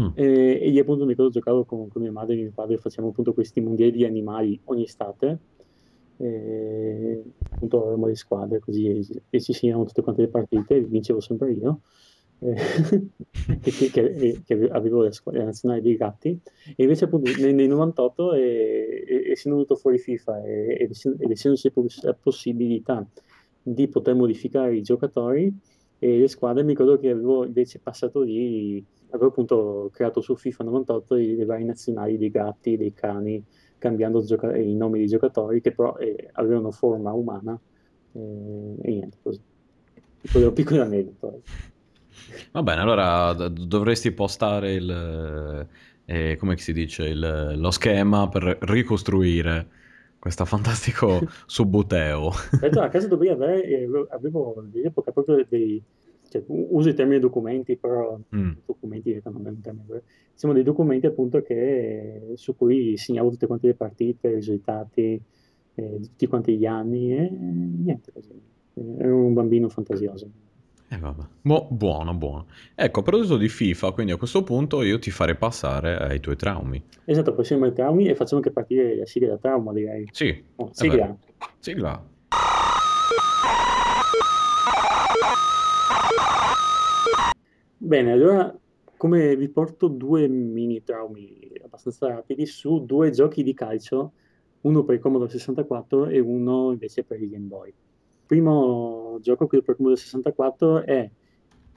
Mm. 0.00 0.08
E, 0.14 0.58
e 0.62 0.70
lì 0.70 0.78
appunto 0.78 1.02
mi 1.02 1.10
ricordo 1.10 1.32
giocavo 1.32 1.64
con, 1.64 1.88
con 1.88 2.02
mia 2.02 2.12
madre 2.12 2.34
e 2.34 2.38
mio 2.38 2.52
padre, 2.54 2.76
facciamo 2.76 3.08
appunto 3.08 3.34
questi 3.34 3.60
mondiali 3.60 3.90
di 3.92 4.04
animali 4.04 4.60
ogni 4.64 4.84
estate 4.84 5.38
e 6.18 7.22
appunto 7.50 7.82
avevamo 7.82 8.06
le 8.06 8.16
squadre 8.16 8.58
così 8.58 9.06
e 9.30 9.40
ci 9.40 9.52
segnavamo 9.52 9.84
tutte 9.84 10.02
quante 10.02 10.22
le 10.22 10.28
partite 10.28 10.76
e 10.76 10.80
vincevo 10.80 11.20
sempre 11.20 11.52
io 11.52 11.80
eh, 12.40 12.54
che, 13.60 13.90
che, 13.90 14.42
che, 14.44 14.68
avevo 14.70 15.02
la 15.02 15.12
squadra 15.12 15.44
nazionale 15.44 15.82
dei 15.82 15.96
gatti. 15.96 16.38
E 16.76 16.82
invece 16.82 17.04
appunto 17.04 17.30
nel, 17.38 17.54
nel 17.54 17.68
98 17.68 18.32
e, 18.34 19.04
essendo 19.30 19.56
venuto 19.58 19.76
fuori 19.76 19.98
FIFA 19.98 20.44
e, 20.44 20.76
ed 20.80 21.30
essendoci 21.30 21.72
la 22.02 22.14
possibilità 22.14 23.06
di 23.62 23.88
poter 23.88 24.14
modificare 24.14 24.76
i 24.76 24.82
giocatori 24.82 25.52
e 25.98 26.18
le 26.18 26.28
squadre 26.28 26.62
mi 26.62 26.70
ricordo 26.70 26.98
che 26.98 27.10
avevo 27.10 27.44
invece 27.44 27.80
passato 27.80 28.22
lì 28.22 28.82
avevo 29.10 29.30
appunto 29.30 29.90
creato 29.92 30.20
su 30.20 30.36
FIFA 30.36 30.64
98 30.64 31.14
le 31.14 31.44
varie 31.44 31.64
nazionali 31.64 32.16
dei 32.16 32.30
gatti, 32.30 32.76
dei 32.76 32.92
cani 32.92 33.44
cambiando 33.78 34.22
gioca- 34.22 34.56
i 34.56 34.74
nomi 34.74 34.98
dei 34.98 35.08
giocatori 35.08 35.60
che 35.60 35.72
però 35.74 35.96
eh, 35.96 36.30
avevano 36.32 36.70
forma 36.70 37.12
umana 37.12 37.58
eh, 38.12 38.76
e 38.82 38.90
niente 38.90 39.18
così 39.22 39.42
piccolo, 40.20 40.52
piccolo 40.52 40.82
aneddoto 40.82 41.42
va 42.52 42.62
bene 42.62 42.80
allora 42.80 43.32
dovresti 43.32 44.12
postare 44.12 44.74
il 44.74 45.68
eh, 46.10 46.36
come 46.36 46.56
si 46.56 46.72
dice 46.72 47.04
il, 47.04 47.54
lo 47.56 47.70
schema 47.70 48.28
per 48.28 48.56
ricostruire 48.62 49.68
questo 50.18 50.44
fantastico 50.46 51.26
subbuteo. 51.46 52.32
Detto, 52.58 52.80
a 52.80 52.88
casa 52.88 53.06
dovevi 53.06 53.30
avere, 53.30 53.62
eh, 53.64 53.88
avevo 54.10 54.54
all'epoca 54.58 55.12
proprio 55.12 55.44
dei, 55.48 55.82
cioè, 56.28 56.42
uso 56.46 56.88
il 56.88 56.94
termine 56.94 57.18
documenti, 57.18 57.76
però 57.76 58.18
mm. 58.34 58.50
documenti 58.66 59.20
non 59.24 59.46
è 59.46 59.48
un 59.48 59.60
termine, 59.60 60.02
siamo 60.34 60.54
dei 60.54 60.62
documenti 60.62 61.06
appunto 61.06 61.42
che, 61.42 62.32
su 62.34 62.54
cui 62.56 62.96
segnavo 62.96 63.30
tutte 63.30 63.46
quante 63.46 63.66
le 63.68 63.74
partite, 63.74 64.28
i 64.28 64.34
risultati, 64.34 65.20
eh, 65.74 65.98
tutti 66.00 66.26
quanti 66.26 66.56
gli 66.56 66.66
anni 66.66 67.12
e 67.12 67.30
niente 67.30 68.12
così. 68.12 68.40
Ero 68.74 69.16
un 69.16 69.34
bambino 69.34 69.68
fantasioso. 69.68 70.30
Eh 70.90 70.96
vabbè. 70.96 71.22
Mo, 71.42 71.68
buono, 71.70 72.14
buono. 72.14 72.46
Ecco, 72.74 73.00
a 73.00 73.02
proposito 73.02 73.36
di 73.36 73.48
FIFA, 73.48 73.90
quindi 73.90 74.12
a 74.12 74.16
questo 74.16 74.42
punto 74.42 74.82
io 74.82 74.98
ti 74.98 75.10
farei 75.10 75.36
passare 75.36 75.96
ai 75.98 76.18
tuoi 76.18 76.36
traumi. 76.36 76.82
Esatto, 77.04 77.34
passiamo 77.34 77.66
ai 77.66 77.74
traumi 77.74 78.06
e 78.06 78.14
facciamo 78.14 78.40
anche 78.40 78.52
partire 78.52 78.96
la 78.96 79.04
sigla 79.04 79.28
da 79.28 79.36
trauma, 79.36 79.72
direi. 79.72 80.08
Sì. 80.12 80.42
Oh, 80.56 80.70
sigla. 80.72 81.14
Sigla. 81.58 82.02
Bene, 87.88 88.12
allora 88.12 88.54
come 88.96 89.36
vi 89.36 89.48
porto 89.48 89.88
due 89.88 90.28
mini 90.28 90.82
traumi 90.82 91.50
abbastanza 91.64 92.08
rapidi 92.08 92.44
su 92.46 92.84
due 92.84 93.10
giochi 93.10 93.42
di 93.42 93.54
calcio, 93.54 94.12
uno 94.62 94.84
per 94.84 94.96
il 94.96 95.00
Commodore 95.00 95.30
64 95.30 96.06
e 96.06 96.18
uno 96.18 96.72
invece 96.72 97.04
per 97.04 97.22
il 97.22 97.30
Game 97.30 97.46
Boy 97.46 97.72
primo 98.28 99.18
gioco, 99.22 99.46
quello 99.46 99.64
per 99.64 99.74
Commodore 99.76 100.00
64, 100.00 100.84
è, 100.84 101.10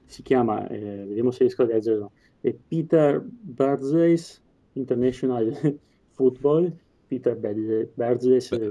si 0.05 0.21
chiama, 0.21 0.67
eh, 0.67 1.05
vediamo 1.07 1.31
se 1.31 1.39
riesco 1.39 1.63
a 1.63 1.65
leggerlo, 1.65 2.11
è 2.41 2.53
Peter 2.53 3.23
Bardsley's 3.25 4.39
International 4.73 5.79
Football. 6.11 6.77
Peter 7.07 7.37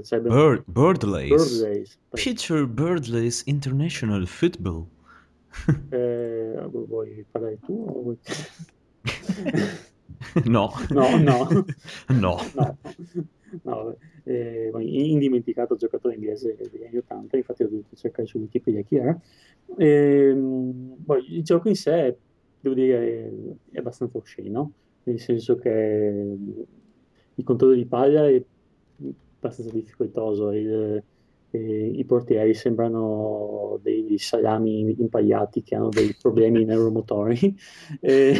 sarebbe... 0.03 0.29
Bird, 0.29 0.63
Birdley's. 0.65 1.99
Peter 2.09 2.65
Bardsley's 2.65 3.43
International 3.45 4.25
Football. 4.25 4.87
eh, 5.89 6.67
vuoi 6.69 7.25
parlare 7.29 7.59
tu 7.59 7.85
o 7.87 8.01
vuoi... 8.01 8.17
no. 10.45 10.71
No, 10.89 11.17
no. 11.17 11.47
no. 12.09 12.37
no. 12.55 12.77
no 13.63 13.95
eh, 14.23 14.71
indimenticato 14.79 15.75
giocatore 15.75 16.15
inglese 16.15 16.55
degli 16.55 16.83
anni 16.83 16.97
80, 16.97 17.37
infatti 17.37 17.63
ho 17.63 17.69
dovuto 17.69 17.95
cercare 17.95 18.27
su 18.27 18.37
Wikipedia 18.37 18.81
chi 18.81 18.95
era. 18.95 19.19
E, 19.77 20.33
poi, 21.03 21.35
il 21.35 21.43
gioco 21.43 21.69
in 21.69 21.75
sé, 21.75 22.17
devo 22.59 22.75
dire, 22.75 23.31
è 23.71 23.77
abbastanza 23.77 24.17
osceno, 24.17 24.73
nel 25.03 25.19
senso 25.19 25.55
che 25.57 26.37
il 27.33 27.43
controllo 27.43 27.73
di 27.73 27.85
paglia 27.85 28.27
è 28.27 28.43
abbastanza 29.37 29.71
difficoltoso, 29.71 30.51
il, 30.51 31.03
eh, 31.51 31.91
i 31.93 32.03
portieri 32.05 32.53
sembrano 32.53 33.79
dei 33.81 34.17
salami 34.17 34.95
impagliati 34.99 35.63
che 35.63 35.75
hanno 35.75 35.89
dei 35.89 36.15
problemi 36.19 36.63
neuromotori. 36.65 37.55
e, 37.99 38.33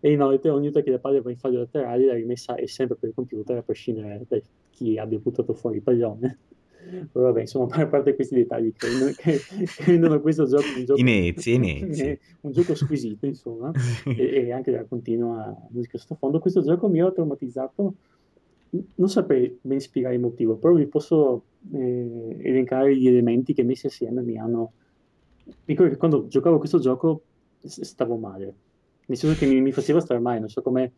e 0.00 0.12
inoltre 0.12 0.50
ogni 0.50 0.64
volta 0.64 0.82
che 0.82 0.90
la 0.90 0.98
palla 0.98 1.22
va 1.22 1.30
in 1.30 1.38
fallo 1.38 1.58
laterale 1.58 2.06
la 2.06 2.14
rimessa 2.14 2.54
è 2.54 2.66
sempre 2.66 2.96
per 2.96 3.08
il 3.10 3.14
computer 3.14 3.56
a 3.56 3.62
prescindere 3.62 4.24
da 4.28 4.38
chi 4.70 4.98
abbia 4.98 5.18
buttato 5.18 5.54
fuori 5.54 5.76
il 5.76 5.82
pallone 5.82 6.38
però 7.12 7.26
vabbè 7.26 7.40
insomma 7.40 7.74
a 7.76 7.86
parte 7.86 8.14
questi 8.14 8.34
dettagli 8.34 8.72
che, 8.76 8.88
che, 9.16 9.38
che 9.64 9.84
rendono 9.84 10.20
questo 10.20 10.46
gioco 10.46 10.66
un 10.76 10.84
gioco 10.84 11.00
inezzi, 11.00 11.54
inezzi. 11.54 12.18
un 12.40 12.52
gioco 12.52 12.74
squisito 12.74 13.26
insomma 13.26 13.70
e, 14.04 14.46
e, 14.46 14.52
anche 14.52 14.70
la 14.70 14.84
continua 14.84 15.54
musica 15.70 15.98
sottofondo 15.98 16.38
questo 16.38 16.62
gioco 16.62 16.88
mi 16.88 17.00
ha 17.00 17.10
traumatizzato 17.10 17.94
non 18.94 19.08
saprei 19.08 19.58
ben 19.60 19.80
spiegare 19.80 20.14
il 20.14 20.20
motivo 20.20 20.56
però 20.56 20.74
vi 20.74 20.86
posso 20.86 21.42
eh, 21.72 22.36
elencare 22.40 22.96
gli 22.96 23.06
elementi 23.06 23.54
che 23.54 23.62
messi 23.64 23.86
assieme 23.86 24.22
mi 24.22 24.38
hanno 24.38 24.72
ricordo 25.64 25.92
che 25.92 25.98
quando 25.98 26.26
giocavo 26.26 26.58
questo 26.58 26.78
gioco 26.78 27.22
stavo 27.62 28.16
male 28.16 28.54
nel 29.10 29.18
senso 29.18 29.36
che 29.36 29.46
mi, 29.46 29.60
mi 29.60 29.72
faceva 29.72 30.00
stare 30.00 30.20
male, 30.20 30.38
non 30.38 30.48
so 30.48 30.62
come, 30.62 30.92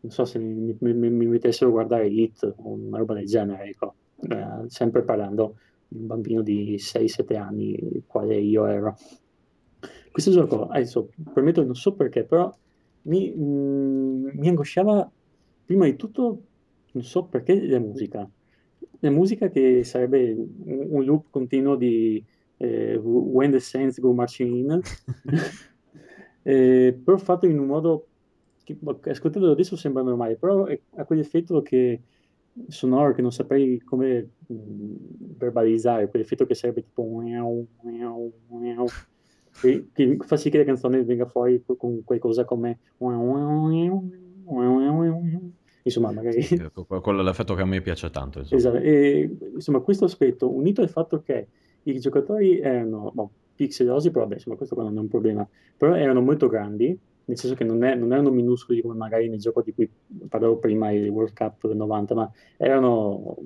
non 0.00 0.12
so 0.12 0.26
se 0.26 0.38
mi, 0.38 0.76
mi, 0.78 0.92
mi 0.92 1.26
mettessero 1.26 1.70
a 1.70 1.72
guardare 1.72 2.08
Hit 2.08 2.42
o 2.56 2.68
una 2.68 2.98
roba 2.98 3.14
del 3.14 3.24
genere, 3.24 3.70
ecco. 3.70 3.94
eh, 4.28 4.68
sempre 4.68 5.02
parlando 5.02 5.56
di 5.88 5.98
un 5.98 6.06
bambino 6.06 6.42
di 6.42 6.76
6-7 6.78 7.36
anni, 7.38 8.02
quale 8.06 8.36
io 8.36 8.66
ero. 8.66 8.96
Questo 10.10 10.30
gioco, 10.30 10.68
adesso, 10.68 11.08
permetto, 11.32 11.64
non 11.64 11.74
so 11.74 11.94
perché, 11.94 12.24
però 12.24 12.54
mi, 13.02 13.30
mh, 13.30 13.42
mm, 13.42 14.28
mi 14.34 14.48
angosciava 14.48 15.10
prima 15.64 15.86
di 15.86 15.96
tutto, 15.96 16.42
non 16.92 17.02
so 17.02 17.24
perché, 17.24 17.66
la 17.66 17.78
musica. 17.78 18.28
La 19.00 19.10
musica 19.10 19.48
che 19.48 19.84
sarebbe 19.84 20.32
un, 20.32 20.86
un 20.90 21.04
loop 21.04 21.26
continuo 21.30 21.76
di 21.76 22.24
eh, 22.56 22.96
When 22.96 23.50
the 23.50 23.60
Saints 23.60 24.00
Go 24.00 24.12
Marching 24.12 24.54
In. 24.54 24.80
eh, 26.42 26.98
però 27.04 27.16
fatto 27.16 27.46
in 27.46 27.58
un 27.58 27.66
modo 27.66 28.06
che 28.64 28.74
boh, 28.78 28.98
ascoltandolo 29.02 29.52
adesso 29.52 29.76
sembra 29.76 30.02
normale, 30.02 30.36
però 30.36 30.64
è, 30.66 30.78
ha 30.96 31.04
quell'effetto 31.04 31.62
che 31.62 32.00
sonoro 32.68 33.14
che 33.14 33.22
non 33.22 33.32
saprei 33.32 33.80
come 33.80 34.30
mh, 34.46 34.54
verbalizzare, 35.36 36.08
quell'effetto 36.08 36.46
che 36.46 36.54
sarebbe 36.54 36.82
tipo 36.82 37.02
che, 39.60 39.88
che, 39.92 40.16
fa 40.20 40.36
sì 40.36 40.50
che 40.50 40.58
la 40.58 40.64
canzone 40.64 41.04
venga 41.04 41.26
fuori 41.26 41.62
con 41.76 42.02
qualcosa 42.04 42.44
come 42.44 42.78
insomma 45.84 46.10
magari 46.10 46.42
sì, 46.42 46.60
quello 47.00 47.20
è 47.20 47.22
l'effetto 47.22 47.54
che 47.54 47.62
a 47.62 47.66
me 47.66 47.80
piace 47.80 48.10
tanto 48.10 48.40
insomma. 48.40 48.58
Esatto. 48.60 48.76
E, 48.78 49.36
insomma 49.54 49.80
questo 49.80 50.06
aspetto 50.06 50.52
unito 50.52 50.80
al 50.82 50.88
fatto 50.88 51.22
che 51.22 51.48
i 51.84 51.98
giocatori 51.98 52.58
erano 52.58 53.10
boh, 53.12 53.30
pixelosi, 53.54 54.10
però 54.10 54.24
vabbè, 54.24 54.34
insomma, 54.34 54.56
questo 54.56 54.74
qua 54.74 54.84
non 54.84 54.96
è 54.96 55.00
un 55.00 55.08
problema. 55.08 55.46
Però 55.76 55.94
erano 55.94 56.20
molto 56.20 56.48
grandi, 56.48 56.98
nel 57.26 57.38
senso 57.38 57.56
che 57.56 57.64
non, 57.64 57.82
è, 57.84 57.94
non 57.94 58.12
erano 58.12 58.30
minuscoli 58.30 58.80
come 58.82 58.94
magari 58.94 59.28
nel 59.28 59.38
gioco 59.38 59.62
di 59.62 59.72
cui 59.72 59.88
parlavo 60.28 60.58
prima, 60.58 60.90
il 60.90 61.08
World 61.08 61.34
Cup 61.34 61.66
del 61.66 61.76
90, 61.76 62.14
ma 62.14 62.30
erano 62.56 63.36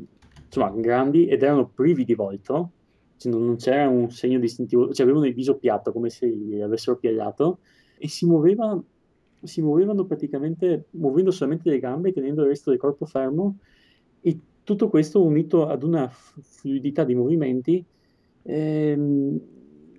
insomma 0.44 0.70
grandi 0.70 1.26
ed 1.26 1.42
erano 1.42 1.68
privi 1.68 2.04
di 2.04 2.14
volto, 2.14 2.70
cioè 3.16 3.32
non, 3.32 3.44
non, 3.44 3.56
c'era 3.56 3.88
un 3.88 4.10
segno 4.10 4.38
distintivo, 4.38 4.92
cioè 4.92 5.04
avevano 5.04 5.26
il 5.26 5.34
viso 5.34 5.56
piatto 5.56 5.92
come 5.92 6.10
se 6.10 6.26
li 6.26 6.62
avessero 6.62 6.96
piagliato 6.96 7.58
e 7.98 8.08
si 8.08 8.26
muoveva 8.26 8.80
si 9.42 9.62
muovevano 9.62 10.04
praticamente 10.04 10.86
muovendo 10.90 11.30
solamente 11.30 11.70
le 11.70 11.78
gambe 11.78 12.12
tenendo 12.12 12.42
il 12.42 12.48
resto 12.48 12.70
del 12.70 12.78
corpo 12.78 13.06
fermo 13.06 13.58
e 14.20 14.38
tutto 14.64 14.88
questo 14.88 15.24
unito 15.24 15.66
ad 15.66 15.82
una 15.82 16.08
fluidità 16.08 17.04
di 17.04 17.14
movimenti 17.14 17.84
ehm, 18.42 19.40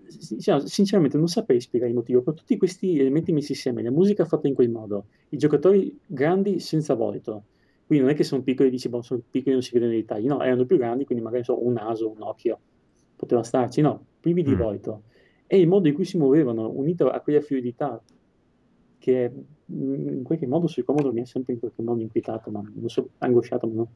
sinceramente 0.10 1.18
non 1.18 1.28
saprei 1.28 1.62
spiegare 1.62 1.92
il 1.92 1.98
motivo, 1.98 2.22
però 2.22 2.36
tutti 2.36 2.58
questi 2.58 3.00
elementi 3.00 3.32
messi 3.32 3.52
insieme, 3.52 3.84
la 3.84 3.92
musica 3.92 4.26
fatta 4.26 4.48
in 4.48 4.56
quel 4.56 4.70
modo, 4.70 5.06
i 5.30 5.38
giocatori 5.38 5.98
grandi 6.06 6.60
senza 6.60 6.96
volto, 6.96 7.44
quindi 7.86 8.06
non 8.06 8.14
è 8.14 8.18
che 8.18 8.24
sono 8.24 8.42
piccoli 8.42 8.70
e 8.70 8.72
dici, 8.72 8.90
boh, 8.90 9.02
sono 9.02 9.22
piccoli 9.30 9.52
e 9.52 9.54
non 9.54 9.62
si 9.62 9.72
vedono 9.74 9.94
i 9.94 9.98
dettagli, 9.98 10.28
no, 10.28 10.42
erano 10.42 10.66
più 10.66 10.78
grandi, 10.78 11.06
quindi 11.06 11.24
magari 11.24 11.44
so, 11.44 11.64
un 11.64 11.74
naso, 11.74 12.10
un 12.10 12.22
occhio, 12.22 12.60
poteva 13.16 13.44
starci, 13.44 13.82
no, 13.82 14.04
privi 14.20 14.44
di 14.44 14.54
mm. 14.54 14.58
volto. 14.58 15.04
E 15.48 15.60
il 15.60 15.68
modo 15.68 15.88
in 15.88 15.94
cui 15.94 16.06
si 16.06 16.18
muovevano, 16.18 16.70
unito 16.70 17.10
a 17.10 17.20
quella 17.22 17.42
fluidità, 17.42 18.02
che 19.00 19.32
mm, 19.72 20.10
in 20.18 20.24
qualche 20.24 20.46
modo 20.46 20.68
sul 20.68 20.84
comodo 20.84 21.12
mi 21.12 21.22
ha 21.22 21.26
sempre 21.26 21.54
in 21.54 21.60
qualche 21.60 21.82
modo 21.82 22.02
inquietato, 22.02 22.52
ma 22.52 22.62
non 22.62 22.90
so, 22.90 23.10
angosciato, 23.18 23.68
ma 23.68 23.74
no? 23.74 23.90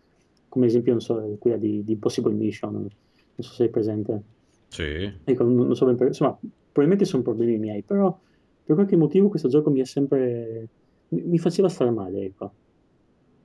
come 0.49 0.65
esempio, 0.67 0.91
non 0.93 1.01
so, 1.01 1.35
quella 1.39 1.57
di, 1.57 1.83
di 1.83 1.93
Impossible 1.93 2.33
Mission, 2.33 2.73
non 2.73 2.89
so 3.37 3.53
se 3.53 3.65
è 3.65 3.69
presente. 3.69 4.21
Sì. 4.67 5.11
Ecco, 5.23 5.43
non, 5.43 5.75
so 5.75 5.85
ben 5.85 5.95
per... 5.95 6.07
insomma, 6.07 6.37
probabilmente 6.39 7.05
sono 7.05 7.23
problemi 7.23 7.57
miei, 7.57 7.81
però 7.83 8.17
per 8.63 8.75
qualche 8.75 8.95
motivo 8.95 9.29
questo 9.29 9.47
gioco 9.49 9.69
mi 9.69 9.81
ha 9.81 9.85
sempre... 9.85 10.67
mi 11.09 11.37
faceva 11.39 11.69
stare 11.69 11.91
male, 11.91 12.25
ecco. 12.25 12.51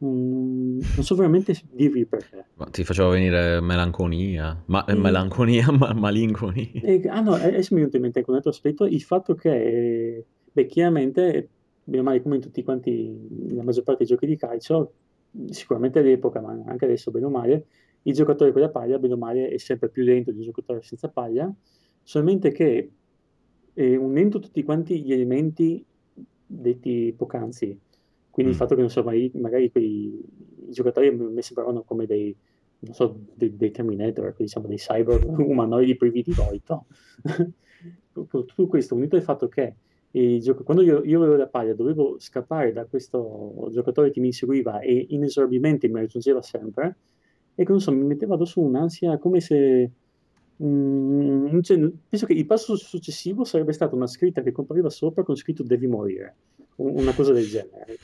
Mm, 0.05 0.81
non 0.95 1.03
so 1.03 1.15
veramente 1.17 1.59
dirvi 1.73 2.05
perché. 2.05 2.47
Ma 2.55 2.67
ti 2.67 2.85
faceva 2.85 3.09
venire 3.09 3.61
melanconia, 3.61 4.63
ma, 4.67 4.85
eh, 4.85 4.95
melanconia, 4.95 5.71
ma, 5.73 5.93
malinconia. 5.93 6.69
Eh, 6.83 7.03
ah 7.09 7.21
no, 7.21 7.33
adesso 7.33 7.75
mi 7.75 7.81
è 7.81 7.85
venuto 7.85 7.97
in 7.97 8.03
mente 8.03 8.19
anche 8.19 8.31
un 8.31 8.37
altro 8.37 8.51
aspetto, 8.51 8.85
il 8.85 9.03
fatto 9.03 9.35
che, 9.35 10.25
beh, 10.53 10.67
chiaramente, 10.67 11.49
bene 11.85 12.03
male 12.03 12.23
come 12.23 12.37
in 12.37 12.43
tutti 12.43 12.63
quanti, 12.63 13.55
la 13.55 13.63
maggior 13.63 13.85
parte 13.85 14.05
dei 14.05 14.15
giochi 14.15 14.27
di 14.27 14.37
calcio, 14.37 14.93
sicuramente 15.51 15.99
all'epoca, 15.99 16.41
ma 16.41 16.63
anche 16.67 16.85
adesso 16.85 17.11
bene 17.11 17.27
o 17.27 17.31
male, 17.31 17.67
il 18.03 18.15
giocatore 18.15 18.53
con 18.53 18.61
la 18.61 18.71
paglia, 18.71 18.99
bene 18.99 19.15
o 19.15 19.19
male, 19.19 19.49
è 19.49 19.59
sempre 19.59 19.89
più 19.89 20.03
lento 20.03 20.31
di 20.31 20.39
un 20.39 20.45
giocatore 20.45 20.83
senza 20.83 21.09
paglia, 21.09 21.53
solamente 22.03 22.53
che 22.53 22.91
eh, 23.75 23.97
unendo 23.97 24.39
tutti 24.39 24.63
quanti 24.63 25.03
gli 25.03 25.13
elementi 25.13 25.85
detti 26.47 27.15
poc'anzi, 27.17 27.79
quindi 28.31 28.53
mm. 28.53 28.55
il 28.55 28.61
fatto 28.61 28.75
che 28.75 28.81
non 28.81 28.91
so, 28.91 29.03
magari, 29.03 29.31
magari 29.35 29.71
quei 29.71 30.21
giocatori 30.71 31.09
a 31.09 31.13
me 31.13 31.43
sembravano 31.43 31.83
come 31.83 32.07
dei, 32.07 32.35
non 32.81 32.95
so, 32.95 33.19
dei, 33.35 33.57
dei 33.57 33.71
Terminator, 33.71 34.35
diciamo 34.37 34.67
dei 34.67 34.77
cyber 34.77 35.25
umanoidi 35.27 35.97
privi 35.97 36.23
di 36.23 36.33
volto. 36.33 36.87
Tutto 38.13 38.67
questo 38.67 38.95
unito 38.95 39.17
al 39.17 39.23
fatto 39.23 39.49
che 39.49 39.75
gioco- 40.11 40.63
quando 40.65 40.83
io, 40.83 41.03
io, 41.05 41.19
avevo 41.19 41.37
la 41.37 41.47
paglia 41.47 41.75
dovevo 41.75 42.17
scappare 42.19 42.73
da 42.73 42.85
questo 42.87 43.69
giocatore 43.73 44.11
che 44.11 44.21
mi 44.21 44.27
inseguiva 44.27 44.81
e 44.81 45.07
inesorabilmente 45.11 45.89
mi 45.89 46.01
raggiungeva 46.01 46.43
sempre, 46.43 46.97
e 47.55 47.65
che 47.65 47.71
non 47.71 47.81
so, 47.81 47.93
mi 47.93 48.05
metteva 48.05 48.35
addosso 48.35 48.61
un'ansia 48.61 49.19
come 49.19 49.41
se... 49.41 49.91
Mm, 50.63 51.61
cioè, 51.61 51.79
penso 52.09 52.27
che 52.27 52.33
il 52.33 52.47
passo 52.47 52.77
successivo 52.77 53.45
sarebbe 53.45 53.73
stata 53.73 53.95
una 53.95 54.07
scritta 54.07 54.43
che 54.43 54.53
compariva 54.53 54.91
sopra 54.91 55.23
con 55.23 55.37
scritto 55.37 55.63
devi 55.63 55.87
morire, 55.87 56.35
una 56.77 57.13
cosa 57.15 57.33
del 57.33 57.47
genere. 57.47 57.99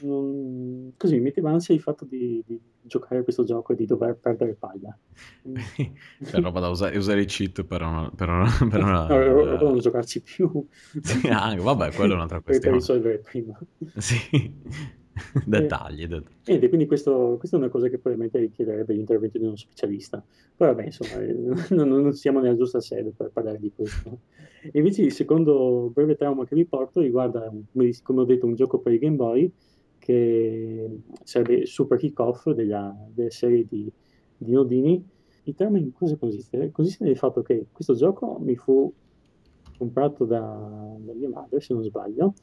Non... 0.00 0.92
Così 0.96 1.14
mi 1.14 1.20
metteva 1.20 1.50
ansia 1.50 1.74
il 1.74 1.80
fatto 1.80 2.04
di, 2.04 2.42
di, 2.46 2.60
giocare 2.82 3.20
a 3.20 3.22
questo 3.22 3.44
gioco 3.44 3.72
e 3.72 3.76
di 3.76 3.86
dover 3.86 4.16
perdere 4.16 4.54
paglia. 4.54 4.96
C'è 6.22 6.40
roba 6.40 6.60
da 6.60 6.68
usare, 6.68 6.96
usare 6.96 7.22
i 7.22 7.26
cheat 7.26 7.64
per, 7.64 7.82
una, 7.82 8.10
per, 8.14 8.28
una, 8.28 8.50
per 8.68 8.82
una... 8.82 9.06
no, 9.06 9.54
uh... 9.54 9.64
non 9.64 9.78
giocarci 9.78 10.22
più. 10.22 10.66
sì, 11.00 11.26
anche, 11.28 11.62
vabbè, 11.62 11.92
quello 11.92 12.12
è 12.12 12.16
un'altra 12.16 12.40
questione. 12.40 12.76
Per 12.76 12.86
risolvere 12.86 13.18
prima. 13.18 13.58
Sì. 13.96 14.96
dettagli, 15.44 16.06
dettagli. 16.06 16.64
E 16.64 16.68
quindi 16.68 16.86
questo, 16.86 17.36
questa 17.38 17.56
è 17.56 17.60
una 17.60 17.68
cosa 17.68 17.88
che 17.88 17.98
probabilmente 17.98 18.38
richiederebbe 18.38 18.94
l'intervento 18.94 19.38
di 19.38 19.44
uno 19.44 19.56
specialista. 19.56 20.22
Poi 20.56 20.68
vabbè, 20.68 20.84
insomma, 20.84 21.22
eh, 21.22 21.34
non, 21.74 21.88
non, 21.88 22.12
siamo 22.12 22.40
nella 22.40 22.56
giusta 22.56 22.80
sede 22.80 23.12
per 23.16 23.30
parlare 23.32 23.58
di 23.58 23.72
questo. 23.74 24.20
E 24.62 24.70
invece 24.78 25.02
il 25.02 25.12
secondo 25.12 25.90
breve 25.92 26.16
trauma 26.16 26.44
che 26.44 26.54
vi 26.54 26.64
porto 26.64 27.00
riguarda, 27.00 27.52
come 28.02 28.20
ho 28.20 28.24
detto, 28.24 28.46
un 28.46 28.54
gioco 28.54 28.78
per 28.78 28.92
i 28.92 28.98
Game 28.98 29.16
Boy 29.16 29.52
che 29.98 31.00
sarebbe 31.24 31.66
Super 31.66 31.98
Kick-Off 31.98 32.50
della, 32.50 32.94
della 33.12 33.30
serie 33.30 33.66
di, 33.68 33.90
di 34.36 34.52
Nodini. 34.52 35.06
Il 35.44 35.54
trauma 35.54 35.78
in 35.78 35.92
cosa 35.92 36.16
consiste? 36.16 36.70
Consiste 36.70 37.04
nel 37.04 37.16
fatto 37.16 37.42
che 37.42 37.66
questo 37.72 37.94
gioco 37.94 38.38
mi 38.40 38.56
fu 38.56 38.92
comprato 39.78 40.24
da, 40.24 40.96
da 40.98 41.12
mia 41.12 41.28
madre, 41.28 41.60
se 41.60 41.72
non 41.72 41.82
sbaglio, 41.84 42.34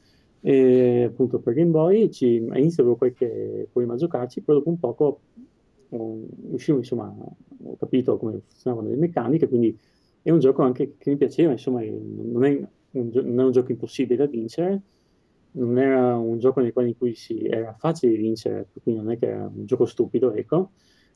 e 0.46 1.02
appunto 1.02 1.40
per 1.40 1.54
Game 1.54 1.72
Boy 1.72 2.08
ci, 2.08 2.46
all'inizio 2.48 2.84
avevo 2.84 2.96
qualche 2.96 3.66
problema 3.72 3.94
a 3.94 3.96
giocarci, 3.96 4.42
poi 4.42 4.54
dopo 4.54 4.68
un 4.68 4.78
poco 4.78 5.20
riuscivo, 5.88 6.78
insomma, 6.78 7.12
ho 7.12 7.76
capito 7.76 8.16
come 8.16 8.42
funzionavano 8.46 8.90
le 8.90 8.94
meccaniche, 8.94 9.48
quindi 9.48 9.76
è 10.22 10.30
un 10.30 10.38
gioco 10.38 10.62
anche 10.62 10.94
che 10.98 11.10
mi 11.10 11.16
piaceva, 11.16 11.50
insomma, 11.50 11.80
non 11.82 12.44
è 12.44 12.64
un, 12.92 13.10
non 13.12 13.40
è 13.40 13.42
un 13.42 13.50
gioco 13.50 13.72
impossibile 13.72 14.24
da 14.24 14.30
vincere, 14.30 14.82
non 15.52 15.78
era 15.78 16.16
un 16.16 16.38
gioco 16.38 16.60
nel 16.60 16.72
quale 16.72 16.88
in 16.90 16.96
cui 16.96 17.16
si, 17.16 17.44
era 17.44 17.74
facile 17.76 18.16
vincere, 18.16 18.68
quindi 18.84 19.02
non 19.02 19.10
è 19.10 19.18
che 19.18 19.26
era 19.26 19.50
un 19.52 19.66
gioco 19.66 19.84
stupido, 19.84 20.32
ecco. 20.32 20.70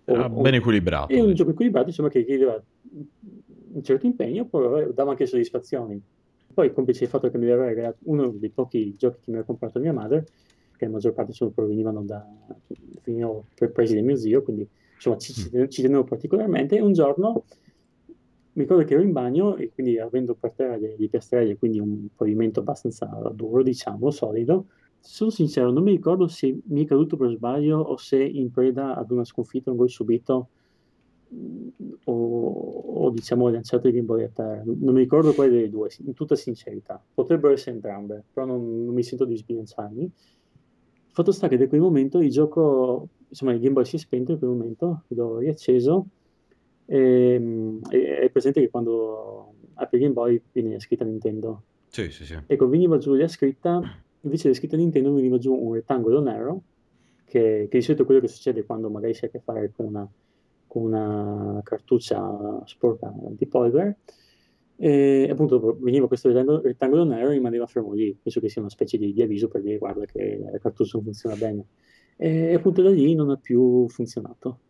Era 0.07 0.24
o, 0.24 0.41
ben 0.41 0.55
equilibrato. 0.55 1.12
È 1.12 1.20
un 1.20 1.35
gioco 1.35 1.51
equilibrato, 1.51 1.87
insomma, 1.87 2.09
che 2.09 2.18
richiedeva 2.18 2.61
un 3.74 3.83
certo 3.85 4.07
impegno, 4.07 4.47
però 4.47 4.91
dava 4.91 5.11
anche 5.12 5.26
soddisfazioni. 5.26 6.03
Poi, 6.61 6.74
complice 6.74 7.04
il 7.04 7.08
fatto 7.08 7.30
che 7.30 7.38
mi 7.38 7.46
aveva 7.46 7.64
regalato 7.64 8.00
uno 8.02 8.28
dei 8.28 8.50
pochi 8.50 8.94
giochi 8.94 9.16
che 9.16 9.30
mi 9.30 9.36
aveva 9.36 9.46
comprato 9.46 9.80
mia 9.80 9.94
madre, 9.94 10.26
che 10.76 10.84
la 10.84 10.90
maggior 10.90 11.14
parte 11.14 11.32
sono, 11.32 11.52
provenivano 11.52 12.02
da 12.02 12.22
venivano 13.02 13.46
presi 13.72 13.94
da 13.94 14.02
mio 14.02 14.14
zio, 14.16 14.42
quindi 14.42 14.68
insomma 14.92 15.16
ci, 15.16 15.32
mm. 15.56 15.68
ci 15.68 15.80
tenevo 15.80 16.04
particolarmente. 16.04 16.78
un 16.78 16.92
giorno 16.92 17.44
mi 18.52 18.62
ricordo 18.64 18.84
che 18.84 18.92
ero 18.92 19.02
in 19.02 19.12
bagno 19.12 19.56
e 19.56 19.70
quindi 19.72 19.98
avendo 19.98 20.34
per 20.34 20.52
terra 20.52 20.76
degli 20.76 21.08
piastrelli, 21.08 21.56
quindi 21.56 21.80
un 21.80 22.08
pavimento 22.14 22.61
abbastanza 22.61 23.06
duro, 23.34 23.62
diciamo, 23.62 24.11
solido, 24.11 24.66
sono 24.98 25.30
sincero, 25.30 25.70
non 25.70 25.82
mi 25.82 25.92
ricordo 25.92 26.28
se 26.28 26.61
mi 26.62 26.84
è 26.84 26.86
caduto 26.86 27.16
per 27.16 27.30
sbaglio 27.30 27.78
o 27.78 27.96
se 27.96 28.22
in 28.22 28.50
preda 28.50 28.96
ad 28.96 29.11
una 29.11 29.24
sconfitta, 29.24 29.70
un 29.70 29.78
gol 29.78 29.88
subito, 29.88 30.48
o, 32.05 32.12
o 32.12 33.11
diciamo 33.11 33.49
lanciato 33.49 33.87
il 33.89 33.95
Game 33.95 34.07
Boy 34.07 34.24
a 34.24 34.28
terra. 34.28 34.62
Non 34.64 34.95
mi 34.95 35.01
ricordo 35.01 35.33
quale 35.33 35.51
delle 35.51 35.70
due, 35.70 35.89
in 36.05 36.14
tutta 36.14 36.35
sincerità. 36.35 37.03
Potrebbero 37.14 37.53
essere 37.53 37.76
entrambe, 37.76 38.24
però 38.33 38.47
non, 38.47 38.85
non 38.85 38.95
mi 38.95 39.03
sento 39.03 39.24
di 39.24 39.37
sbilanciarmi. 39.37 40.11
Fatto 41.12 41.33
sta 41.33 41.49
che 41.49 41.57
da 41.57 41.66
quel 41.66 41.81
momento 41.81 42.20
il 42.20 42.31
gioco, 42.31 43.09
insomma 43.28 43.53
il 43.53 43.61
Game 43.61 43.72
Boy 43.72 43.85
si 43.85 43.97
è 43.97 43.99
spento 43.99 44.33
in 44.33 44.39
quel 44.39 44.51
momento, 44.51 45.03
l'ho 45.09 45.39
riacceso 45.39 46.07
e, 46.87 47.78
è 47.91 48.31
presente 48.31 48.61
che 48.61 48.70
quando 48.70 49.55
apri 49.74 49.99
il 49.99 50.03
Game 50.03 50.14
Boy 50.14 50.41
viene 50.53 50.78
scritta 50.78 51.05
Nintendo. 51.05 51.62
Sì, 51.89 52.11
sì, 52.11 52.24
sì. 52.24 52.39
Ecco, 52.47 52.68
veniva 52.68 52.99
giù 52.99 53.14
la 53.14 53.26
scritta, 53.26 53.81
invece 54.20 54.45
della 54.45 54.55
scritta 54.55 54.76
Nintendo 54.76 55.12
veniva 55.12 55.39
giù 55.39 55.53
un 55.53 55.74
rettangolo 55.74 56.20
nero, 56.20 56.62
che, 57.24 57.66
che 57.68 57.78
di 57.78 57.83
solito 57.83 58.03
è 58.03 58.07
quello 58.07 58.20
che 58.20 58.28
succede 58.28 58.64
quando 58.64 58.89
magari 58.89 59.14
si 59.14 59.24
ha 59.24 59.28
a 59.28 59.31
che 59.31 59.41
fare 59.41 59.72
con 59.74 59.87
una 59.87 60.09
con 60.70 60.84
una 60.84 61.60
cartuccia 61.64 62.62
sporca 62.64 63.12
di 63.30 63.46
polvere 63.48 63.98
e 64.76 65.28
appunto 65.28 65.76
veniva 65.80 66.06
questo 66.06 66.28
rettangolo, 66.28 66.60
rettangolo 66.62 67.02
nero 67.02 67.30
e 67.30 67.32
rimaneva 67.32 67.66
fermo 67.66 67.92
lì 67.92 68.16
penso 68.22 68.38
che 68.38 68.48
sia 68.48 68.60
una 68.60 68.70
specie 68.70 68.96
di, 68.96 69.12
di, 69.12 69.20
avviso 69.20 69.48
per 69.48 69.62
dire 69.62 69.78
guarda 69.78 70.04
che 70.04 70.38
la 70.40 70.58
cartuccia 70.58 70.92
non 70.94 71.02
funziona 71.02 71.34
bene 71.34 71.64
e 72.16 72.54
appunto 72.54 72.82
da 72.82 72.90
lì 72.90 73.16
non 73.16 73.30
ha 73.30 73.36
più 73.36 73.88
funzionato 73.88 74.60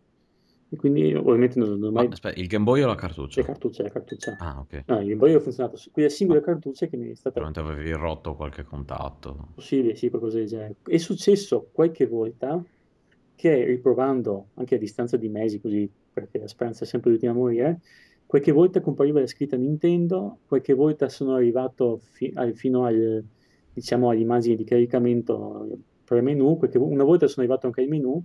e 0.71 0.77
quindi 0.77 1.13
ovviamente 1.13 1.59
non, 1.59 1.79
non 1.79 1.93
mai... 1.93 2.07
aspetta, 2.07 2.41
il 2.41 2.47
Game 2.47 2.65
Boy 2.65 2.81
o 2.81 2.87
la 2.87 2.95
cartuccia? 2.95 3.41
La 3.41 3.47
cartuccia, 3.49 3.83
la 3.83 3.91
cartuccia. 3.91 4.37
Ah, 4.39 4.61
ok. 4.61 4.85
No, 4.87 5.01
il 5.01 5.07
Game 5.09 5.17
Boy 5.17 5.35
ha 5.35 5.41
funzionato 5.41 5.77
su 5.77 5.91
quella 5.91 6.09
singola 6.09 6.41
cartuccia 6.41 6.87
che 6.87 6.97
mi 6.97 7.11
è 7.11 7.15
stata... 7.17 7.41
Probabilmente 7.41 7.73
avevi 7.73 7.93
rotto 8.01 8.37
qualche 8.37 8.63
contatto. 8.63 9.49
Possibile, 9.57 9.97
sì, 9.97 10.11
qualcosa 10.11 10.39
del 10.39 10.47
genere. 10.47 10.77
È 10.85 10.97
successo 10.97 11.71
qualche 11.73 12.07
volta 12.07 12.65
che 13.41 13.65
riprovando 13.65 14.49
anche 14.55 14.75
a 14.75 14.79
distanza 14.79 15.17
di 15.17 15.31
mesi, 15.31 15.63
così 15.63 15.91
perché 16.13 16.39
la 16.39 16.47
speranza 16.47 16.85
è 16.85 16.87
sempre 16.87 17.11
l'ultima 17.11 17.33
a 17.33 17.37
morire, 17.37 17.81
qualche 18.27 18.53
volta 18.53 18.83
compariva 18.83 19.19
la 19.19 19.27
scritta 19.27 19.57
Nintendo, 19.57 20.41
qualche 20.47 20.75
volta 20.75 21.09
sono 21.09 21.35
arrivato 21.35 22.01
fi- 22.13 22.31
al, 22.35 22.55
fino 22.55 22.85
al, 22.85 23.25
diciamo, 23.73 24.11
all'immagine 24.11 24.57
di 24.57 24.65
caricamento 24.65 25.67
per 26.05 26.21
menu, 26.21 26.59
qualche, 26.59 26.77
una 26.77 27.03
volta 27.03 27.29
sono 27.29 27.47
arrivato 27.47 27.67
anche 27.67 27.81
al 27.81 27.89
menu, 27.89 28.23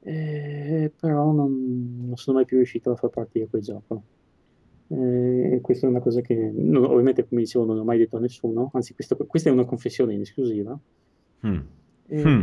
eh, 0.00 0.92
però 1.00 1.32
non, 1.32 2.04
non, 2.04 2.16
sono 2.16 2.36
mai 2.36 2.44
più 2.44 2.58
riuscito 2.58 2.90
a 2.90 2.96
far 2.96 3.08
partire 3.08 3.46
quel 3.46 3.62
gioco. 3.62 4.02
Eh, 4.88 5.60
questa 5.62 5.86
è 5.86 5.88
una 5.88 6.00
cosa 6.00 6.20
che 6.20 6.52
non, 6.54 6.84
ovviamente, 6.84 7.26
come 7.26 7.40
dicevo, 7.40 7.64
non 7.64 7.78
ho 7.78 7.84
mai 7.84 7.96
detto 7.96 8.18
a 8.18 8.20
nessuno, 8.20 8.68
anzi, 8.74 8.92
questo, 8.92 9.16
questa 9.16 9.48
è 9.48 9.52
una 9.52 9.64
confessione 9.64 10.12
in 10.12 10.20
esclusiva. 10.20 10.78
Mm. 11.46 11.60
E, 12.08 12.22
hmm. 12.22 12.40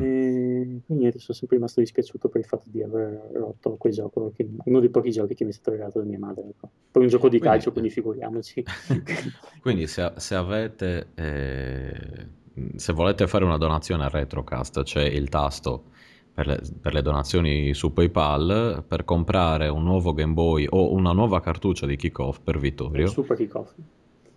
quindi 0.86 1.04
niente, 1.04 1.20
sono 1.20 1.38
sempre 1.38 1.58
rimasto 1.58 1.80
dispiaciuto 1.80 2.30
per 2.30 2.42
il 2.42 2.48
fatto 2.48 2.66
di 2.66 2.84
aver 2.84 3.30
rotto 3.34 3.76
quel 3.78 3.94
gioco, 3.94 4.32
che, 4.36 4.48
uno 4.66 4.80
dei 4.80 4.90
pochi 4.90 5.12
giochi 5.12 5.36
che 5.36 5.44
mi 5.46 5.52
è 5.52 5.54
stato 5.54 5.72
regalato 5.72 6.00
da 6.00 6.06
mia 6.06 6.20
madre. 6.20 6.50
Ecco. 6.50 6.70
Poi 6.92 7.04
un 7.04 7.10
gioco 7.10 7.30
di 7.30 7.38
quindi, 7.38 7.56
calcio, 7.56 7.72
quindi 7.72 7.90
figuriamoci. 7.90 8.64
quindi 9.62 9.88
se, 9.88 10.12
se 10.18 10.36
avete, 10.36 11.08
eh, 11.16 12.28
se 12.76 12.94
volete 12.94 13.28
fare 13.28 13.46
una 13.46 13.58
donazione 13.58 14.04
a 14.04 14.10
Retrocast, 14.10 14.84
c'è 14.84 15.04
il 15.04 15.30
tasto 15.30 15.92
per 16.34 16.48
le, 16.48 16.62
per 16.82 16.94
le, 16.94 17.02
donazioni 17.02 17.74
su 17.74 17.94
PayPal 17.94 18.84
per 18.88 19.06
comprare 19.06 19.68
un 19.68 19.84
nuovo 19.84 20.14
Game 20.14 20.34
Boy 20.34 20.66
o 20.68 20.92
una 20.92 21.12
nuova 21.12 21.40
cartuccia 21.40 21.86
di 21.86 21.96
Kickoff 21.96 22.40
per 22.44 22.60
Vittorio. 22.60 23.08
Super 23.08 23.38
Kickoff. 23.38 23.74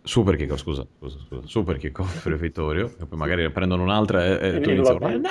Super 0.07 0.36
kick, 0.36 0.57
scusa, 0.57 0.86
scusa, 0.98 1.18
scusa, 1.18 1.42
super 1.46 1.80
per 2.22 2.36
Vittorio, 2.36 2.94
e 3.00 3.07
poi 3.07 3.18
magari 3.18 3.50
prendono 3.50 3.82
un'altra 3.82 4.38
e, 4.38 4.57
e 4.57 4.61
tu 4.61 4.70
inizi 4.70 4.92
a 4.92 4.94
no, 4.94 5.18
no, 5.18 5.26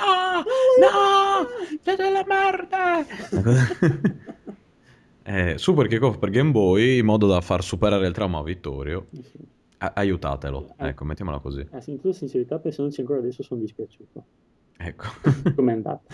c'è 1.82 1.96
della 1.96 2.26
merda! 2.28 3.06
eh, 5.24 5.58
super 5.58 5.88
kick 5.88 6.04
off 6.04 6.18
per 6.18 6.30
Game 6.30 6.52
Boy 6.52 6.98
in 6.98 7.06
modo 7.06 7.26
da 7.26 7.40
far 7.40 7.64
superare 7.64 8.06
il 8.06 8.12
trauma 8.12 8.40
a 8.40 8.44
Vittorio. 8.44 9.08
A- 9.78 9.94
aiutatelo, 9.96 10.76
eh, 10.78 10.90
ecco, 10.90 11.06
mettiamola 11.06 11.40
così. 11.40 11.62
Eh, 11.62 11.82
in 11.86 12.02
tutta 12.02 12.14
sincerità, 12.14 12.60
pensandoci 12.60 13.00
ancora 13.00 13.20
adesso 13.20 13.44
sono 13.44 13.62
dispiaciuto. 13.62 14.26
Ecco. 14.76 15.06
Com'è 15.56 15.72
andata? 15.72 16.02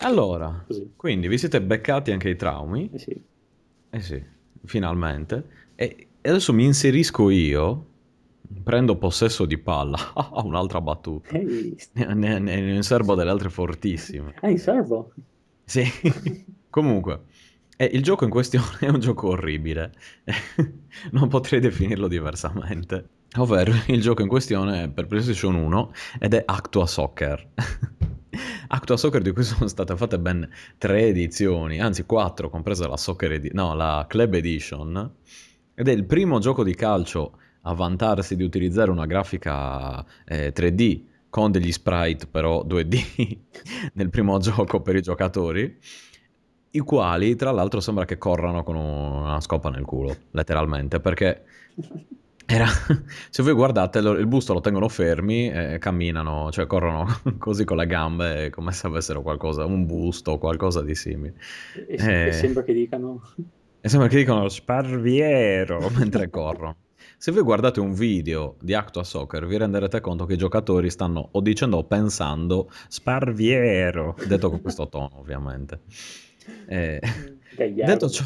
allora, 0.00 0.64
così. 0.66 0.92
quindi 0.96 1.28
vi 1.28 1.38
siete 1.38 1.62
beccati 1.62 2.10
anche 2.10 2.28
i 2.28 2.34
traumi. 2.34 2.90
Eh 2.92 2.98
sì. 2.98 3.22
Eh 3.90 4.00
sì, 4.00 4.20
finalmente. 4.64 5.66
E 5.76 6.07
e 6.28 6.30
adesso 6.30 6.52
mi 6.52 6.66
inserisco 6.66 7.30
io, 7.30 7.86
prendo 8.62 8.98
possesso 8.98 9.46
di 9.46 9.56
palla, 9.56 9.98
un'altra 10.44 10.78
battuta. 10.82 11.30
Ne, 11.32 12.14
ne, 12.14 12.38
ne 12.38 12.74
inserbo 12.74 13.14
delle 13.14 13.30
altre 13.30 13.48
fortissime. 13.48 14.34
Ah, 14.42 14.50
in 14.50 14.58
serbo? 14.58 15.14
Sì. 15.64 15.84
Comunque, 16.68 17.22
eh, 17.78 17.88
il 17.94 18.02
gioco 18.02 18.24
in 18.24 18.30
questione 18.30 18.76
è 18.80 18.88
un 18.88 19.00
gioco 19.00 19.28
orribile. 19.28 19.94
non 21.12 21.28
potrei 21.28 21.60
definirlo 21.60 22.08
diversamente. 22.08 23.08
Ovvero, 23.38 23.72
il 23.86 24.02
gioco 24.02 24.20
in 24.20 24.28
questione 24.28 24.82
è 24.82 24.88
per 24.90 25.06
PlayStation 25.06 25.54
1 25.54 25.92
ed 26.18 26.34
è 26.34 26.42
Actua 26.44 26.86
Soccer. 26.86 27.52
Actua 28.68 28.98
Soccer 28.98 29.22
di 29.22 29.32
cui 29.32 29.44
sono 29.44 29.66
state 29.66 29.96
fatte 29.96 30.18
ben 30.18 30.46
tre 30.76 31.06
edizioni, 31.06 31.80
anzi 31.80 32.04
quattro, 32.04 32.50
compresa 32.50 32.86
la, 32.86 32.98
Soccer 32.98 33.32
edi- 33.32 33.50
no, 33.54 33.74
la 33.74 34.04
Club 34.06 34.34
Edition 34.34 35.14
ed 35.78 35.86
è 35.86 35.92
il 35.92 36.06
primo 36.06 36.40
gioco 36.40 36.64
di 36.64 36.74
calcio 36.74 37.38
a 37.62 37.72
vantarsi 37.72 38.34
di 38.34 38.42
utilizzare 38.42 38.90
una 38.90 39.06
grafica 39.06 40.04
eh, 40.26 40.52
3D 40.52 41.02
con 41.30 41.52
degli 41.52 41.70
sprite 41.70 42.26
però 42.26 42.64
2D 42.64 43.38
nel 43.94 44.10
primo 44.10 44.38
gioco 44.38 44.80
per 44.80 44.96
i 44.96 45.02
giocatori, 45.02 45.78
i 46.70 46.78
quali 46.80 47.36
tra 47.36 47.52
l'altro 47.52 47.78
sembra 47.78 48.06
che 48.06 48.18
corrano 48.18 48.64
con 48.64 48.74
una 48.74 49.40
scopa 49.40 49.70
nel 49.70 49.84
culo, 49.84 50.16
letteralmente, 50.32 50.98
perché 50.98 51.44
Era, 52.44 52.66
se 53.30 53.42
voi 53.44 53.52
guardate, 53.52 54.00
il 54.00 54.26
busto 54.26 54.54
lo 54.54 54.60
tengono 54.60 54.88
fermi 54.88 55.48
e 55.48 55.78
camminano, 55.78 56.50
cioè 56.50 56.66
corrono 56.66 57.06
così 57.38 57.62
con 57.64 57.76
le 57.76 57.86
gambe 57.86 58.50
come 58.50 58.72
se 58.72 58.88
avessero 58.88 59.22
qualcosa, 59.22 59.64
un 59.64 59.86
busto 59.86 60.32
o 60.32 60.38
qualcosa 60.38 60.82
di 60.82 60.96
simile. 60.96 61.34
E, 61.86 61.96
e, 61.96 62.26
e 62.26 62.32
sembra 62.32 62.64
che 62.64 62.72
dicano... 62.72 63.22
E 63.80 63.88
sembra 63.88 64.08
che 64.08 64.16
dicano 64.16 64.48
sparviero 64.48 65.88
mentre 65.96 66.28
corrono. 66.30 66.76
Se 67.16 67.30
voi 67.32 67.42
guardate 67.42 67.80
un 67.80 67.92
video 67.92 68.56
di 68.60 68.74
Actua 68.74 69.04
Soccer 69.04 69.46
vi 69.46 69.56
renderete 69.56 70.00
conto 70.00 70.24
che 70.24 70.34
i 70.34 70.36
giocatori 70.36 70.90
stanno 70.90 71.28
o 71.32 71.40
dicendo 71.40 71.78
o 71.78 71.84
pensando 71.84 72.70
sparviero, 72.88 74.16
detto 74.26 74.50
con 74.50 74.60
questo 74.60 74.88
tono 74.88 75.10
ovviamente. 75.14 75.80
Eh, 76.66 77.00
detto 77.56 78.08
ciò, 78.08 78.24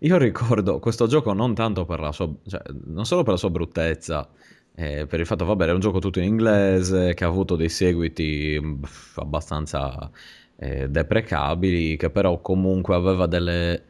io 0.00 0.16
ricordo 0.18 0.78
questo 0.78 1.06
gioco 1.06 1.32
non 1.32 1.54
tanto 1.54 1.84
per 1.84 2.00
la 2.00 2.12
sua, 2.12 2.30
cioè, 2.46 2.60
non 2.84 3.04
solo 3.04 3.22
per 3.22 3.32
la 3.32 3.38
sua 3.38 3.50
bruttezza, 3.50 4.28
eh, 4.74 5.06
per 5.06 5.20
il 5.20 5.26
fatto, 5.26 5.44
vabbè, 5.44 5.66
è 5.66 5.72
un 5.72 5.80
gioco 5.80 5.98
tutto 5.98 6.18
in 6.18 6.26
inglese 6.26 7.14
che 7.14 7.24
ha 7.24 7.28
avuto 7.28 7.56
dei 7.56 7.68
seguiti 7.68 8.60
abbastanza 9.16 10.10
eh, 10.56 10.88
deprecabili, 10.88 11.96
che 11.96 12.10
però 12.10 12.40
comunque 12.40 12.94
aveva 12.94 13.26
delle 13.26 13.86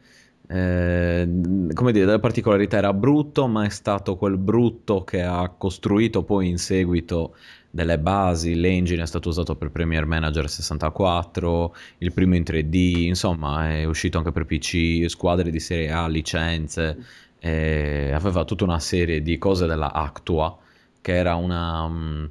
eh, 0.51 1.29
come 1.75 1.91
dire, 1.91 2.05
delle 2.05 2.19
particolarità 2.19 2.77
era 2.77 2.91
brutto, 2.91 3.47
ma 3.47 3.65
è 3.65 3.69
stato 3.69 4.15
quel 4.15 4.37
brutto 4.37 5.03
che 5.03 5.21
ha 5.21 5.47
costruito 5.49 6.23
poi 6.23 6.47
in 6.47 6.57
seguito 6.57 7.35
delle 7.69 7.99
basi, 7.99 8.55
l'engine 8.55 9.03
è 9.03 9.05
stato 9.05 9.29
usato 9.29 9.55
per 9.55 9.69
Premiere 9.69 10.07
Manager 10.07 10.49
64, 10.49 11.75
il 11.99 12.13
primo 12.13 12.35
in 12.35 12.41
3D, 12.41 13.03
insomma 13.03 13.69
è 13.69 13.83
uscito 13.83 14.17
anche 14.17 14.31
per 14.31 14.45
PC, 14.45 15.05
squadre 15.07 15.51
di 15.51 15.59
serie 15.59 15.91
A, 15.91 16.07
licenze, 16.07 16.97
eh, 17.37 18.11
aveva 18.11 18.43
tutta 18.43 18.63
una 18.63 18.79
serie 18.79 19.21
di 19.21 19.37
cose 19.37 19.67
della 19.67 19.93
Actua, 19.93 20.57
che 20.99 21.13
era 21.13 21.35
una 21.35 21.83
um, 21.83 22.29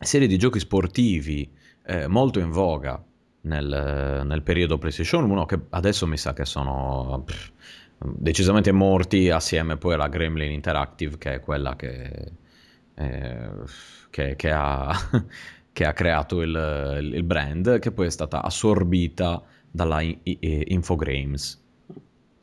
serie 0.00 0.26
di 0.26 0.38
giochi 0.38 0.60
sportivi 0.60 1.46
eh, 1.84 2.06
molto 2.06 2.38
in 2.38 2.50
voga 2.50 3.04
nel, 3.42 4.22
nel, 4.26 4.42
periodo 4.42 4.78
PlayStation 4.78 5.28
1 5.28 5.46
che 5.46 5.58
adesso 5.70 6.06
mi 6.06 6.16
sa 6.16 6.32
che 6.32 6.44
sono 6.44 7.22
pff, 7.24 7.50
decisamente 7.98 8.72
morti 8.72 9.30
assieme 9.30 9.76
poi 9.76 9.94
alla 9.94 10.08
Gremlin 10.08 10.52
Interactive 10.52 11.18
che 11.18 11.34
è 11.34 11.40
quella 11.40 11.76
che, 11.76 12.32
eh, 12.94 13.50
che, 14.10 14.36
che, 14.36 14.50
ha, 14.50 14.90
che 15.72 15.84
ha, 15.84 15.92
creato 15.92 16.42
il, 16.42 17.12
il, 17.12 17.22
brand 17.22 17.78
che 17.78 17.92
poi 17.92 18.06
è 18.06 18.10
stata 18.10 18.42
assorbita 18.42 19.42
dalla 19.70 20.02
Infogrames 20.02 21.58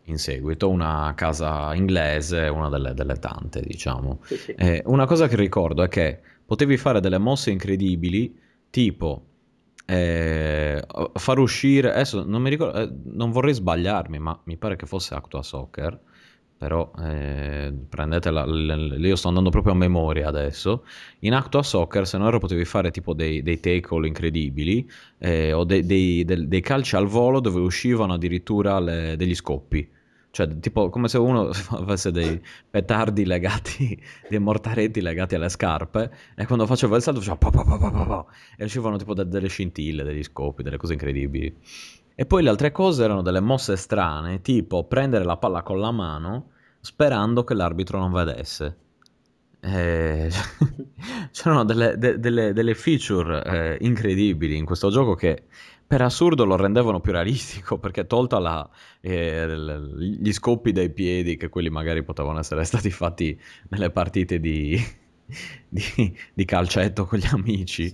in 0.08 0.18
seguito, 0.18 0.70
una 0.70 1.12
casa 1.16 1.74
inglese, 1.76 2.48
una 2.48 2.70
delle, 2.70 2.94
delle 2.94 3.16
tante 3.16 3.62
diciamo. 3.62 4.20
Sì, 4.24 4.38
sì. 4.38 4.52
Eh, 4.54 4.82
una 4.86 5.06
cosa 5.06 5.28
che 5.28 5.36
ricordo 5.36 5.84
è 5.84 5.90
che 5.90 6.20
potevi 6.46 6.78
fare 6.78 7.02
delle 7.02 7.18
mosse 7.18 7.52
incredibili 7.52 8.40
tipo 8.70 9.27
eh, 9.90 10.84
far 11.14 11.40
uscire 11.40 11.94
adesso 11.94 12.24
non 12.26 12.42
mi 12.42 12.50
ricordo 12.50 12.78
eh, 12.78 12.94
non 13.06 13.32
vorrei 13.32 13.54
sbagliarmi 13.54 14.20
ma 14.20 14.38
mi 14.44 14.58
pare 14.58 14.76
che 14.76 14.86
fosse 14.86 15.16
Actua 15.16 15.42
Soccer 15.42 15.98
però 16.58 16.92
eh, 17.00 17.72
prendetela 17.88 18.44
io 18.46 19.16
sto 19.16 19.28
andando 19.28 19.52
proprio 19.52 19.74
a 19.74 19.76
memoria 19.76 20.28
adesso. 20.28 20.86
In 21.20 21.34
Actua 21.34 21.62
Soccer 21.62 22.08
se 22.08 22.18
non 22.18 22.28
ero 22.28 22.40
potevi 22.40 22.66
fare 22.66 22.90
tipo 22.90 23.14
dei, 23.14 23.44
dei 23.44 23.60
take-all 23.60 24.06
incredibili 24.06 24.90
eh, 25.20 25.54
o 25.54 25.64
dei, 25.64 25.86
dei, 25.86 26.26
dei, 26.26 26.62
calci 26.62 26.96
al 26.96 27.06
volo 27.06 27.40
dove 27.40 27.60
uscivano 27.60 28.14
addirittura 28.14 28.80
le, 28.80 29.16
degli 29.16 29.36
scoppi 29.36 29.88
cioè, 30.38 30.60
tipo, 30.60 30.92
come 30.92 31.08
se 31.08 31.18
uno 31.18 31.50
avesse 31.82 32.12
dei 32.12 32.40
petardi 32.70 33.26
legati, 33.26 34.00
dei 34.30 34.38
mortaretti 34.38 35.02
legati 35.02 35.34
alle 35.34 35.50
scarpe, 35.50 36.12
e 36.36 36.46
quando 36.46 36.68
faceva 36.68 36.96
il 36.96 37.02
salto 37.02 37.22
faceva 37.22 37.38
pa, 37.38 37.50
pa, 37.50 37.64
pa, 37.66 38.26
e 38.56 38.64
uscivano 38.64 38.98
tipo 38.98 39.16
de- 39.16 39.28
delle 39.28 39.48
scintille, 39.48 40.04
degli 40.04 40.22
scopi, 40.22 40.62
delle 40.62 40.78
cose 40.78 40.94
incredibili. 40.94 41.58
E 42.14 42.26
poi 42.28 42.44
le 42.44 42.50
altre 42.50 42.72
cose 42.72 43.04
erano 43.04 43.24
delle 43.24 43.40
mosse 43.40 43.76
strane, 43.78 44.42
tipo 44.42 44.84
prendere 44.84 45.24
la 45.24 45.38
palla 45.38 45.64
con 45.64 45.80
la 45.80 45.90
mano 45.90 46.52
sperando 46.82 47.44
che 47.44 47.56
l'arbitro 47.56 47.98
non 47.98 48.12
vedesse. 48.12 48.78
Eh, 49.60 50.30
c'erano 51.34 51.66
delle, 51.66 51.98
de, 51.98 52.20
delle, 52.20 52.54
delle 52.54 52.76
feature 52.76 53.44
eh, 53.44 53.78
incredibili 53.82 54.56
in 54.56 54.66
questo 54.66 54.92
gioco 54.92 55.16
che 55.16 55.46
per 55.88 56.02
assurdo 56.02 56.44
lo 56.44 56.58
rendevano 56.58 57.00
più 57.00 57.14
realistico 57.14 57.78
perché 57.80 58.06
tolta 58.06 58.40
la, 58.40 58.70
eh, 59.00 59.48
gli 59.98 60.32
scoppi 60.34 60.74
dai 60.74 60.90
piedi 60.90 61.38
che 61.38 61.48
quelli 61.48 61.70
magari 61.70 62.04
potevano 62.04 62.40
essere 62.40 62.66
stati 62.66 62.92
fatti 62.92 63.40
nelle 63.70 63.90
partite 63.90 64.40
di, 64.42 64.78
di, 65.70 66.18
di 66.34 66.46
calcetto 66.46 67.06
con 67.06 67.20
gli 67.20 67.28
amici. 67.32 67.92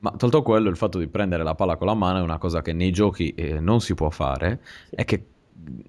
Ma 0.00 0.10
tolto 0.16 0.42
quello 0.42 0.68
il 0.68 0.76
fatto 0.76 0.98
di 0.98 1.06
prendere 1.06 1.44
la 1.44 1.54
palla 1.54 1.76
con 1.76 1.86
la 1.86 1.94
mano 1.94 2.18
è 2.18 2.22
una 2.22 2.38
cosa 2.38 2.60
che 2.60 2.72
nei 2.72 2.90
giochi 2.90 3.32
eh, 3.34 3.60
non 3.60 3.80
si 3.80 3.94
può 3.94 4.10
fare 4.10 4.60
e 4.90 5.04
che 5.04 5.26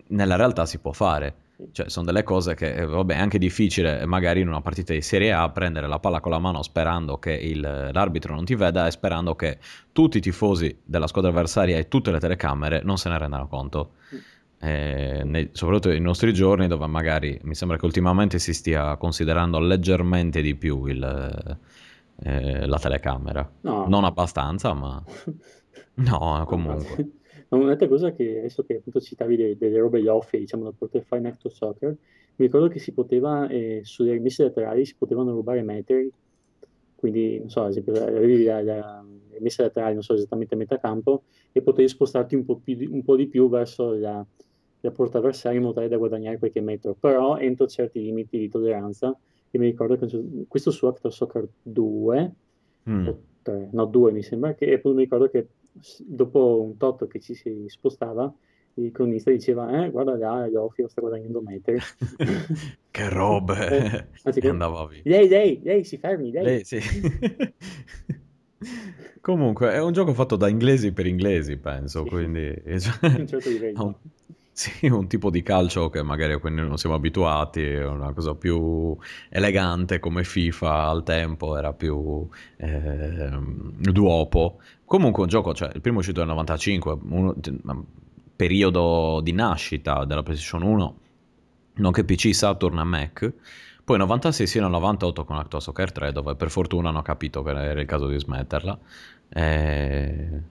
nella 0.10 0.36
realtà 0.36 0.68
si 0.68 0.78
può 0.78 0.92
fare 0.92 1.36
cioè, 1.72 1.90
sono 1.90 2.06
delle 2.06 2.24
cose 2.24 2.56
che, 2.56 2.74
eh, 2.74 2.86
vabbè, 2.86 3.16
è 3.16 3.20
anche 3.20 3.38
difficile 3.38 4.06
magari 4.06 4.42
in 4.42 4.48
una 4.48 4.62
partita 4.62 4.94
di 4.94 5.02
Serie 5.02 5.32
A 5.32 5.50
prendere 5.50 5.88
la 5.88 6.00
palla 6.00 6.20
con 6.20 6.32
la 6.32 6.40
mano 6.40 6.62
sperando 6.62 7.18
che 7.18 7.34
il, 7.34 7.60
l'arbitro 7.60 8.34
non 8.34 8.46
ti 8.46 8.56
veda 8.56 8.88
e 8.88 8.92
sperando 8.92 9.36
che 9.36 9.58
tutti 9.92 10.18
i 10.18 10.22
tifosi 10.22 10.80
della 10.84 11.08
squadra 11.08 11.32
avversaria 11.32 11.78
e 11.78 11.88
tutte 11.88 12.12
le 12.12 12.20
telecamere 12.20 12.82
non 12.84 12.98
se 12.98 13.10
ne 13.10 13.18
rendano 13.18 13.48
conto. 13.48 13.94
Eh, 14.60 15.24
nei, 15.26 15.50
soprattutto 15.52 15.90
nei 15.90 16.00
nostri 16.00 16.34
giorni 16.34 16.68
dove 16.68 16.88
magari 16.88 17.38
mi 17.44 17.54
sembra 17.54 17.78
che 17.78 17.86
ultimamente 17.86 18.40
si 18.40 18.54
stia 18.54 18.96
considerando 18.96 19.60
leggermente 19.60 20.42
di 20.42 20.56
più 20.56 20.86
il, 20.86 21.58
eh, 22.24 22.66
la 22.66 22.80
telecamera. 22.80 23.50
No. 23.62 23.86
Non 23.88 24.04
abbastanza, 24.04 24.74
ma... 24.74 25.04
No, 25.96 26.44
comunque. 26.48 27.22
Un'altra 27.56 27.88
cosa 27.88 28.12
che 28.14 28.40
adesso 28.40 28.64
che 28.64 28.78
appunto 28.78 29.00
citavi 29.00 29.36
delle, 29.36 29.58
delle 29.58 29.80
robe 29.80 30.02
loffie, 30.02 30.40
diciamo, 30.40 30.64
da 30.64 30.72
poter 30.72 31.04
fare 31.04 31.22
in 31.22 31.28
Acto 31.28 31.50
Soccer, 31.50 31.90
mi 32.36 32.46
ricordo 32.46 32.68
che 32.68 32.80
si 32.80 32.94
poteva, 32.94 33.48
eh, 33.48 33.82
sulle 33.84 34.14
rimesse 34.14 34.44
laterali 34.44 34.86
si 34.86 34.96
potevano 34.98 35.32
rubare 35.32 35.62
metri, 35.62 36.12
quindi, 36.96 37.38
non 37.38 37.50
so, 37.50 37.64
ad 37.64 37.72
esempio, 37.72 37.94
avevi 37.94 38.44
la, 38.46 38.64
la 38.64 39.06
rimessa 39.32 39.64
laterali, 39.64 39.94
non 39.94 40.04
so 40.04 40.14
esattamente 40.14 40.56
a 40.56 40.58
metà 40.58 40.80
campo, 40.80 41.24
e 41.52 41.62
potevi 41.62 41.88
spostarti 41.88 42.34
un 42.34 42.46
po', 42.46 42.56
più, 42.64 42.78
un 42.92 43.04
po 43.04 43.16
di 43.16 43.28
più 43.28 43.50
verso 43.50 43.94
la, 43.94 44.26
la 44.80 44.92
porta 44.92 45.18
avversaria 45.20 45.58
in 45.58 45.64
modo 45.64 45.76
tale 45.76 45.90
da 45.90 45.98
guadagnare 45.98 46.40
qualche 46.40 46.62
metro, 46.62 46.96
però 46.98 47.38
entro 47.38 47.68
certi 47.68 48.02
limiti 48.02 48.40
di 48.40 48.50
tolleranza, 48.50 49.16
e 49.52 49.60
mi 49.60 49.66
ricordo 49.66 49.98
che 49.98 50.46
questo 50.48 50.72
su 50.72 50.88
Acto 50.88 51.10
Soccer 51.12 51.48
2, 51.62 52.34
mm. 52.90 53.10
3, 53.44 53.70
no 53.74 53.86
2 53.86 54.12
mi 54.12 54.24
sembra, 54.24 54.56
che 54.56 54.74
appunto 54.74 54.98
mi 54.98 55.04
ricordo 55.04 55.30
che 55.30 55.48
dopo 56.00 56.62
un 56.62 56.78
tot 56.78 57.08
che 57.08 57.20
ci 57.20 57.34
si 57.34 57.66
spostava, 57.68 58.34
il 58.76 58.92
cronista 58.92 59.30
diceva, 59.30 59.84
eh, 59.84 59.92
guarda 59.92 60.18
là, 60.18 60.48
Iofio 60.48 60.88
sta 60.88 61.02
guadagnando 61.02 61.42
metri. 61.42 61.78
che 62.90 63.10
robe! 63.10 63.68
Eh, 63.68 64.08
anzi, 64.24 64.40
andava 64.48 64.88
via. 64.88 65.02
Lei, 65.04 65.28
lei, 65.28 65.60
lei, 65.64 65.84
si 65.84 65.98
fermi, 65.98 66.32
lei. 66.32 66.44
lei 66.44 66.64
sì. 66.64 66.80
Comunque, 69.22 69.72
è 69.72 69.82
un 69.82 69.94
gioco 69.94 70.14
fatto 70.14 70.36
da 70.36 70.50
inglesi 70.50 70.92
per 70.92 71.06
inglesi, 71.06 71.58
penso, 71.58 72.04
sì. 72.04 72.10
quindi... 72.10 72.62
Cioè, 72.80 73.20
un 73.20 73.28
certo 73.28 73.50
livello. 73.50 74.00
Sì, 74.56 74.86
un 74.88 75.08
tipo 75.08 75.32
di 75.32 75.42
calcio 75.42 75.90
che 75.90 76.04
magari 76.04 76.34
a 76.34 76.38
cui 76.38 76.52
non 76.54 76.78
siamo 76.78 76.94
abituati, 76.96 77.62
è 77.64 77.86
una 77.86 78.14
cosa 78.14 78.36
più 78.36 78.96
elegante 79.30 79.98
come 80.00 80.24
FIFA 80.24 80.88
al 80.90 81.04
tempo, 81.04 81.58
era 81.58 81.74
più 81.74 82.28
eh, 82.58 83.30
duopo. 83.80 84.60
Comunque 84.86 85.24
un 85.24 85.30
gioco, 85.30 85.56
cioè 85.56 85.72
il 85.74 85.82
primo 85.82 86.00
uscito 86.00 86.20
nel 86.20 86.30
95, 86.30 86.98
uno, 87.10 87.36
periodo 88.36 89.22
di 89.22 89.32
nascita 89.32 90.06
della 90.06 90.22
PlayStation 90.22 90.62
1, 90.62 91.00
nonché 91.76 92.04
PC, 92.04 92.34
Saturn 92.36 92.78
e 92.78 92.84
Mac. 92.84 93.34
Poi 93.84 93.98
nel 93.98 94.06
96 94.08 94.48
sino 94.48 94.66
al 94.66 94.72
98 94.72 95.26
con 95.26 95.38
Actua 95.38 95.60
Soccer 95.60 95.92
3, 95.92 96.12
dove 96.12 96.36
per 96.36 96.50
fortuna 96.50 96.90
hanno 96.90 97.02
capito 97.02 97.44
che 97.44 97.50
era 97.52 97.80
il 97.82 97.88
caso 97.88 98.08
di 98.08 98.18
smetterla. 98.18 98.80
E 99.30 100.44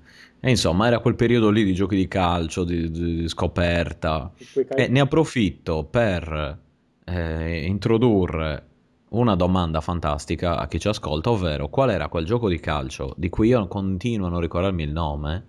e 0.45 0.51
insomma, 0.51 0.89
era 0.89 0.99
quel 0.99 1.15
periodo 1.15 1.51
lì 1.51 1.63
di 1.63 1.73
giochi 1.73 1.95
di 1.95 2.09
calcio, 2.09 2.65
di, 2.65 2.91
di 2.91 3.29
scoperta. 3.29 4.33
E 4.75 4.89
ne 4.89 4.99
approfitto 4.99 5.85
per 5.85 6.59
eh, 7.05 7.65
introdurre 7.65 8.67
una 9.11 9.37
domanda 9.37 9.81
fantastica 9.81 10.59
a 10.59 10.67
chi 10.67 10.81
ci 10.81 10.89
ascolta, 10.89 11.31
ovvero 11.31 11.69
qual 11.69 11.91
era 11.91 12.09
quel 12.09 12.25
gioco 12.25 12.49
di 12.49 12.59
calcio 12.59 13.15
di 13.17 13.29
cui 13.29 13.49
io 13.49 13.69
continuo 13.69 14.27
a 14.27 14.31
non 14.31 14.41
ricordarmi 14.41 14.83
il 14.83 14.91
nome. 14.91 15.45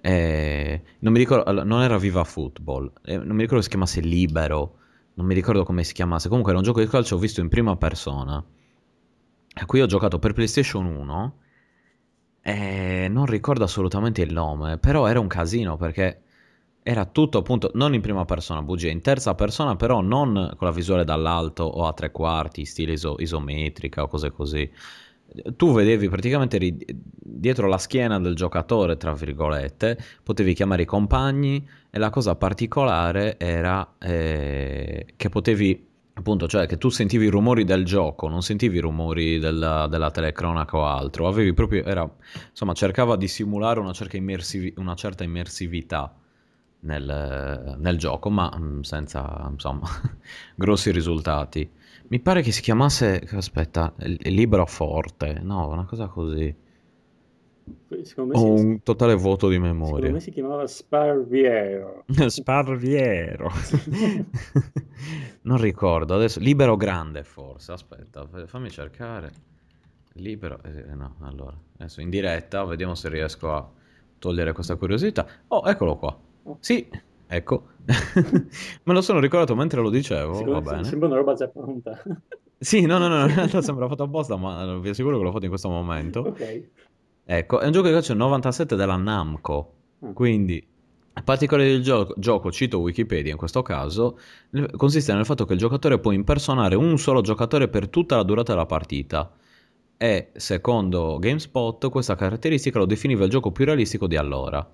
Eh, 0.00 0.82
non, 0.98 1.12
mi 1.12 1.18
ricordo, 1.20 1.62
non 1.62 1.80
era 1.82 1.96
Viva 1.96 2.24
Football, 2.24 2.90
eh, 3.04 3.18
non 3.18 3.36
mi 3.36 3.42
ricordo 3.42 3.58
se 3.58 3.62
si 3.62 3.68
chiamasse 3.68 4.00
Libero, 4.00 4.78
non 5.14 5.26
mi 5.26 5.34
ricordo 5.34 5.64
come 5.64 5.84
si 5.84 5.92
chiamasse. 5.92 6.28
Comunque 6.28 6.52
era 6.52 6.60
un 6.60 6.66
gioco 6.66 6.80
di 6.80 6.88
calcio 6.88 7.18
visto 7.18 7.40
in 7.40 7.48
prima 7.48 7.76
persona, 7.76 8.42
a 9.54 9.66
cui 9.66 9.80
ho 9.80 9.86
giocato 9.86 10.18
per 10.18 10.32
PlayStation 10.32 10.86
1 10.86 11.36
eh, 12.42 13.06
non 13.08 13.26
ricordo 13.26 13.64
assolutamente 13.64 14.22
il 14.22 14.32
nome, 14.32 14.78
però 14.78 15.06
era 15.06 15.20
un 15.20 15.28
casino 15.28 15.76
perché 15.76 16.22
era 16.82 17.04
tutto 17.04 17.38
appunto 17.38 17.70
non 17.74 17.94
in 17.94 18.00
prima 18.00 18.24
persona, 18.24 18.62
bugia, 18.62 18.90
in 18.90 19.00
terza 19.00 19.34
persona, 19.34 19.76
però 19.76 20.00
non 20.00 20.54
con 20.56 20.66
la 20.66 20.72
visuale 20.74 21.04
dall'alto 21.04 21.62
o 21.64 21.86
a 21.86 21.92
tre 21.92 22.10
quarti, 22.10 22.64
stile 22.64 22.92
iso- 22.92 23.16
isometrica 23.18 24.02
o 24.02 24.08
cose 24.08 24.30
così. 24.32 24.68
Tu 25.56 25.72
vedevi 25.72 26.08
praticamente 26.08 26.58
ri- 26.58 26.84
dietro 26.86 27.66
la 27.68 27.78
schiena 27.78 28.18
del 28.20 28.34
giocatore, 28.34 28.96
tra 28.96 29.14
virgolette, 29.14 29.96
potevi 30.22 30.52
chiamare 30.54 30.82
i 30.82 30.86
compagni 30.86 31.66
e 31.94 31.98
la 31.98 32.08
cosa 32.08 32.34
particolare 32.36 33.38
era 33.38 33.96
eh, 33.98 35.12
che 35.14 35.28
potevi 35.28 35.90
appunto, 36.14 36.46
cioè 36.48 36.66
che 36.66 36.78
tu 36.78 36.88
sentivi 36.88 37.26
i 37.26 37.28
rumori 37.28 37.64
del 37.64 37.84
gioco, 37.84 38.28
non 38.28 38.42
sentivi 38.42 38.78
i 38.78 38.80
rumori 38.80 39.38
della, 39.38 39.86
della 39.88 40.10
telecronaca 40.10 40.76
o 40.76 40.86
altro, 40.86 41.28
avevi 41.28 41.52
proprio, 41.52 41.84
era, 41.84 42.10
insomma, 42.50 42.72
cercava 42.72 43.16
di 43.16 43.28
simulare 43.28 43.78
una 43.80 43.92
certa, 43.92 44.16
immersivi- 44.16 44.72
una 44.78 44.94
certa 44.94 45.22
immersività 45.24 46.14
nel, 46.80 47.76
nel 47.78 47.98
gioco, 47.98 48.30
ma 48.30 48.50
mm, 48.56 48.80
senza 48.80 49.48
insomma 49.50 49.86
grossi 50.56 50.90
risultati. 50.92 51.70
Mi 52.08 52.20
pare 52.20 52.42
che 52.42 52.52
si 52.52 52.60
chiamasse, 52.62 53.26
aspetta, 53.32 53.92
Libro 53.98 54.64
Forte, 54.66 55.40
no, 55.42 55.68
una 55.68 55.84
cosa 55.84 56.06
così. 56.08 56.54
Secondo 58.02 58.34
Ho 58.34 58.56
si, 58.56 58.64
un 58.64 58.82
totale 58.82 59.14
vuoto 59.14 59.48
di 59.48 59.58
memoria. 59.58 59.94
Secondo 59.94 60.14
me 60.14 60.20
si 60.20 60.30
chiamava 60.30 60.66
Sparviero. 60.66 62.04
Sparviero. 62.26 63.50
non 65.42 65.60
ricordo, 65.60 66.14
adesso 66.14 66.40
Libero 66.40 66.76
Grande 66.76 67.22
forse, 67.22 67.72
aspetta, 67.72 68.26
fammi 68.46 68.70
cercare. 68.70 69.30
Libero, 70.14 70.60
eh, 70.62 70.94
no, 70.94 71.16
allora, 71.20 71.56
adesso 71.78 72.00
in 72.00 72.10
diretta, 72.10 72.64
vediamo 72.64 72.94
se 72.94 73.08
riesco 73.08 73.52
a 73.52 73.70
togliere 74.18 74.52
questa 74.52 74.76
curiosità. 74.76 75.26
Oh, 75.48 75.66
eccolo 75.66 75.96
qua. 75.96 76.18
Sì, 76.60 76.88
ecco. 77.26 77.66
Me 77.86 78.92
lo 78.92 79.00
sono 79.00 79.20
ricordato 79.20 79.54
mentre 79.54 79.80
lo 79.80 79.90
dicevo, 79.90 80.34
Secondo 80.34 80.60
va 80.60 80.72
bene. 80.72 80.84
Sembra 80.84 81.08
una 81.08 81.16
roba 81.16 81.34
già 81.34 81.48
pronta. 81.48 82.02
sì, 82.58 82.84
no, 82.84 82.98
no, 82.98 83.08
no, 83.08 83.20
in 83.26 83.34
realtà 83.34 83.62
sembra 83.62 83.88
fatto 83.88 84.02
apposta, 84.02 84.36
ma 84.36 84.76
vi 84.78 84.90
assicuro 84.90 85.18
che 85.18 85.24
l'ho 85.24 85.32
fatto 85.32 85.44
in 85.44 85.50
questo 85.50 85.68
momento. 85.68 86.20
Ok. 86.20 86.68
Ecco, 87.24 87.60
è 87.60 87.66
un 87.66 87.72
gioco 87.72 87.86
che 87.86 87.92
calcio 87.92 88.14
97 88.14 88.76
della 88.76 88.96
Namco, 88.96 89.74
ah. 90.00 90.12
quindi 90.12 90.64
la 91.14 91.22
particolare 91.22 91.68
del 91.68 91.82
gioco, 91.82 92.14
gioco, 92.16 92.50
cito 92.50 92.80
Wikipedia 92.80 93.32
in 93.32 93.38
questo 93.38 93.62
caso, 93.62 94.18
consiste 94.76 95.12
nel 95.12 95.26
fatto 95.26 95.44
che 95.44 95.52
il 95.52 95.58
giocatore 95.58 95.98
può 95.98 96.10
impersonare 96.10 96.74
un 96.74 96.98
solo 96.98 97.20
giocatore 97.20 97.68
per 97.68 97.88
tutta 97.88 98.16
la 98.16 98.22
durata 98.22 98.52
della 98.52 98.66
partita 98.66 99.30
e, 99.96 100.30
secondo 100.34 101.18
GameSpot, 101.20 101.88
questa 101.90 102.16
caratteristica 102.16 102.78
lo 102.78 102.86
definiva 102.86 103.24
il 103.24 103.30
gioco 103.30 103.52
più 103.52 103.64
realistico 103.64 104.06
di 104.06 104.16
allora. 104.16 104.68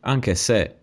Anche 0.00 0.34
se 0.34 0.76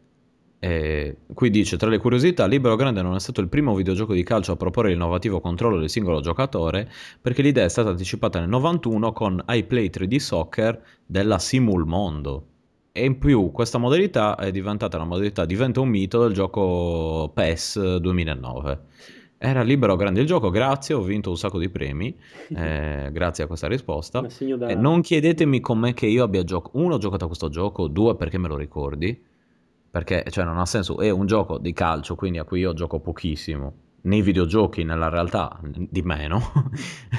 eh, 0.63 1.17
qui 1.33 1.49
dice, 1.49 1.75
tra 1.75 1.89
le 1.89 1.97
curiosità, 1.97 2.45
Libero 2.45 2.77
Grande 2.77 3.01
non 3.01 3.15
è 3.15 3.19
stato 3.19 3.41
il 3.41 3.49
primo 3.49 3.75
videogioco 3.75 4.13
di 4.13 4.23
calcio 4.23 4.53
a 4.53 4.55
proporre 4.55 4.91
l'innovativo 4.91 5.41
controllo 5.41 5.77
del 5.77 5.89
singolo 5.89 6.21
giocatore, 6.21 6.89
perché 7.19 7.41
l'idea 7.41 7.65
è 7.65 7.69
stata 7.69 7.89
anticipata 7.89 8.39
nel 8.39 8.47
91 8.47 9.11
con 9.11 9.43
iPlay 9.45 9.89
3D 9.93 10.15
Soccer 10.15 10.81
della 11.05 11.37
Simul 11.37 11.85
Mondo. 11.85 12.45
E 12.93 13.03
in 13.03 13.17
più 13.17 13.51
questa 13.51 13.77
modalità 13.77 14.35
è 14.35 14.51
diventata 14.51 14.97
la 14.97 15.03
modalità 15.03 15.43
Diventa 15.43 15.81
un 15.81 15.89
mito 15.89 16.21
del 16.21 16.31
gioco 16.31 17.29
PES 17.33 17.97
2009. 17.97 18.79
Era 19.37 19.63
libero 19.63 19.97
grande 19.97 20.21
il 20.21 20.27
gioco, 20.27 20.49
grazie, 20.49 20.95
ho 20.95 21.01
vinto 21.01 21.29
un 21.29 21.35
sacco 21.35 21.59
di 21.59 21.67
premi, 21.67 22.15
eh, 22.55 23.09
grazie 23.11 23.43
a 23.43 23.47
questa 23.47 23.67
risposta. 23.67 24.21
Da... 24.21 24.67
Eh, 24.67 24.75
non 24.75 25.01
chiedetemi 25.01 25.59
com'è 25.59 25.93
che 25.93 26.05
io 26.05 26.23
abbia 26.23 26.45
giocato, 26.45 26.77
uno 26.77 26.93
ho 26.93 26.99
giocato 26.99 27.25
a 27.25 27.27
questo 27.27 27.49
gioco, 27.49 27.89
due 27.89 28.15
perché 28.15 28.37
me 28.37 28.47
lo 28.47 28.55
ricordi, 28.55 29.31
perché 29.93 30.25
cioè, 30.31 30.43
non 30.43 30.57
ha 30.57 30.65
senso, 30.65 30.97
è 30.97 31.11
un 31.11 31.27
gioco 31.27 31.59
di 31.59 31.71
calcio, 31.71 32.15
quindi 32.15 32.39
a 32.39 32.45
cui 32.45 32.61
io 32.61 32.73
gioco 32.73 32.99
pochissimo, 32.99 33.75
nei 34.01 34.23
videogiochi, 34.23 34.83
nella 34.83 35.07
realtà, 35.07 35.59
di 35.61 36.01
meno, 36.01 36.41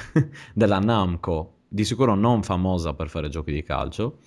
della 0.53 0.79
Namco, 0.79 1.59
di 1.69 1.85
sicuro 1.85 2.15
non 2.15 2.43
famosa 2.43 2.93
per 2.93 3.07
fare 3.07 3.29
giochi 3.29 3.53
di 3.53 3.63
calcio, 3.63 4.17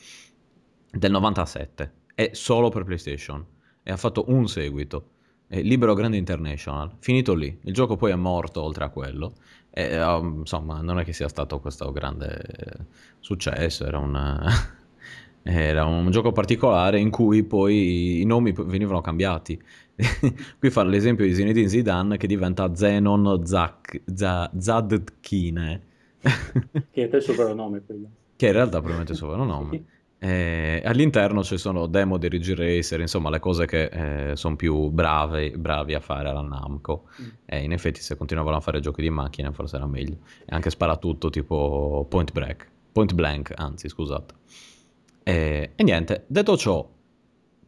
del 0.90 1.10
97, 1.10 1.92
è 2.14 2.30
solo 2.32 2.70
per 2.70 2.84
PlayStation, 2.84 3.44
e 3.82 3.92
ha 3.92 3.98
fatto 3.98 4.24
un 4.28 4.48
seguito, 4.48 5.10
Libero 5.48 5.92
Grande 5.92 6.16
International, 6.16 6.96
finito 7.00 7.34
lì, 7.34 7.54
il 7.64 7.74
gioco 7.74 7.96
poi 7.96 8.12
è 8.12 8.16
morto 8.16 8.62
oltre 8.62 8.84
a 8.84 8.88
quello, 8.88 9.34
e 9.68 10.02
um, 10.02 10.38
insomma 10.38 10.80
non 10.80 10.98
è 10.98 11.04
che 11.04 11.12
sia 11.12 11.28
stato 11.28 11.60
questo 11.60 11.92
grande 11.92 12.86
successo, 13.20 13.84
era 13.84 13.98
un... 13.98 14.40
Era 15.50 15.86
un 15.86 16.10
gioco 16.10 16.30
particolare 16.30 17.00
in 17.00 17.08
cui 17.08 17.42
poi 17.42 18.20
i 18.20 18.24
nomi 18.26 18.52
venivano 18.54 19.00
cambiati. 19.00 19.58
Qui 20.58 20.70
fa 20.70 20.84
l'esempio 20.84 21.24
di 21.24 21.34
Zinedine 21.34 21.68
Zidane 21.68 22.18
che 22.18 22.26
diventa 22.26 22.74
Zenon 22.74 23.46
Zak, 23.46 24.02
Z- 24.12 24.50
Zadkine. 24.58 25.82
che 26.90 27.08
è 27.08 27.16
il 27.16 27.22
soprannome 27.22 27.82
quello. 27.82 28.08
Che 28.36 28.46
in 28.46 28.52
realtà 28.52 28.82
probabilmente 28.82 29.12
è 29.12 29.14
il 29.14 29.20
soprannome. 29.20 29.84
Eh, 30.18 30.82
all'interno 30.84 31.42
ci 31.42 31.56
sono 31.56 31.86
demo 31.86 32.18
di 32.18 32.28
Ridge 32.28 32.54
Racer, 32.54 33.00
insomma 33.00 33.30
le 33.30 33.38
cose 33.38 33.64
che 33.64 34.30
eh, 34.30 34.36
sono 34.36 34.54
più 34.54 34.90
brave, 34.90 35.52
bravi 35.52 35.94
a 35.94 36.00
fare 36.00 36.28
alla 36.28 36.42
Namco. 36.42 37.04
Mm. 37.22 37.26
E 37.46 37.62
in 37.62 37.72
effetti 37.72 38.02
se 38.02 38.16
continuavano 38.18 38.58
a 38.58 38.60
fare 38.60 38.80
giochi 38.80 39.00
di 39.00 39.08
macchine 39.08 39.50
forse 39.52 39.76
era 39.76 39.86
meglio. 39.86 40.18
E 40.40 40.48
anche 40.54 40.68
sparatutto 40.68 41.30
tipo 41.30 42.04
Point 42.06 42.32
Break. 42.32 42.70
Point 42.92 43.14
Blank, 43.14 43.54
anzi 43.56 43.88
scusate. 43.88 44.34
E, 45.28 45.72
e 45.76 45.82
niente, 45.82 46.24
detto 46.26 46.56
ciò, 46.56 46.88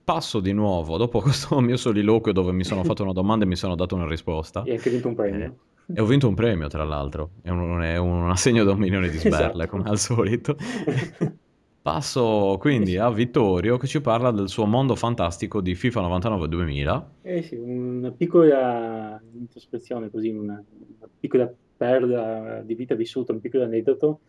passo 0.02 0.40
di 0.40 0.52
nuovo 0.52 0.96
dopo 0.96 1.20
questo 1.20 1.60
mio 1.60 1.76
soliloquio 1.76 2.32
dove 2.32 2.52
mi 2.52 2.64
sono 2.64 2.82
fatto 2.84 3.02
una 3.02 3.12
domanda 3.12 3.44
e 3.44 3.48
mi 3.48 3.56
sono 3.56 3.74
dato 3.74 3.94
una 3.94 4.08
risposta. 4.08 4.62
E 4.62 4.80
hai 4.82 4.90
vinto 4.90 5.08
un 5.08 5.14
premio. 5.14 5.56
Eh, 5.86 5.92
e 5.94 6.00
ho 6.00 6.06
vinto 6.06 6.26
un 6.26 6.34
premio, 6.34 6.68
tra 6.68 6.84
l'altro. 6.84 7.32
È 7.42 7.50
un, 7.50 7.82
è 7.82 7.98
un 7.98 8.30
assegno 8.30 8.64
da 8.64 8.72
un 8.72 8.78
milione 8.78 9.10
di 9.10 9.18
sberle, 9.18 9.64
esatto. 9.64 9.76
come 9.76 9.90
al 9.90 9.98
solito. 9.98 10.56
Passo 11.82 12.56
quindi 12.58 12.96
a 12.96 13.10
Vittorio 13.10 13.76
che 13.76 13.86
ci 13.86 14.00
parla 14.00 14.30
del 14.30 14.48
suo 14.48 14.64
mondo 14.64 14.94
fantastico 14.94 15.60
di 15.60 15.74
FIFA 15.74 16.00
99-2000. 16.00 17.04
Eh 17.20 17.42
sì, 17.42 17.56
una 17.56 18.10
piccola 18.10 19.20
introspezione 19.32 20.10
così, 20.10 20.30
una, 20.30 20.62
una 20.98 21.08
piccola 21.18 21.50
perla 21.76 22.62
di 22.64 22.74
vita 22.74 22.94
vissuta, 22.94 23.32
un 23.32 23.40
piccolo 23.40 23.64
aneddoto 23.64 24.20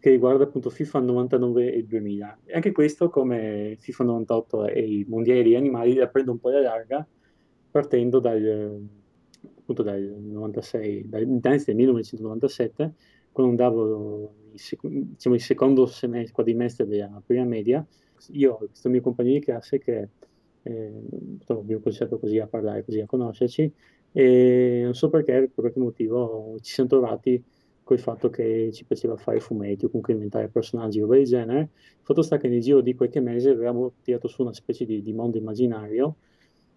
che 0.00 0.10
riguarda 0.10 0.44
appunto 0.44 0.70
FIFA 0.70 1.00
99 1.00 1.74
e 1.74 1.84
2000. 1.84 2.38
E 2.46 2.54
anche 2.54 2.72
questo, 2.72 3.10
come 3.10 3.76
FIFA 3.78 4.04
98 4.04 4.66
e 4.66 4.80
i 4.80 5.04
mondiali 5.06 5.54
animali, 5.54 5.94
la 5.94 6.08
prendo 6.08 6.32
un 6.32 6.38
po' 6.38 6.48
alla 6.48 6.62
larga, 6.62 7.06
partendo 7.70 8.18
dal, 8.18 8.82
appunto 9.58 9.82
dal 9.82 10.00
96, 10.00 11.06
dall'inizio 11.06 11.64
del 11.66 11.76
1997, 11.76 12.94
quando 13.30 13.52
andavo 13.52 14.34
il, 14.52 14.58
sec- 14.58 14.86
diciamo, 14.86 15.34
il 15.34 15.40
secondo 15.42 15.84
semestre, 15.84 16.32
quadrimestre 16.32 16.86
della 16.86 17.22
prima 17.24 17.44
media, 17.44 17.86
io 18.30 18.52
ho 18.54 18.56
questo 18.56 18.88
mio 18.88 19.02
compagno 19.02 19.32
di 19.32 19.40
classe 19.40 19.78
che 19.78 20.08
eh, 20.62 20.92
abbiamo 21.46 21.82
cominciato 21.82 22.18
così 22.18 22.38
a 22.38 22.46
parlare, 22.46 22.84
così 22.84 23.00
a 23.00 23.06
conoscerci, 23.06 23.70
e 24.12 24.80
non 24.82 24.94
so 24.94 25.10
perché, 25.10 25.32
per 25.32 25.52
qualche 25.54 25.78
motivo, 25.78 26.56
ci 26.62 26.72
siamo 26.72 26.88
trovati 26.88 27.42
col 27.90 27.98
fatto 27.98 28.30
che 28.30 28.70
ci 28.72 28.84
piaceva 28.84 29.16
fare 29.16 29.40
fumetti 29.40 29.84
o 29.84 29.88
comunque 29.88 30.12
inventare 30.12 30.46
personaggi 30.46 31.00
o 31.00 31.02
roba 31.02 31.16
del 31.16 31.24
genere. 31.24 31.60
Il 31.72 32.04
fatto 32.04 32.22
sta 32.22 32.36
che 32.36 32.48
nel 32.48 32.60
giro 32.60 32.80
di 32.82 32.94
qualche 32.94 33.18
mese 33.18 33.50
avevamo 33.50 33.94
tirato 34.00 34.28
su 34.28 34.42
una 34.42 34.52
specie 34.52 34.84
di, 34.84 35.02
di 35.02 35.12
mondo 35.12 35.38
immaginario 35.38 36.14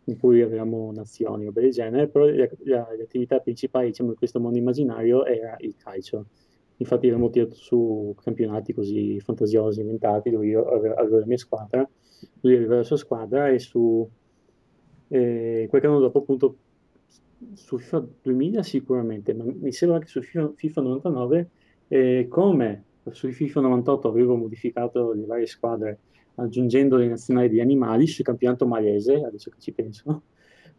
in 0.05 0.17
cui 0.17 0.41
avevamo 0.41 0.91
nazioni 0.91 1.43
o 1.43 1.45
roba 1.47 1.61
del 1.61 1.69
genere, 1.69 2.07
però 2.07 2.25
la, 2.25 2.49
la, 2.63 2.87
l'attività 2.97 3.37
principale 3.37 3.85
diciamo, 3.85 4.09
di 4.09 4.15
questo 4.15 4.39
mondo 4.39 4.57
immaginario 4.57 5.23
era 5.23 5.55
il 5.59 5.75
calcio. 5.77 6.25
Infatti 6.77 7.05
avevamo 7.05 7.29
tirato 7.29 7.53
su 7.53 8.15
campionati 8.19 8.73
così 8.73 9.19
fantasiosi, 9.19 9.81
inventati, 9.81 10.31
dove 10.31 10.47
io 10.47 10.65
avevo 10.65 11.19
la 11.19 11.27
mia 11.27 11.37
squadra, 11.37 11.87
lui 12.41 12.55
aveva 12.55 12.77
la 12.77 12.83
sua 12.83 12.97
squadra 12.97 13.49
e 13.49 13.59
su 13.59 14.09
eh, 15.09 15.67
qualche 15.69 15.87
anno 15.87 15.99
dopo 15.99 16.17
appunto 16.17 16.55
su 17.53 17.77
FIFA 17.77 18.05
2000 18.21 18.63
sicuramente, 18.63 19.33
ma 19.33 19.43
mi 19.45 19.71
sembra 19.71 19.99
che 19.99 20.07
su 20.07 20.21
FIFA, 20.21 20.53
FIFA 20.55 20.81
99, 20.81 21.49
eh, 21.87 22.27
come 22.29 22.83
su 23.11 23.29
FIFA 23.29 23.61
98 23.61 24.07
avevo 24.07 24.35
modificato 24.35 25.11
le 25.13 25.25
varie 25.25 25.45
squadre 25.45 25.99
aggiungendo 26.35 26.95
le 26.97 27.07
nazionali 27.07 27.49
di 27.49 27.61
animali 27.61 28.07
sul 28.07 28.25
campionato 28.25 28.65
malese, 28.65 29.23
adesso 29.23 29.51
che 29.51 29.59
ci 29.59 29.71
penso, 29.71 30.23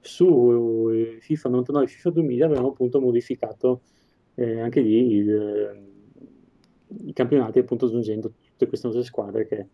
su 0.00 0.90
eh, 0.92 1.18
FIFA 1.20 1.48
99 1.48 1.84
e 1.84 1.88
FIFA 1.88 2.10
2000 2.10 2.46
avevamo 2.46 2.68
appunto 2.68 3.00
modificato 3.00 3.82
eh, 4.34 4.60
anche 4.60 4.80
lì 4.80 5.12
il, 5.12 5.92
i 7.06 7.12
campionati 7.12 7.58
appunto 7.58 7.86
aggiungendo 7.86 8.32
tutte 8.42 8.66
queste 8.66 8.86
nostre 8.86 9.04
squadre 9.04 9.46
che, 9.46 9.66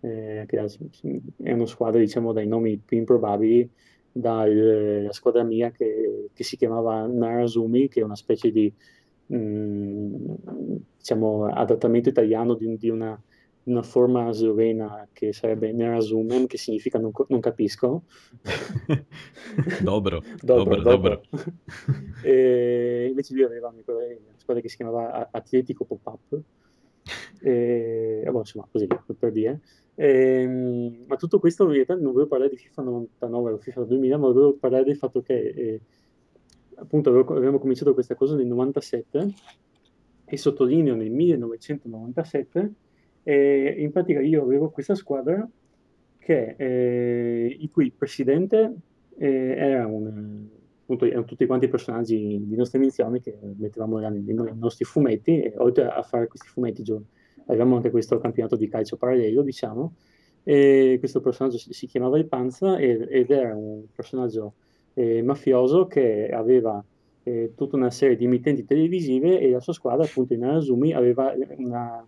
eh, 0.00 0.44
che 0.46 0.66
erano 1.42 1.66
squadre 1.66 2.00
diciamo 2.00 2.32
dai 2.32 2.46
nomi 2.46 2.78
più 2.78 2.96
improbabili 2.96 3.68
dalla 4.12 5.12
squadra 5.12 5.42
mia 5.42 5.70
che, 5.70 6.28
che, 6.32 6.44
si 6.44 6.56
chiamava 6.56 7.06
Narazumi, 7.06 7.88
che 7.88 8.00
è 8.00 8.04
una 8.04 8.16
specie 8.16 8.50
di 8.50 8.72
mh, 9.26 9.36
mm, 9.36 10.34
diciamo, 10.96 11.46
adattamento 11.46 12.08
italiano 12.08 12.54
di, 12.54 12.76
di, 12.76 12.88
una, 12.88 13.20
una 13.64 13.82
forma 13.82 14.30
slovena 14.32 15.06
che 15.12 15.32
sarebbe 15.32 15.72
Nerazumem, 15.72 16.46
che 16.46 16.58
significa 16.58 16.98
non, 16.98 17.10
non 17.28 17.40
capisco. 17.40 18.02
dobro, 19.82 20.22
dobro, 20.40 20.82
dobro. 20.82 20.82
dobro. 20.82 21.22
e 22.22 23.06
invece 23.08 23.34
lui 23.34 23.44
aveva 23.44 23.68
una 23.68 23.82
squadra 24.36 24.62
che 24.62 24.68
si 24.68 24.76
chiamava 24.76 25.28
Atletico 25.30 25.84
Pop-Up. 25.84 26.40
E, 27.40 28.26
boh, 28.30 28.38
insomma, 28.38 28.66
così, 28.70 28.86
per 29.18 29.32
dire. 29.32 29.60
E, 29.94 30.42
ehm, 30.42 31.04
ma 31.06 31.16
tutto 31.16 31.38
questo 31.38 31.64
in 31.64 31.72
realtà 31.72 31.94
non 31.94 32.12
volevo 32.12 32.28
parlare 32.28 32.50
di 32.50 32.56
FIFA 32.56 32.82
99 32.82 33.52
o 33.52 33.58
FIFA 33.58 33.84
2000, 33.84 34.16
ma 34.16 34.26
volevo 34.28 34.54
parlare 34.54 34.84
del 34.84 34.96
fatto 34.96 35.22
che 35.22 35.34
eh, 35.34 35.80
appunto 36.76 37.10
avevamo 37.10 37.58
cominciato 37.58 37.94
questa 37.94 38.14
cosa 38.14 38.36
nel 38.36 38.46
97 38.46 39.32
e 40.24 40.36
sottolineo 40.36 40.94
nel 40.94 41.10
1997 41.10 42.72
e 43.22 43.74
in 43.78 43.90
pratica 43.90 44.20
io 44.20 44.42
avevo 44.42 44.70
questa 44.70 44.94
squadra 44.94 45.48
che, 46.18 46.54
eh, 46.56 47.56
il 47.58 47.70
cui 47.70 47.90
presidente 47.90 48.74
eh, 49.16 49.54
era 49.56 49.86
un, 49.86 50.46
appunto, 50.82 51.04
erano 51.04 51.24
tutti 51.24 51.46
quanti 51.46 51.68
personaggi 51.68 52.38
di 52.46 52.56
nostre 52.56 52.78
iniziali 52.78 53.20
che 53.20 53.36
mettevamo 53.56 53.98
nei, 53.98 54.22
nei 54.22 54.52
nostri 54.54 54.84
fumetti 54.84 55.40
e 55.40 55.54
oltre 55.56 55.86
a 55.86 56.02
fare 56.02 56.28
questi 56.28 56.48
fumetti 56.48 56.82
avevamo 57.48 57.76
anche 57.76 57.90
questo 57.90 58.18
campionato 58.18 58.56
di 58.56 58.68
calcio 58.68 58.96
parallelo 58.96 59.42
diciamo 59.42 59.94
e 60.42 60.96
questo 60.98 61.20
personaggio 61.20 61.58
si, 61.58 61.86
chiamava 61.86 62.16
il 62.16 62.26
Panza 62.26 62.78
ed 62.78 63.30
era 63.30 63.54
un 63.54 63.82
personaggio 63.94 64.54
eh, 64.94 65.20
mafioso 65.22 65.86
che 65.86 66.30
aveva 66.30 66.82
eh, 67.24 67.52
tutta 67.54 67.76
una 67.76 67.90
serie 67.90 68.16
di 68.16 68.24
emittenti 68.24 68.64
televisive 68.64 69.40
e 69.40 69.50
la 69.50 69.60
sua 69.60 69.74
squadra 69.74 70.04
appunto 70.04 70.32
in 70.32 70.44
Arasumi 70.44 70.94
aveva 70.94 71.34
una 71.56 72.06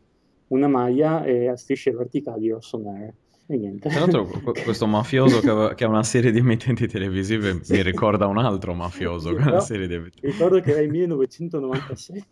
una 0.50 0.68
maglia 0.68 1.24
e 1.24 1.48
a 1.48 1.56
strisce 1.56 1.90
verticali 1.90 2.50
rosso-nere. 2.50 3.14
E 3.46 3.56
niente. 3.56 3.88
Tra 3.88 4.00
l'altro, 4.00 4.28
questo 4.62 4.86
mafioso 4.86 5.40
che, 5.40 5.50
aveva, 5.50 5.74
che, 5.74 5.84
ha 5.84 5.88
una 5.88 6.04
serie 6.04 6.30
di 6.30 6.38
emittenti 6.38 6.86
televisive 6.86 7.60
mi 7.68 7.82
ricorda 7.82 8.26
un 8.26 8.38
altro 8.38 8.74
mafioso 8.74 9.34
che 9.34 9.42
ha 9.42 9.48
una 9.48 9.60
serie 9.60 9.88
di 9.88 9.94
emittenti. 9.94 10.26
Ricordo 10.26 10.60
che 10.60 10.70
era 10.70 10.80
il 10.80 10.90
1997. 10.90 12.24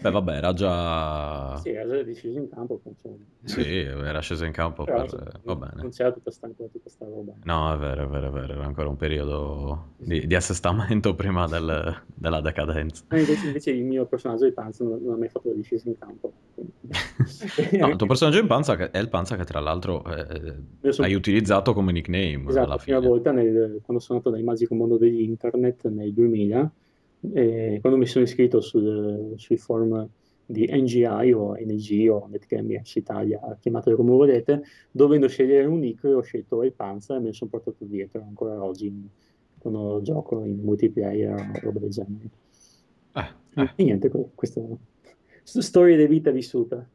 Beh, 0.00 0.10
vabbè, 0.10 0.32
era 0.32 0.52
già. 0.52 1.56
Sì, 1.56 1.70
era 1.70 2.04
già 2.04 2.12
sceso 2.12 2.38
in 2.38 2.48
campo. 2.48 2.80
Cioè... 3.00 3.12
Sì, 3.44 3.78
era 3.78 4.20
sceso 4.20 4.44
in 4.44 4.52
campo. 4.52 4.84
Però, 4.84 5.04
per... 5.04 5.40
Va 5.42 5.56
bene. 5.56 5.72
Non 5.76 5.90
c'era 5.90 6.12
tutta 6.12 6.30
sta, 6.30 6.48
tutta 6.48 6.78
questa 6.80 7.06
roba. 7.06 7.32
No, 7.44 7.72
è 7.72 7.78
vero, 7.78 8.04
è 8.04 8.06
vero, 8.06 8.28
è 8.28 8.30
vero. 8.30 8.52
Era 8.52 8.64
ancora 8.64 8.88
un 8.88 8.96
periodo 8.96 9.92
di, 9.96 10.26
di 10.26 10.34
assestamento 10.34 11.14
prima 11.16 11.46
del, 11.46 12.02
della 12.14 12.40
decadenza. 12.40 13.04
Invece, 13.10 13.46
invece, 13.46 13.70
il 13.70 13.84
mio 13.84 14.06
personaggio 14.06 14.44
di 14.44 14.52
Panza 14.52 14.84
non, 14.84 15.02
non 15.02 15.14
ha 15.14 15.16
mai 15.16 15.28
fatto 15.28 15.48
la 15.48 15.54
discesa 15.54 15.88
in 15.88 15.98
campo. 15.98 16.32
no, 17.78 17.88
il 17.88 17.96
tuo 17.96 18.06
personaggio 18.06 18.38
in 18.38 18.46
Panza 18.46 18.90
è 18.90 18.98
il 18.98 19.08
Panza 19.08 19.36
che, 19.36 19.44
tra 19.44 19.60
l'altro, 19.60 20.04
eh, 20.04 20.92
sono... 20.92 21.06
hai 21.06 21.14
utilizzato 21.14 21.72
come 21.72 21.92
nickname. 21.92 22.44
Esatto, 22.48 22.68
la 22.68 22.76
prima 22.76 23.00
volta 23.00 23.32
nel, 23.32 23.80
quando 23.82 24.02
sono 24.02 24.18
andato 24.18 24.34
nel 24.34 24.44
magico 24.44 24.74
mondo 24.74 24.98
degli 24.98 25.22
internet 25.22 25.88
nel 25.88 26.12
2000 26.12 26.72
e 27.32 27.78
quando 27.80 27.98
mi 27.98 28.06
sono 28.06 28.24
iscritto 28.24 28.60
sul, 28.60 29.34
sui 29.36 29.56
forum 29.56 30.08
di 30.46 30.68
NGI 30.70 31.32
o 31.32 31.54
NG 31.58 32.08
o 32.10 32.28
NetGamers 32.30 32.96
Italia, 32.96 33.40
chiamatelo 33.58 33.96
come 33.96 34.10
volete, 34.10 34.62
dovendo 34.90 35.28
scegliere 35.28 35.66
un 35.66 35.78
nick 35.78 36.04
ho 36.04 36.20
scelto 36.20 36.62
il 36.62 36.72
Panza 36.72 37.16
e 37.16 37.18
me 37.18 37.26
ne 37.26 37.32
sono 37.32 37.50
portato 37.50 37.84
dietro 37.84 38.22
ancora 38.22 38.62
oggi 38.62 38.92
quando 39.58 40.00
gioco 40.02 40.44
in 40.44 40.60
multiplayer 40.62 41.32
o 41.32 41.60
roba 41.62 41.78
del 41.78 41.90
genere. 41.90 42.28
Eh, 43.14 43.28
eh. 43.54 43.70
E 43.76 43.84
niente, 43.84 44.10
questa 44.34 44.60
storia 45.42 45.96
di 45.96 46.06
vita 46.06 46.30
vissuta. 46.30 46.86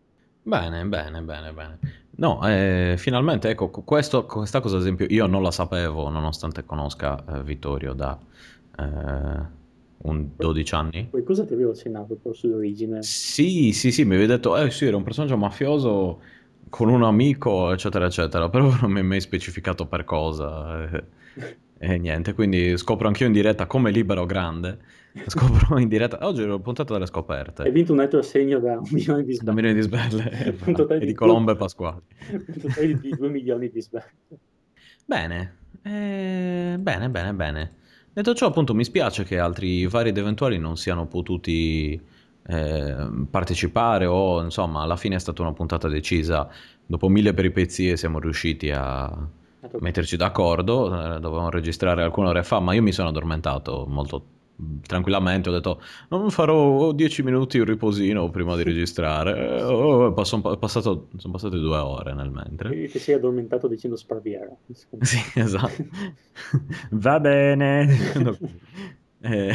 Bene, 0.41 0.85
bene, 0.85 1.21
bene, 1.21 1.51
bene. 1.51 1.79
No, 2.17 2.47
eh, 2.47 2.95
finalmente, 2.97 3.49
ecco, 3.49 3.69
questo, 3.69 4.25
questa 4.25 4.59
cosa 4.59 4.75
ad 4.75 4.81
esempio 4.81 5.07
io 5.09 5.25
non 5.25 5.41
la 5.41 5.51
sapevo, 5.51 6.09
nonostante 6.09 6.65
conosca 6.65 7.23
eh, 7.25 7.43
Vittorio 7.43 7.93
da 7.93 8.17
eh, 8.77 9.57
un 10.01 10.29
12 10.35 10.75
anni. 10.75 11.07
Qualcosa 11.09 11.45
ti 11.45 11.53
avevo 11.53 11.71
accennato 11.71 12.15
però 12.15 12.33
sull'origine. 12.33 13.01
Sì, 13.03 13.71
sì, 13.73 13.91
sì, 13.91 14.03
mi 14.03 14.15
avevi 14.15 14.27
detto, 14.27 14.55
eh 14.57 14.71
sì, 14.71 14.85
era 14.85 14.97
un 14.97 15.03
personaggio 15.03 15.37
mafioso 15.37 16.21
con 16.69 16.89
un 16.89 17.03
amico, 17.03 17.71
eccetera, 17.71 18.05
eccetera, 18.05 18.49
però 18.49 18.69
non 18.81 18.91
mi 18.91 18.99
hai 18.99 19.05
mai 19.05 19.21
specificato 19.21 19.87
per 19.87 20.03
cosa. 20.05 20.89
E, 20.89 21.03
e 21.77 21.97
niente, 21.97 22.33
quindi 22.33 22.77
scopro 22.77 23.07
anch'io 23.07 23.25
in 23.25 23.31
diretta 23.33 23.65
come 23.65 23.91
libero 23.91 24.25
grande. 24.25 24.97
Scopro 25.25 25.79
in 25.79 25.87
diretta. 25.87 26.19
Oggi 26.21 26.43
ero 26.43 26.59
puntato 26.59 26.93
delle 26.93 27.07
scoperte. 27.07 27.63
Hai 27.63 27.71
vinto 27.71 27.91
un 27.93 27.99
altro 27.99 28.19
assegno 28.19 28.59
da 28.59 28.77
un 28.77 28.87
milione 28.91 29.23
di 29.23 29.33
sbelle. 29.33 29.45
Da 29.45 29.53
milioni 29.53 29.75
di 29.75 29.81
sbelle 29.81 30.99
e, 30.99 31.05
di 31.05 31.13
colombe 31.13 31.55
pasquali. 31.55 32.01
Un 32.29 32.59
totale 32.59 32.99
di 32.99 33.09
2 33.09 33.29
milioni 33.29 33.69
di 33.71 33.81
sbelle. 33.81 34.13
Bene, 35.05 35.55
eh, 35.81 36.77
bene, 36.79 37.09
bene, 37.09 37.33
bene. 37.33 37.73
Detto 38.11 38.33
ciò, 38.33 38.47
appunto, 38.47 38.73
mi 38.73 38.83
spiace 38.83 39.23
che 39.23 39.39
altri 39.39 39.85
vari 39.87 40.09
ed 40.09 40.17
eventuali 40.17 40.57
non 40.57 40.77
siano 40.77 41.07
potuti 41.07 41.99
eh, 42.47 43.07
partecipare 43.29 44.05
o, 44.05 44.41
insomma, 44.41 44.81
alla 44.81 44.97
fine 44.97 45.15
è 45.15 45.19
stata 45.19 45.41
una 45.41 45.53
puntata 45.53 45.87
decisa. 45.87 46.49
Dopo 46.85 47.07
mille 47.07 47.33
peripezie 47.33 47.97
siamo 47.97 48.19
riusciti 48.19 48.71
a 48.71 49.27
metterci 49.79 50.17
d'accordo, 50.17 50.87
eh, 50.87 51.19
dovevamo 51.19 51.49
registrare 51.49 52.03
alcune 52.03 52.29
ore 52.29 52.43
fa, 52.43 52.59
ma 52.59 52.73
io 52.73 52.81
mi 52.81 52.91
sono 52.91 53.09
addormentato 53.09 53.85
molto 53.87 54.23
tranquillamente 54.85 55.49
ho 55.49 55.51
detto 55.51 55.81
non 56.09 56.29
farò 56.29 56.91
10 56.91 57.23
minuti 57.23 57.59
un 57.59 57.65
riposino 57.65 58.29
prima 58.29 58.55
di 58.55 58.63
registrare. 58.63 59.61
Oh, 59.63 60.11
passo, 60.13 60.39
passato, 60.41 61.07
sono 61.17 61.33
passate 61.33 61.57
due 61.57 61.77
ore 61.77 62.13
nel 62.13 62.31
mentre. 62.31 62.83
E 62.83 62.87
ti 62.87 62.99
sei 62.99 63.15
addormentato 63.15 63.67
dicendo 63.67 63.95
sparviera 63.95 64.49
sì 65.01 65.19
esatto. 65.35 65.85
Va 66.91 67.19
bene. 67.19 67.87
Eh, 69.21 69.53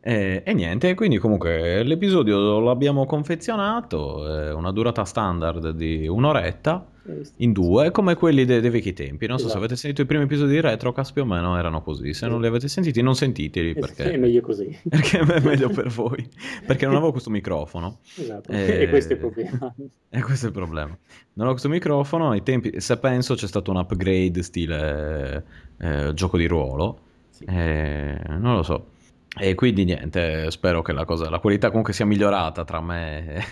eh, 0.00 0.42
e 0.46 0.54
niente 0.54 0.94
quindi 0.94 1.18
comunque 1.18 1.82
l'episodio 1.82 2.60
l'abbiamo 2.60 3.06
confezionato 3.06 4.22
una 4.54 4.70
durata 4.70 5.04
standard 5.04 5.70
di 5.70 6.06
un'oretta 6.06 6.86
in 7.36 7.52
due, 7.52 7.90
come 7.90 8.14
quelli 8.14 8.44
dei, 8.44 8.60
dei 8.60 8.70
vecchi 8.70 8.92
tempi. 8.92 9.26
Non 9.26 9.38
so 9.38 9.44
esatto. 9.44 9.58
se 9.60 9.64
avete 9.64 9.76
sentito 9.76 10.02
i 10.02 10.06
primi 10.06 10.24
episodi 10.24 10.52
di 10.52 10.60
Retrocast, 10.60 11.12
più 11.12 11.22
o 11.22 11.24
meno 11.24 11.56
erano 11.56 11.82
così. 11.82 12.14
Se 12.14 12.26
non 12.26 12.40
li 12.40 12.46
avete 12.46 12.68
sentiti, 12.68 13.02
non 13.02 13.14
sentiteli 13.14 13.74
perché 13.74 14.12
è 14.12 14.16
meglio 14.16 14.40
così. 14.40 14.76
Perché 14.88 15.18
è 15.18 15.40
meglio 15.40 15.68
per 15.68 15.88
voi. 15.94 16.28
Perché 16.66 16.86
non 16.86 16.96
avevo 16.96 17.10
questo 17.10 17.30
microfono. 17.30 17.98
Esatto. 18.16 18.50
E, 18.50 18.82
e 18.82 18.88
questo 18.88 19.12
è 19.12 19.16
il 19.16 19.20
problema. 19.20 19.74
E 20.08 20.22
questo 20.22 20.46
è 20.46 20.48
il 20.48 20.54
problema. 20.54 20.88
Non 20.90 20.98
avevo 21.46 21.50
questo 21.52 21.68
microfono. 21.68 22.30
Ai 22.30 22.42
tempi, 22.42 22.80
se 22.80 22.96
penso, 22.98 23.34
c'è 23.34 23.46
stato 23.46 23.70
un 23.70 23.76
upgrade 23.78 24.42
stile 24.42 25.44
eh, 25.78 26.12
gioco 26.14 26.36
di 26.36 26.46
ruolo. 26.46 27.00
Sì. 27.30 27.44
Eh, 27.44 28.18
non 28.38 28.56
lo 28.56 28.62
so. 28.62 28.94
E 29.38 29.54
quindi 29.54 29.84
niente, 29.84 30.50
spero 30.50 30.80
che 30.80 30.92
la, 30.92 31.04
cosa, 31.04 31.28
la 31.28 31.38
qualità 31.38 31.68
comunque 31.68 31.92
sia 31.92 32.06
migliorata 32.06 32.64
tra 32.64 32.80
me 32.80 33.34
e, 33.34 33.44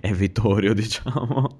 e 0.00 0.14
Vittorio, 0.14 0.72
diciamo. 0.72 1.56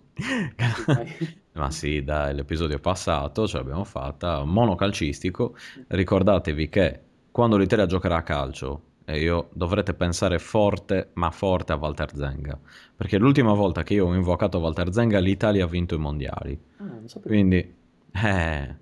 Ma 1.53 1.71
sì, 1.71 2.05
dai, 2.05 2.35
l'episodio 2.35 2.79
passato 2.79 3.47
ce 3.47 3.57
l'abbiamo 3.57 3.85
fatta, 3.85 4.45
monocalcistico. 4.45 5.57
Ricordatevi 5.89 6.69
che 6.69 7.01
quando 7.33 7.57
l'Italia 7.57 7.87
giocherà 7.87 8.17
a 8.17 8.23
calcio, 8.23 8.83
e 9.09 9.21
io 9.21 9.51
dovrete 9.53 9.95
pensare 9.95 10.39
forte, 10.39 11.11
ma 11.14 11.31
forte 11.31 11.73
a 11.73 11.77
Walter 11.77 12.11
Zenga, 12.14 12.59
perché 12.97 13.19
l'ultima 13.19 13.53
volta 13.53 13.85
che 13.85 13.95
io 13.95 14.07
ho 14.07 14.14
invocato 14.14 14.59
Walter 14.59 14.93
Zenga 14.93 15.21
l'Italia 15.21 15.64
ha 15.64 15.69
vinto 15.69 15.95
i 15.95 15.99
mondiali. 15.99 16.59
Ah, 16.79 17.01
so 17.05 17.21
quindi, 17.21 17.75
eh, 18.12 18.77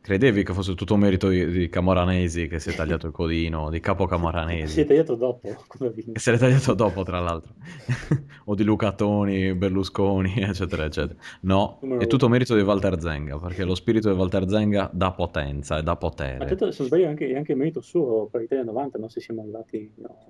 Credevi 0.00 0.42
che 0.42 0.54
fosse 0.54 0.74
tutto 0.74 0.96
merito 0.96 1.28
di, 1.28 1.46
di 1.46 1.68
Camoranesi 1.68 2.48
che 2.48 2.58
si 2.58 2.70
è 2.70 2.74
tagliato 2.74 3.06
il 3.06 3.12
codino, 3.12 3.68
di 3.68 3.80
Capo 3.80 4.06
Camoranesi. 4.06 4.72
Si 4.72 4.80
è 4.80 4.86
tagliato 4.86 5.14
dopo. 5.14 5.64
Come 5.66 5.92
che 5.92 6.18
se 6.18 6.30
l'è 6.30 6.38
tagliato 6.38 6.72
dopo, 6.74 7.02
tra 7.02 7.20
l'altro. 7.20 7.54
o 8.46 8.54
di 8.54 8.64
Lucatoni, 8.64 9.54
Berlusconi, 9.54 10.34
eccetera, 10.40 10.84
eccetera. 10.84 11.18
No, 11.42 11.80
è 11.98 12.06
tutto 12.06 12.28
merito 12.28 12.54
di 12.54 12.62
Walter 12.62 13.00
Zenga, 13.00 13.38
perché 13.38 13.64
lo 13.64 13.74
spirito 13.74 14.10
di 14.10 14.16
Walter 14.16 14.48
Zenga 14.48 14.90
dà 14.92 15.12
potenza 15.12 15.78
e 15.78 15.82
dà 15.82 15.96
potere. 15.96 16.38
Ma 16.38 16.44
detto, 16.44 16.70
se 16.70 16.84
sbaglio, 16.84 17.04
è 17.04 17.08
anche, 17.08 17.36
anche 17.36 17.54
merito 17.54 17.80
suo 17.80 18.28
per 18.30 18.40
l'Italia 18.40 18.64
90, 18.64 18.98
non 18.98 19.10
se 19.10 19.20
siamo 19.20 19.42
arrivati... 19.42 19.92
No, 19.96 20.26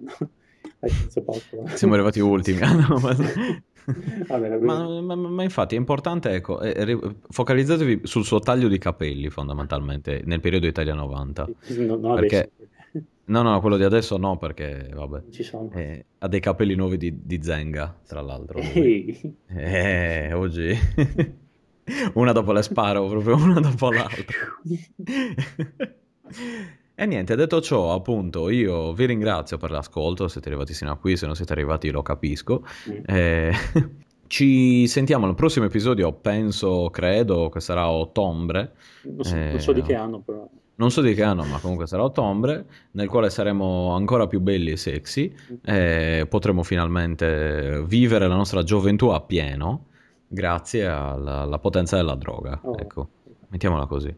no. 0.80 1.66
Siamo 1.74 1.94
arrivati 1.94 2.20
ultimi. 2.20 2.60
no, 2.60 2.98
ma... 2.98 3.16
Vabbè, 4.26 4.58
ma, 4.58 5.00
ma, 5.00 5.14
ma, 5.14 5.42
infatti 5.42 5.74
è 5.74 5.78
importante, 5.78 6.30
ecco, 6.32 6.60
eh, 6.60 6.98
focalizzatevi 7.30 8.00
sul 8.02 8.24
suo 8.24 8.38
taglio 8.38 8.68
di 8.68 8.76
capelli 8.76 9.30
fondamentalmente 9.30 10.20
nel 10.24 10.40
periodo 10.40 10.66
Italia 10.66 10.92
90. 10.92 11.48
No, 11.78 11.96
no, 11.96 12.14
perché... 12.14 12.50
no, 13.24 13.40
no, 13.40 13.60
quello 13.60 13.78
di 13.78 13.84
adesso 13.84 14.18
no, 14.18 14.36
perché 14.36 14.90
vabbè, 14.92 15.22
eh, 15.72 16.04
ha 16.18 16.28
dei 16.28 16.40
capelli 16.40 16.74
nuovi 16.74 16.98
di, 16.98 17.18
di 17.24 17.42
Zenga, 17.42 17.98
tra 18.06 18.20
l'altro. 18.20 18.58
Ehi. 18.58 19.36
Eh, 19.46 20.34
oggi 20.34 20.76
una 22.14 22.32
dopo 22.32 22.52
le 22.52 22.62
sparo, 22.62 23.08
proprio 23.08 23.36
una 23.36 23.60
dopo 23.60 23.90
l'altra. 23.90 24.36
E 27.00 27.06
niente, 27.06 27.36
detto 27.36 27.60
ciò, 27.60 27.94
appunto, 27.94 28.50
io 28.50 28.92
vi 28.92 29.06
ringrazio 29.06 29.56
per 29.56 29.70
l'ascolto, 29.70 30.26
siete 30.26 30.48
arrivati 30.48 30.74
sino 30.74 30.90
a 30.90 30.96
qui, 30.96 31.16
se 31.16 31.26
non 31.26 31.36
siete 31.36 31.52
arrivati 31.52 31.90
lo 31.90 32.02
capisco. 32.02 32.64
Mm. 32.90 33.02
Eh, 33.06 33.52
Ci 34.26 34.88
sentiamo 34.88 35.26
al 35.26 35.36
prossimo 35.36 35.66
episodio, 35.66 36.12
penso, 36.12 36.90
credo 36.90 37.50
che 37.50 37.60
sarà 37.60 37.88
ottobre. 37.88 38.72
Non 39.04 39.24
so, 39.24 39.36
non 39.36 39.60
so 39.60 39.72
di 39.72 39.82
che 39.82 39.94
anno, 39.94 40.18
però. 40.18 40.48
Non 40.74 40.90
so 40.90 41.00
di 41.00 41.14
che 41.14 41.22
anno, 41.22 41.44
ma 41.44 41.60
comunque 41.60 41.86
sarà 41.86 42.02
ottobre, 42.02 42.66
nel 42.90 43.06
quale 43.06 43.30
saremo 43.30 43.94
ancora 43.94 44.26
più 44.26 44.40
belli 44.40 44.72
e 44.72 44.76
sexy 44.76 45.32
e 45.64 46.26
potremo 46.28 46.64
finalmente 46.64 47.80
vivere 47.86 48.26
la 48.26 48.34
nostra 48.34 48.64
gioventù 48.64 49.06
a 49.10 49.20
pieno 49.20 49.86
grazie 50.26 50.86
alla, 50.86 51.42
alla 51.42 51.58
potenza 51.58 51.96
della 51.96 52.16
droga. 52.16 52.58
Oh. 52.62 52.76
Ecco, 52.76 53.08
mettiamola 53.48 53.86
così. 53.86 54.14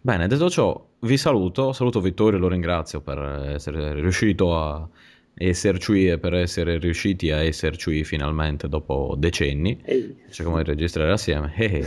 Bene, 0.00 0.26
detto 0.26 0.48
ciò, 0.50 0.86
vi 1.00 1.16
saluto, 1.16 1.72
saluto 1.72 2.00
Vittorio 2.00 2.38
e 2.38 2.40
lo 2.40 2.48
ringrazio 2.48 3.00
per 3.00 3.18
essere 3.54 3.94
riuscito 3.94 4.56
a 4.56 4.88
esserci 5.36 6.06
e 6.08 6.18
per 6.18 6.34
essere 6.34 6.78
riusciti 6.78 7.30
a 7.30 7.42
esserci 7.42 8.04
finalmente 8.04 8.68
dopo 8.68 9.14
decenni. 9.16 9.80
Ehi. 9.84 10.16
Cerchiamo 10.30 10.58
di 10.58 10.64
registrare 10.64 11.12
assieme. 11.12 11.52
Eh, 11.56 11.86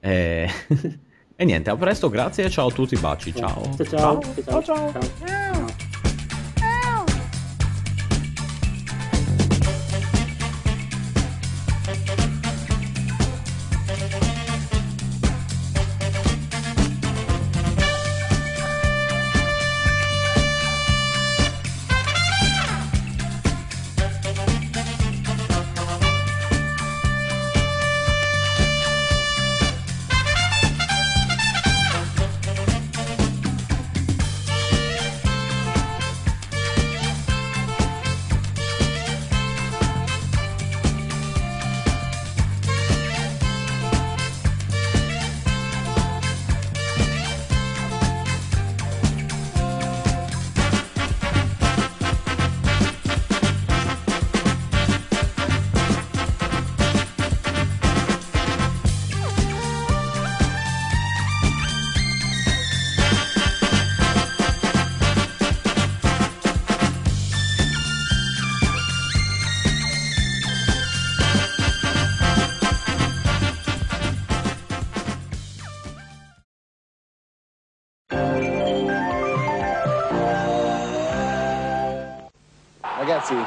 E... 0.04 0.50
e 1.36 1.44
niente, 1.46 1.70
a 1.70 1.76
presto, 1.76 2.10
grazie 2.10 2.44
e 2.44 2.50
ciao 2.50 2.68
a 2.68 2.70
tutti, 2.70 2.94
baci, 2.96 3.34
ciao. 3.34 3.62
Ciao 3.76 3.86
ciao. 3.86 4.20
Ciao, 4.20 4.42
ciao. 4.44 4.62
ciao. 4.62 4.92
Ragazzi, 4.92 5.83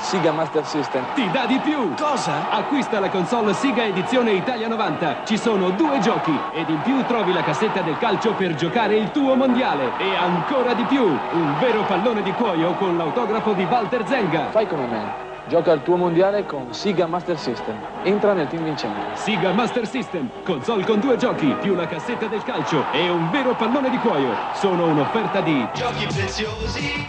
Siga 0.08 0.32
Master 0.32 0.66
System. 0.66 1.04
Ti 1.16 1.30
dà 1.32 1.46
di 1.46 1.60
più! 1.60 1.94
Cosa? 1.96 2.50
Acquista 2.50 3.02
la 3.02 3.10
console 3.10 3.54
Siga 3.54 3.84
Edizione 3.84 4.32
Italia 4.32 4.70
90. 4.70 5.26
Ci 5.26 5.38
sono 5.38 5.72
due 5.72 6.00
giochi 6.00 6.32
ed 6.54 6.70
in 6.70 6.80
più 6.80 7.04
trovi 7.04 7.34
la 7.34 7.44
cassetta 7.44 7.82
del 7.82 7.98
calcio 7.98 8.32
per 8.32 8.56
giocare 8.56 8.96
il 8.96 9.12
tuo 9.12 9.36
mondiale. 9.36 9.98
E 9.98 10.16
ancora 10.16 10.74
di 10.74 10.84
più, 10.84 11.04
un 11.04 11.56
vero 11.60 11.84
pallone 11.84 12.24
di 12.24 12.32
cuoio 12.32 12.74
con 12.76 12.96
l'autografo 12.96 13.52
di 13.52 13.66
Walter 13.66 14.08
Zenga. 14.08 14.50
Fai 14.52 14.66
come 14.66 14.86
me. 14.88 15.26
Gioca 15.50 15.74
il 15.74 15.84
tuo 15.84 15.98
mondiale 15.98 16.46
con 16.46 16.74
Siga 16.74 17.06
Master 17.06 17.38
System. 17.38 17.76
Entra 18.04 18.32
nel 18.32 18.48
team 18.48 18.64
vincente. 18.64 19.02
Siga 19.12 19.52
Master 19.52 19.86
System, 19.86 20.30
console 20.46 20.86
con 20.86 21.02
due 21.02 21.18
giochi, 21.18 21.54
più 21.60 21.76
la 21.76 21.86
cassetta 21.86 22.28
del 22.28 22.44
calcio 22.44 22.86
e 22.94 23.10
un 23.10 23.30
vero 23.30 23.56
pallone 23.56 23.90
di 23.90 23.98
cuoio. 23.98 24.34
Sono 24.54 24.88
un'offerta 24.88 25.42
di 25.42 25.68
Giochi 25.74 26.06
preziosi. 26.06 27.06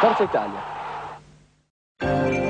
Forza 0.00 0.22
Italia. 0.24 0.77
Thank 2.00 2.42
you. 2.42 2.47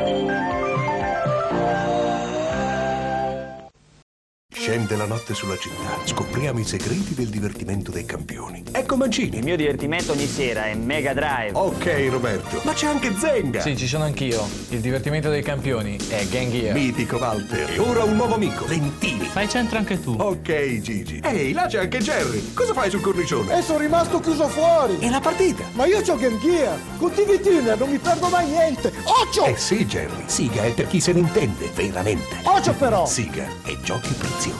Scende 4.69 4.97
la 4.97 5.07
notte 5.07 5.33
sulla 5.33 5.57
città. 5.57 5.99
Scopriamo 6.05 6.59
i 6.59 6.64
segreti 6.64 7.14
del 7.14 7.29
divertimento 7.29 7.91
dei 7.91 8.05
campioni. 8.05 8.62
Ecco 8.71 8.99
Mancini. 8.99 9.39
Il 9.39 9.43
mio 9.43 9.57
divertimento 9.57 10.12
ogni 10.12 10.27
sera 10.27 10.66
è 10.66 10.75
Mega 10.75 11.14
Drive. 11.14 11.53
Ok, 11.55 12.09
Roberto. 12.11 12.61
Ma 12.64 12.75
c'è 12.75 12.87
anche 12.87 13.14
Zenga. 13.16 13.62
Sì, 13.62 13.79
ci 13.79 13.87
sono 13.87 14.05
anch'io. 14.05 14.47
Il 14.69 14.81
divertimento 14.81 15.31
dei 15.31 15.43
campioni 15.43 15.97
è 16.11 16.23
Gang 16.27 16.51
Gear. 16.51 16.75
Mitico 16.75 17.16
Walter. 17.16 17.71
E 17.71 17.79
ora 17.79 18.05
un 18.05 18.16
nuovo 18.16 18.35
amico. 18.35 18.66
Lentini. 18.66 19.25
Fai 19.25 19.49
centro 19.49 19.79
anche 19.79 20.03
tu. 20.03 20.14
Ok, 20.19 20.81
Gigi. 20.81 21.23
Ehi, 21.25 21.53
là 21.55 21.64
c'è 21.64 21.79
anche 21.79 22.01
Jerry. 22.01 22.53
Cosa 22.53 22.75
fai 22.75 22.91
sul 22.91 23.01
cornicione? 23.01 23.57
E 23.57 23.62
sono 23.62 23.79
rimasto 23.79 24.21
chiuso 24.21 24.49
fuori. 24.49 24.99
E 24.99 25.09
la 25.09 25.21
partita? 25.21 25.64
Ma 25.73 25.87
io 25.87 26.03
c'ho 26.03 26.16
Game 26.16 26.39
Gear. 26.41 26.79
Con 26.99 27.11
TV 27.11 27.41
Tuner 27.41 27.79
non 27.79 27.89
mi 27.89 27.97
perdo 27.97 28.29
mai 28.29 28.47
niente. 28.47 28.93
Occhio! 29.05 29.47
Eh 29.47 29.57
sì, 29.57 29.87
Jerry. 29.87 30.25
Siga 30.27 30.64
è 30.64 30.73
per 30.73 30.89
chi 30.89 31.01
se 31.01 31.14
ne 31.14 31.21
intende, 31.21 31.71
veramente. 31.75 32.37
Occhio 32.43 32.75
però! 32.75 33.07
Siga 33.07 33.47
e 33.64 33.79
giochi 33.83 34.12
preziosi. 34.12 34.58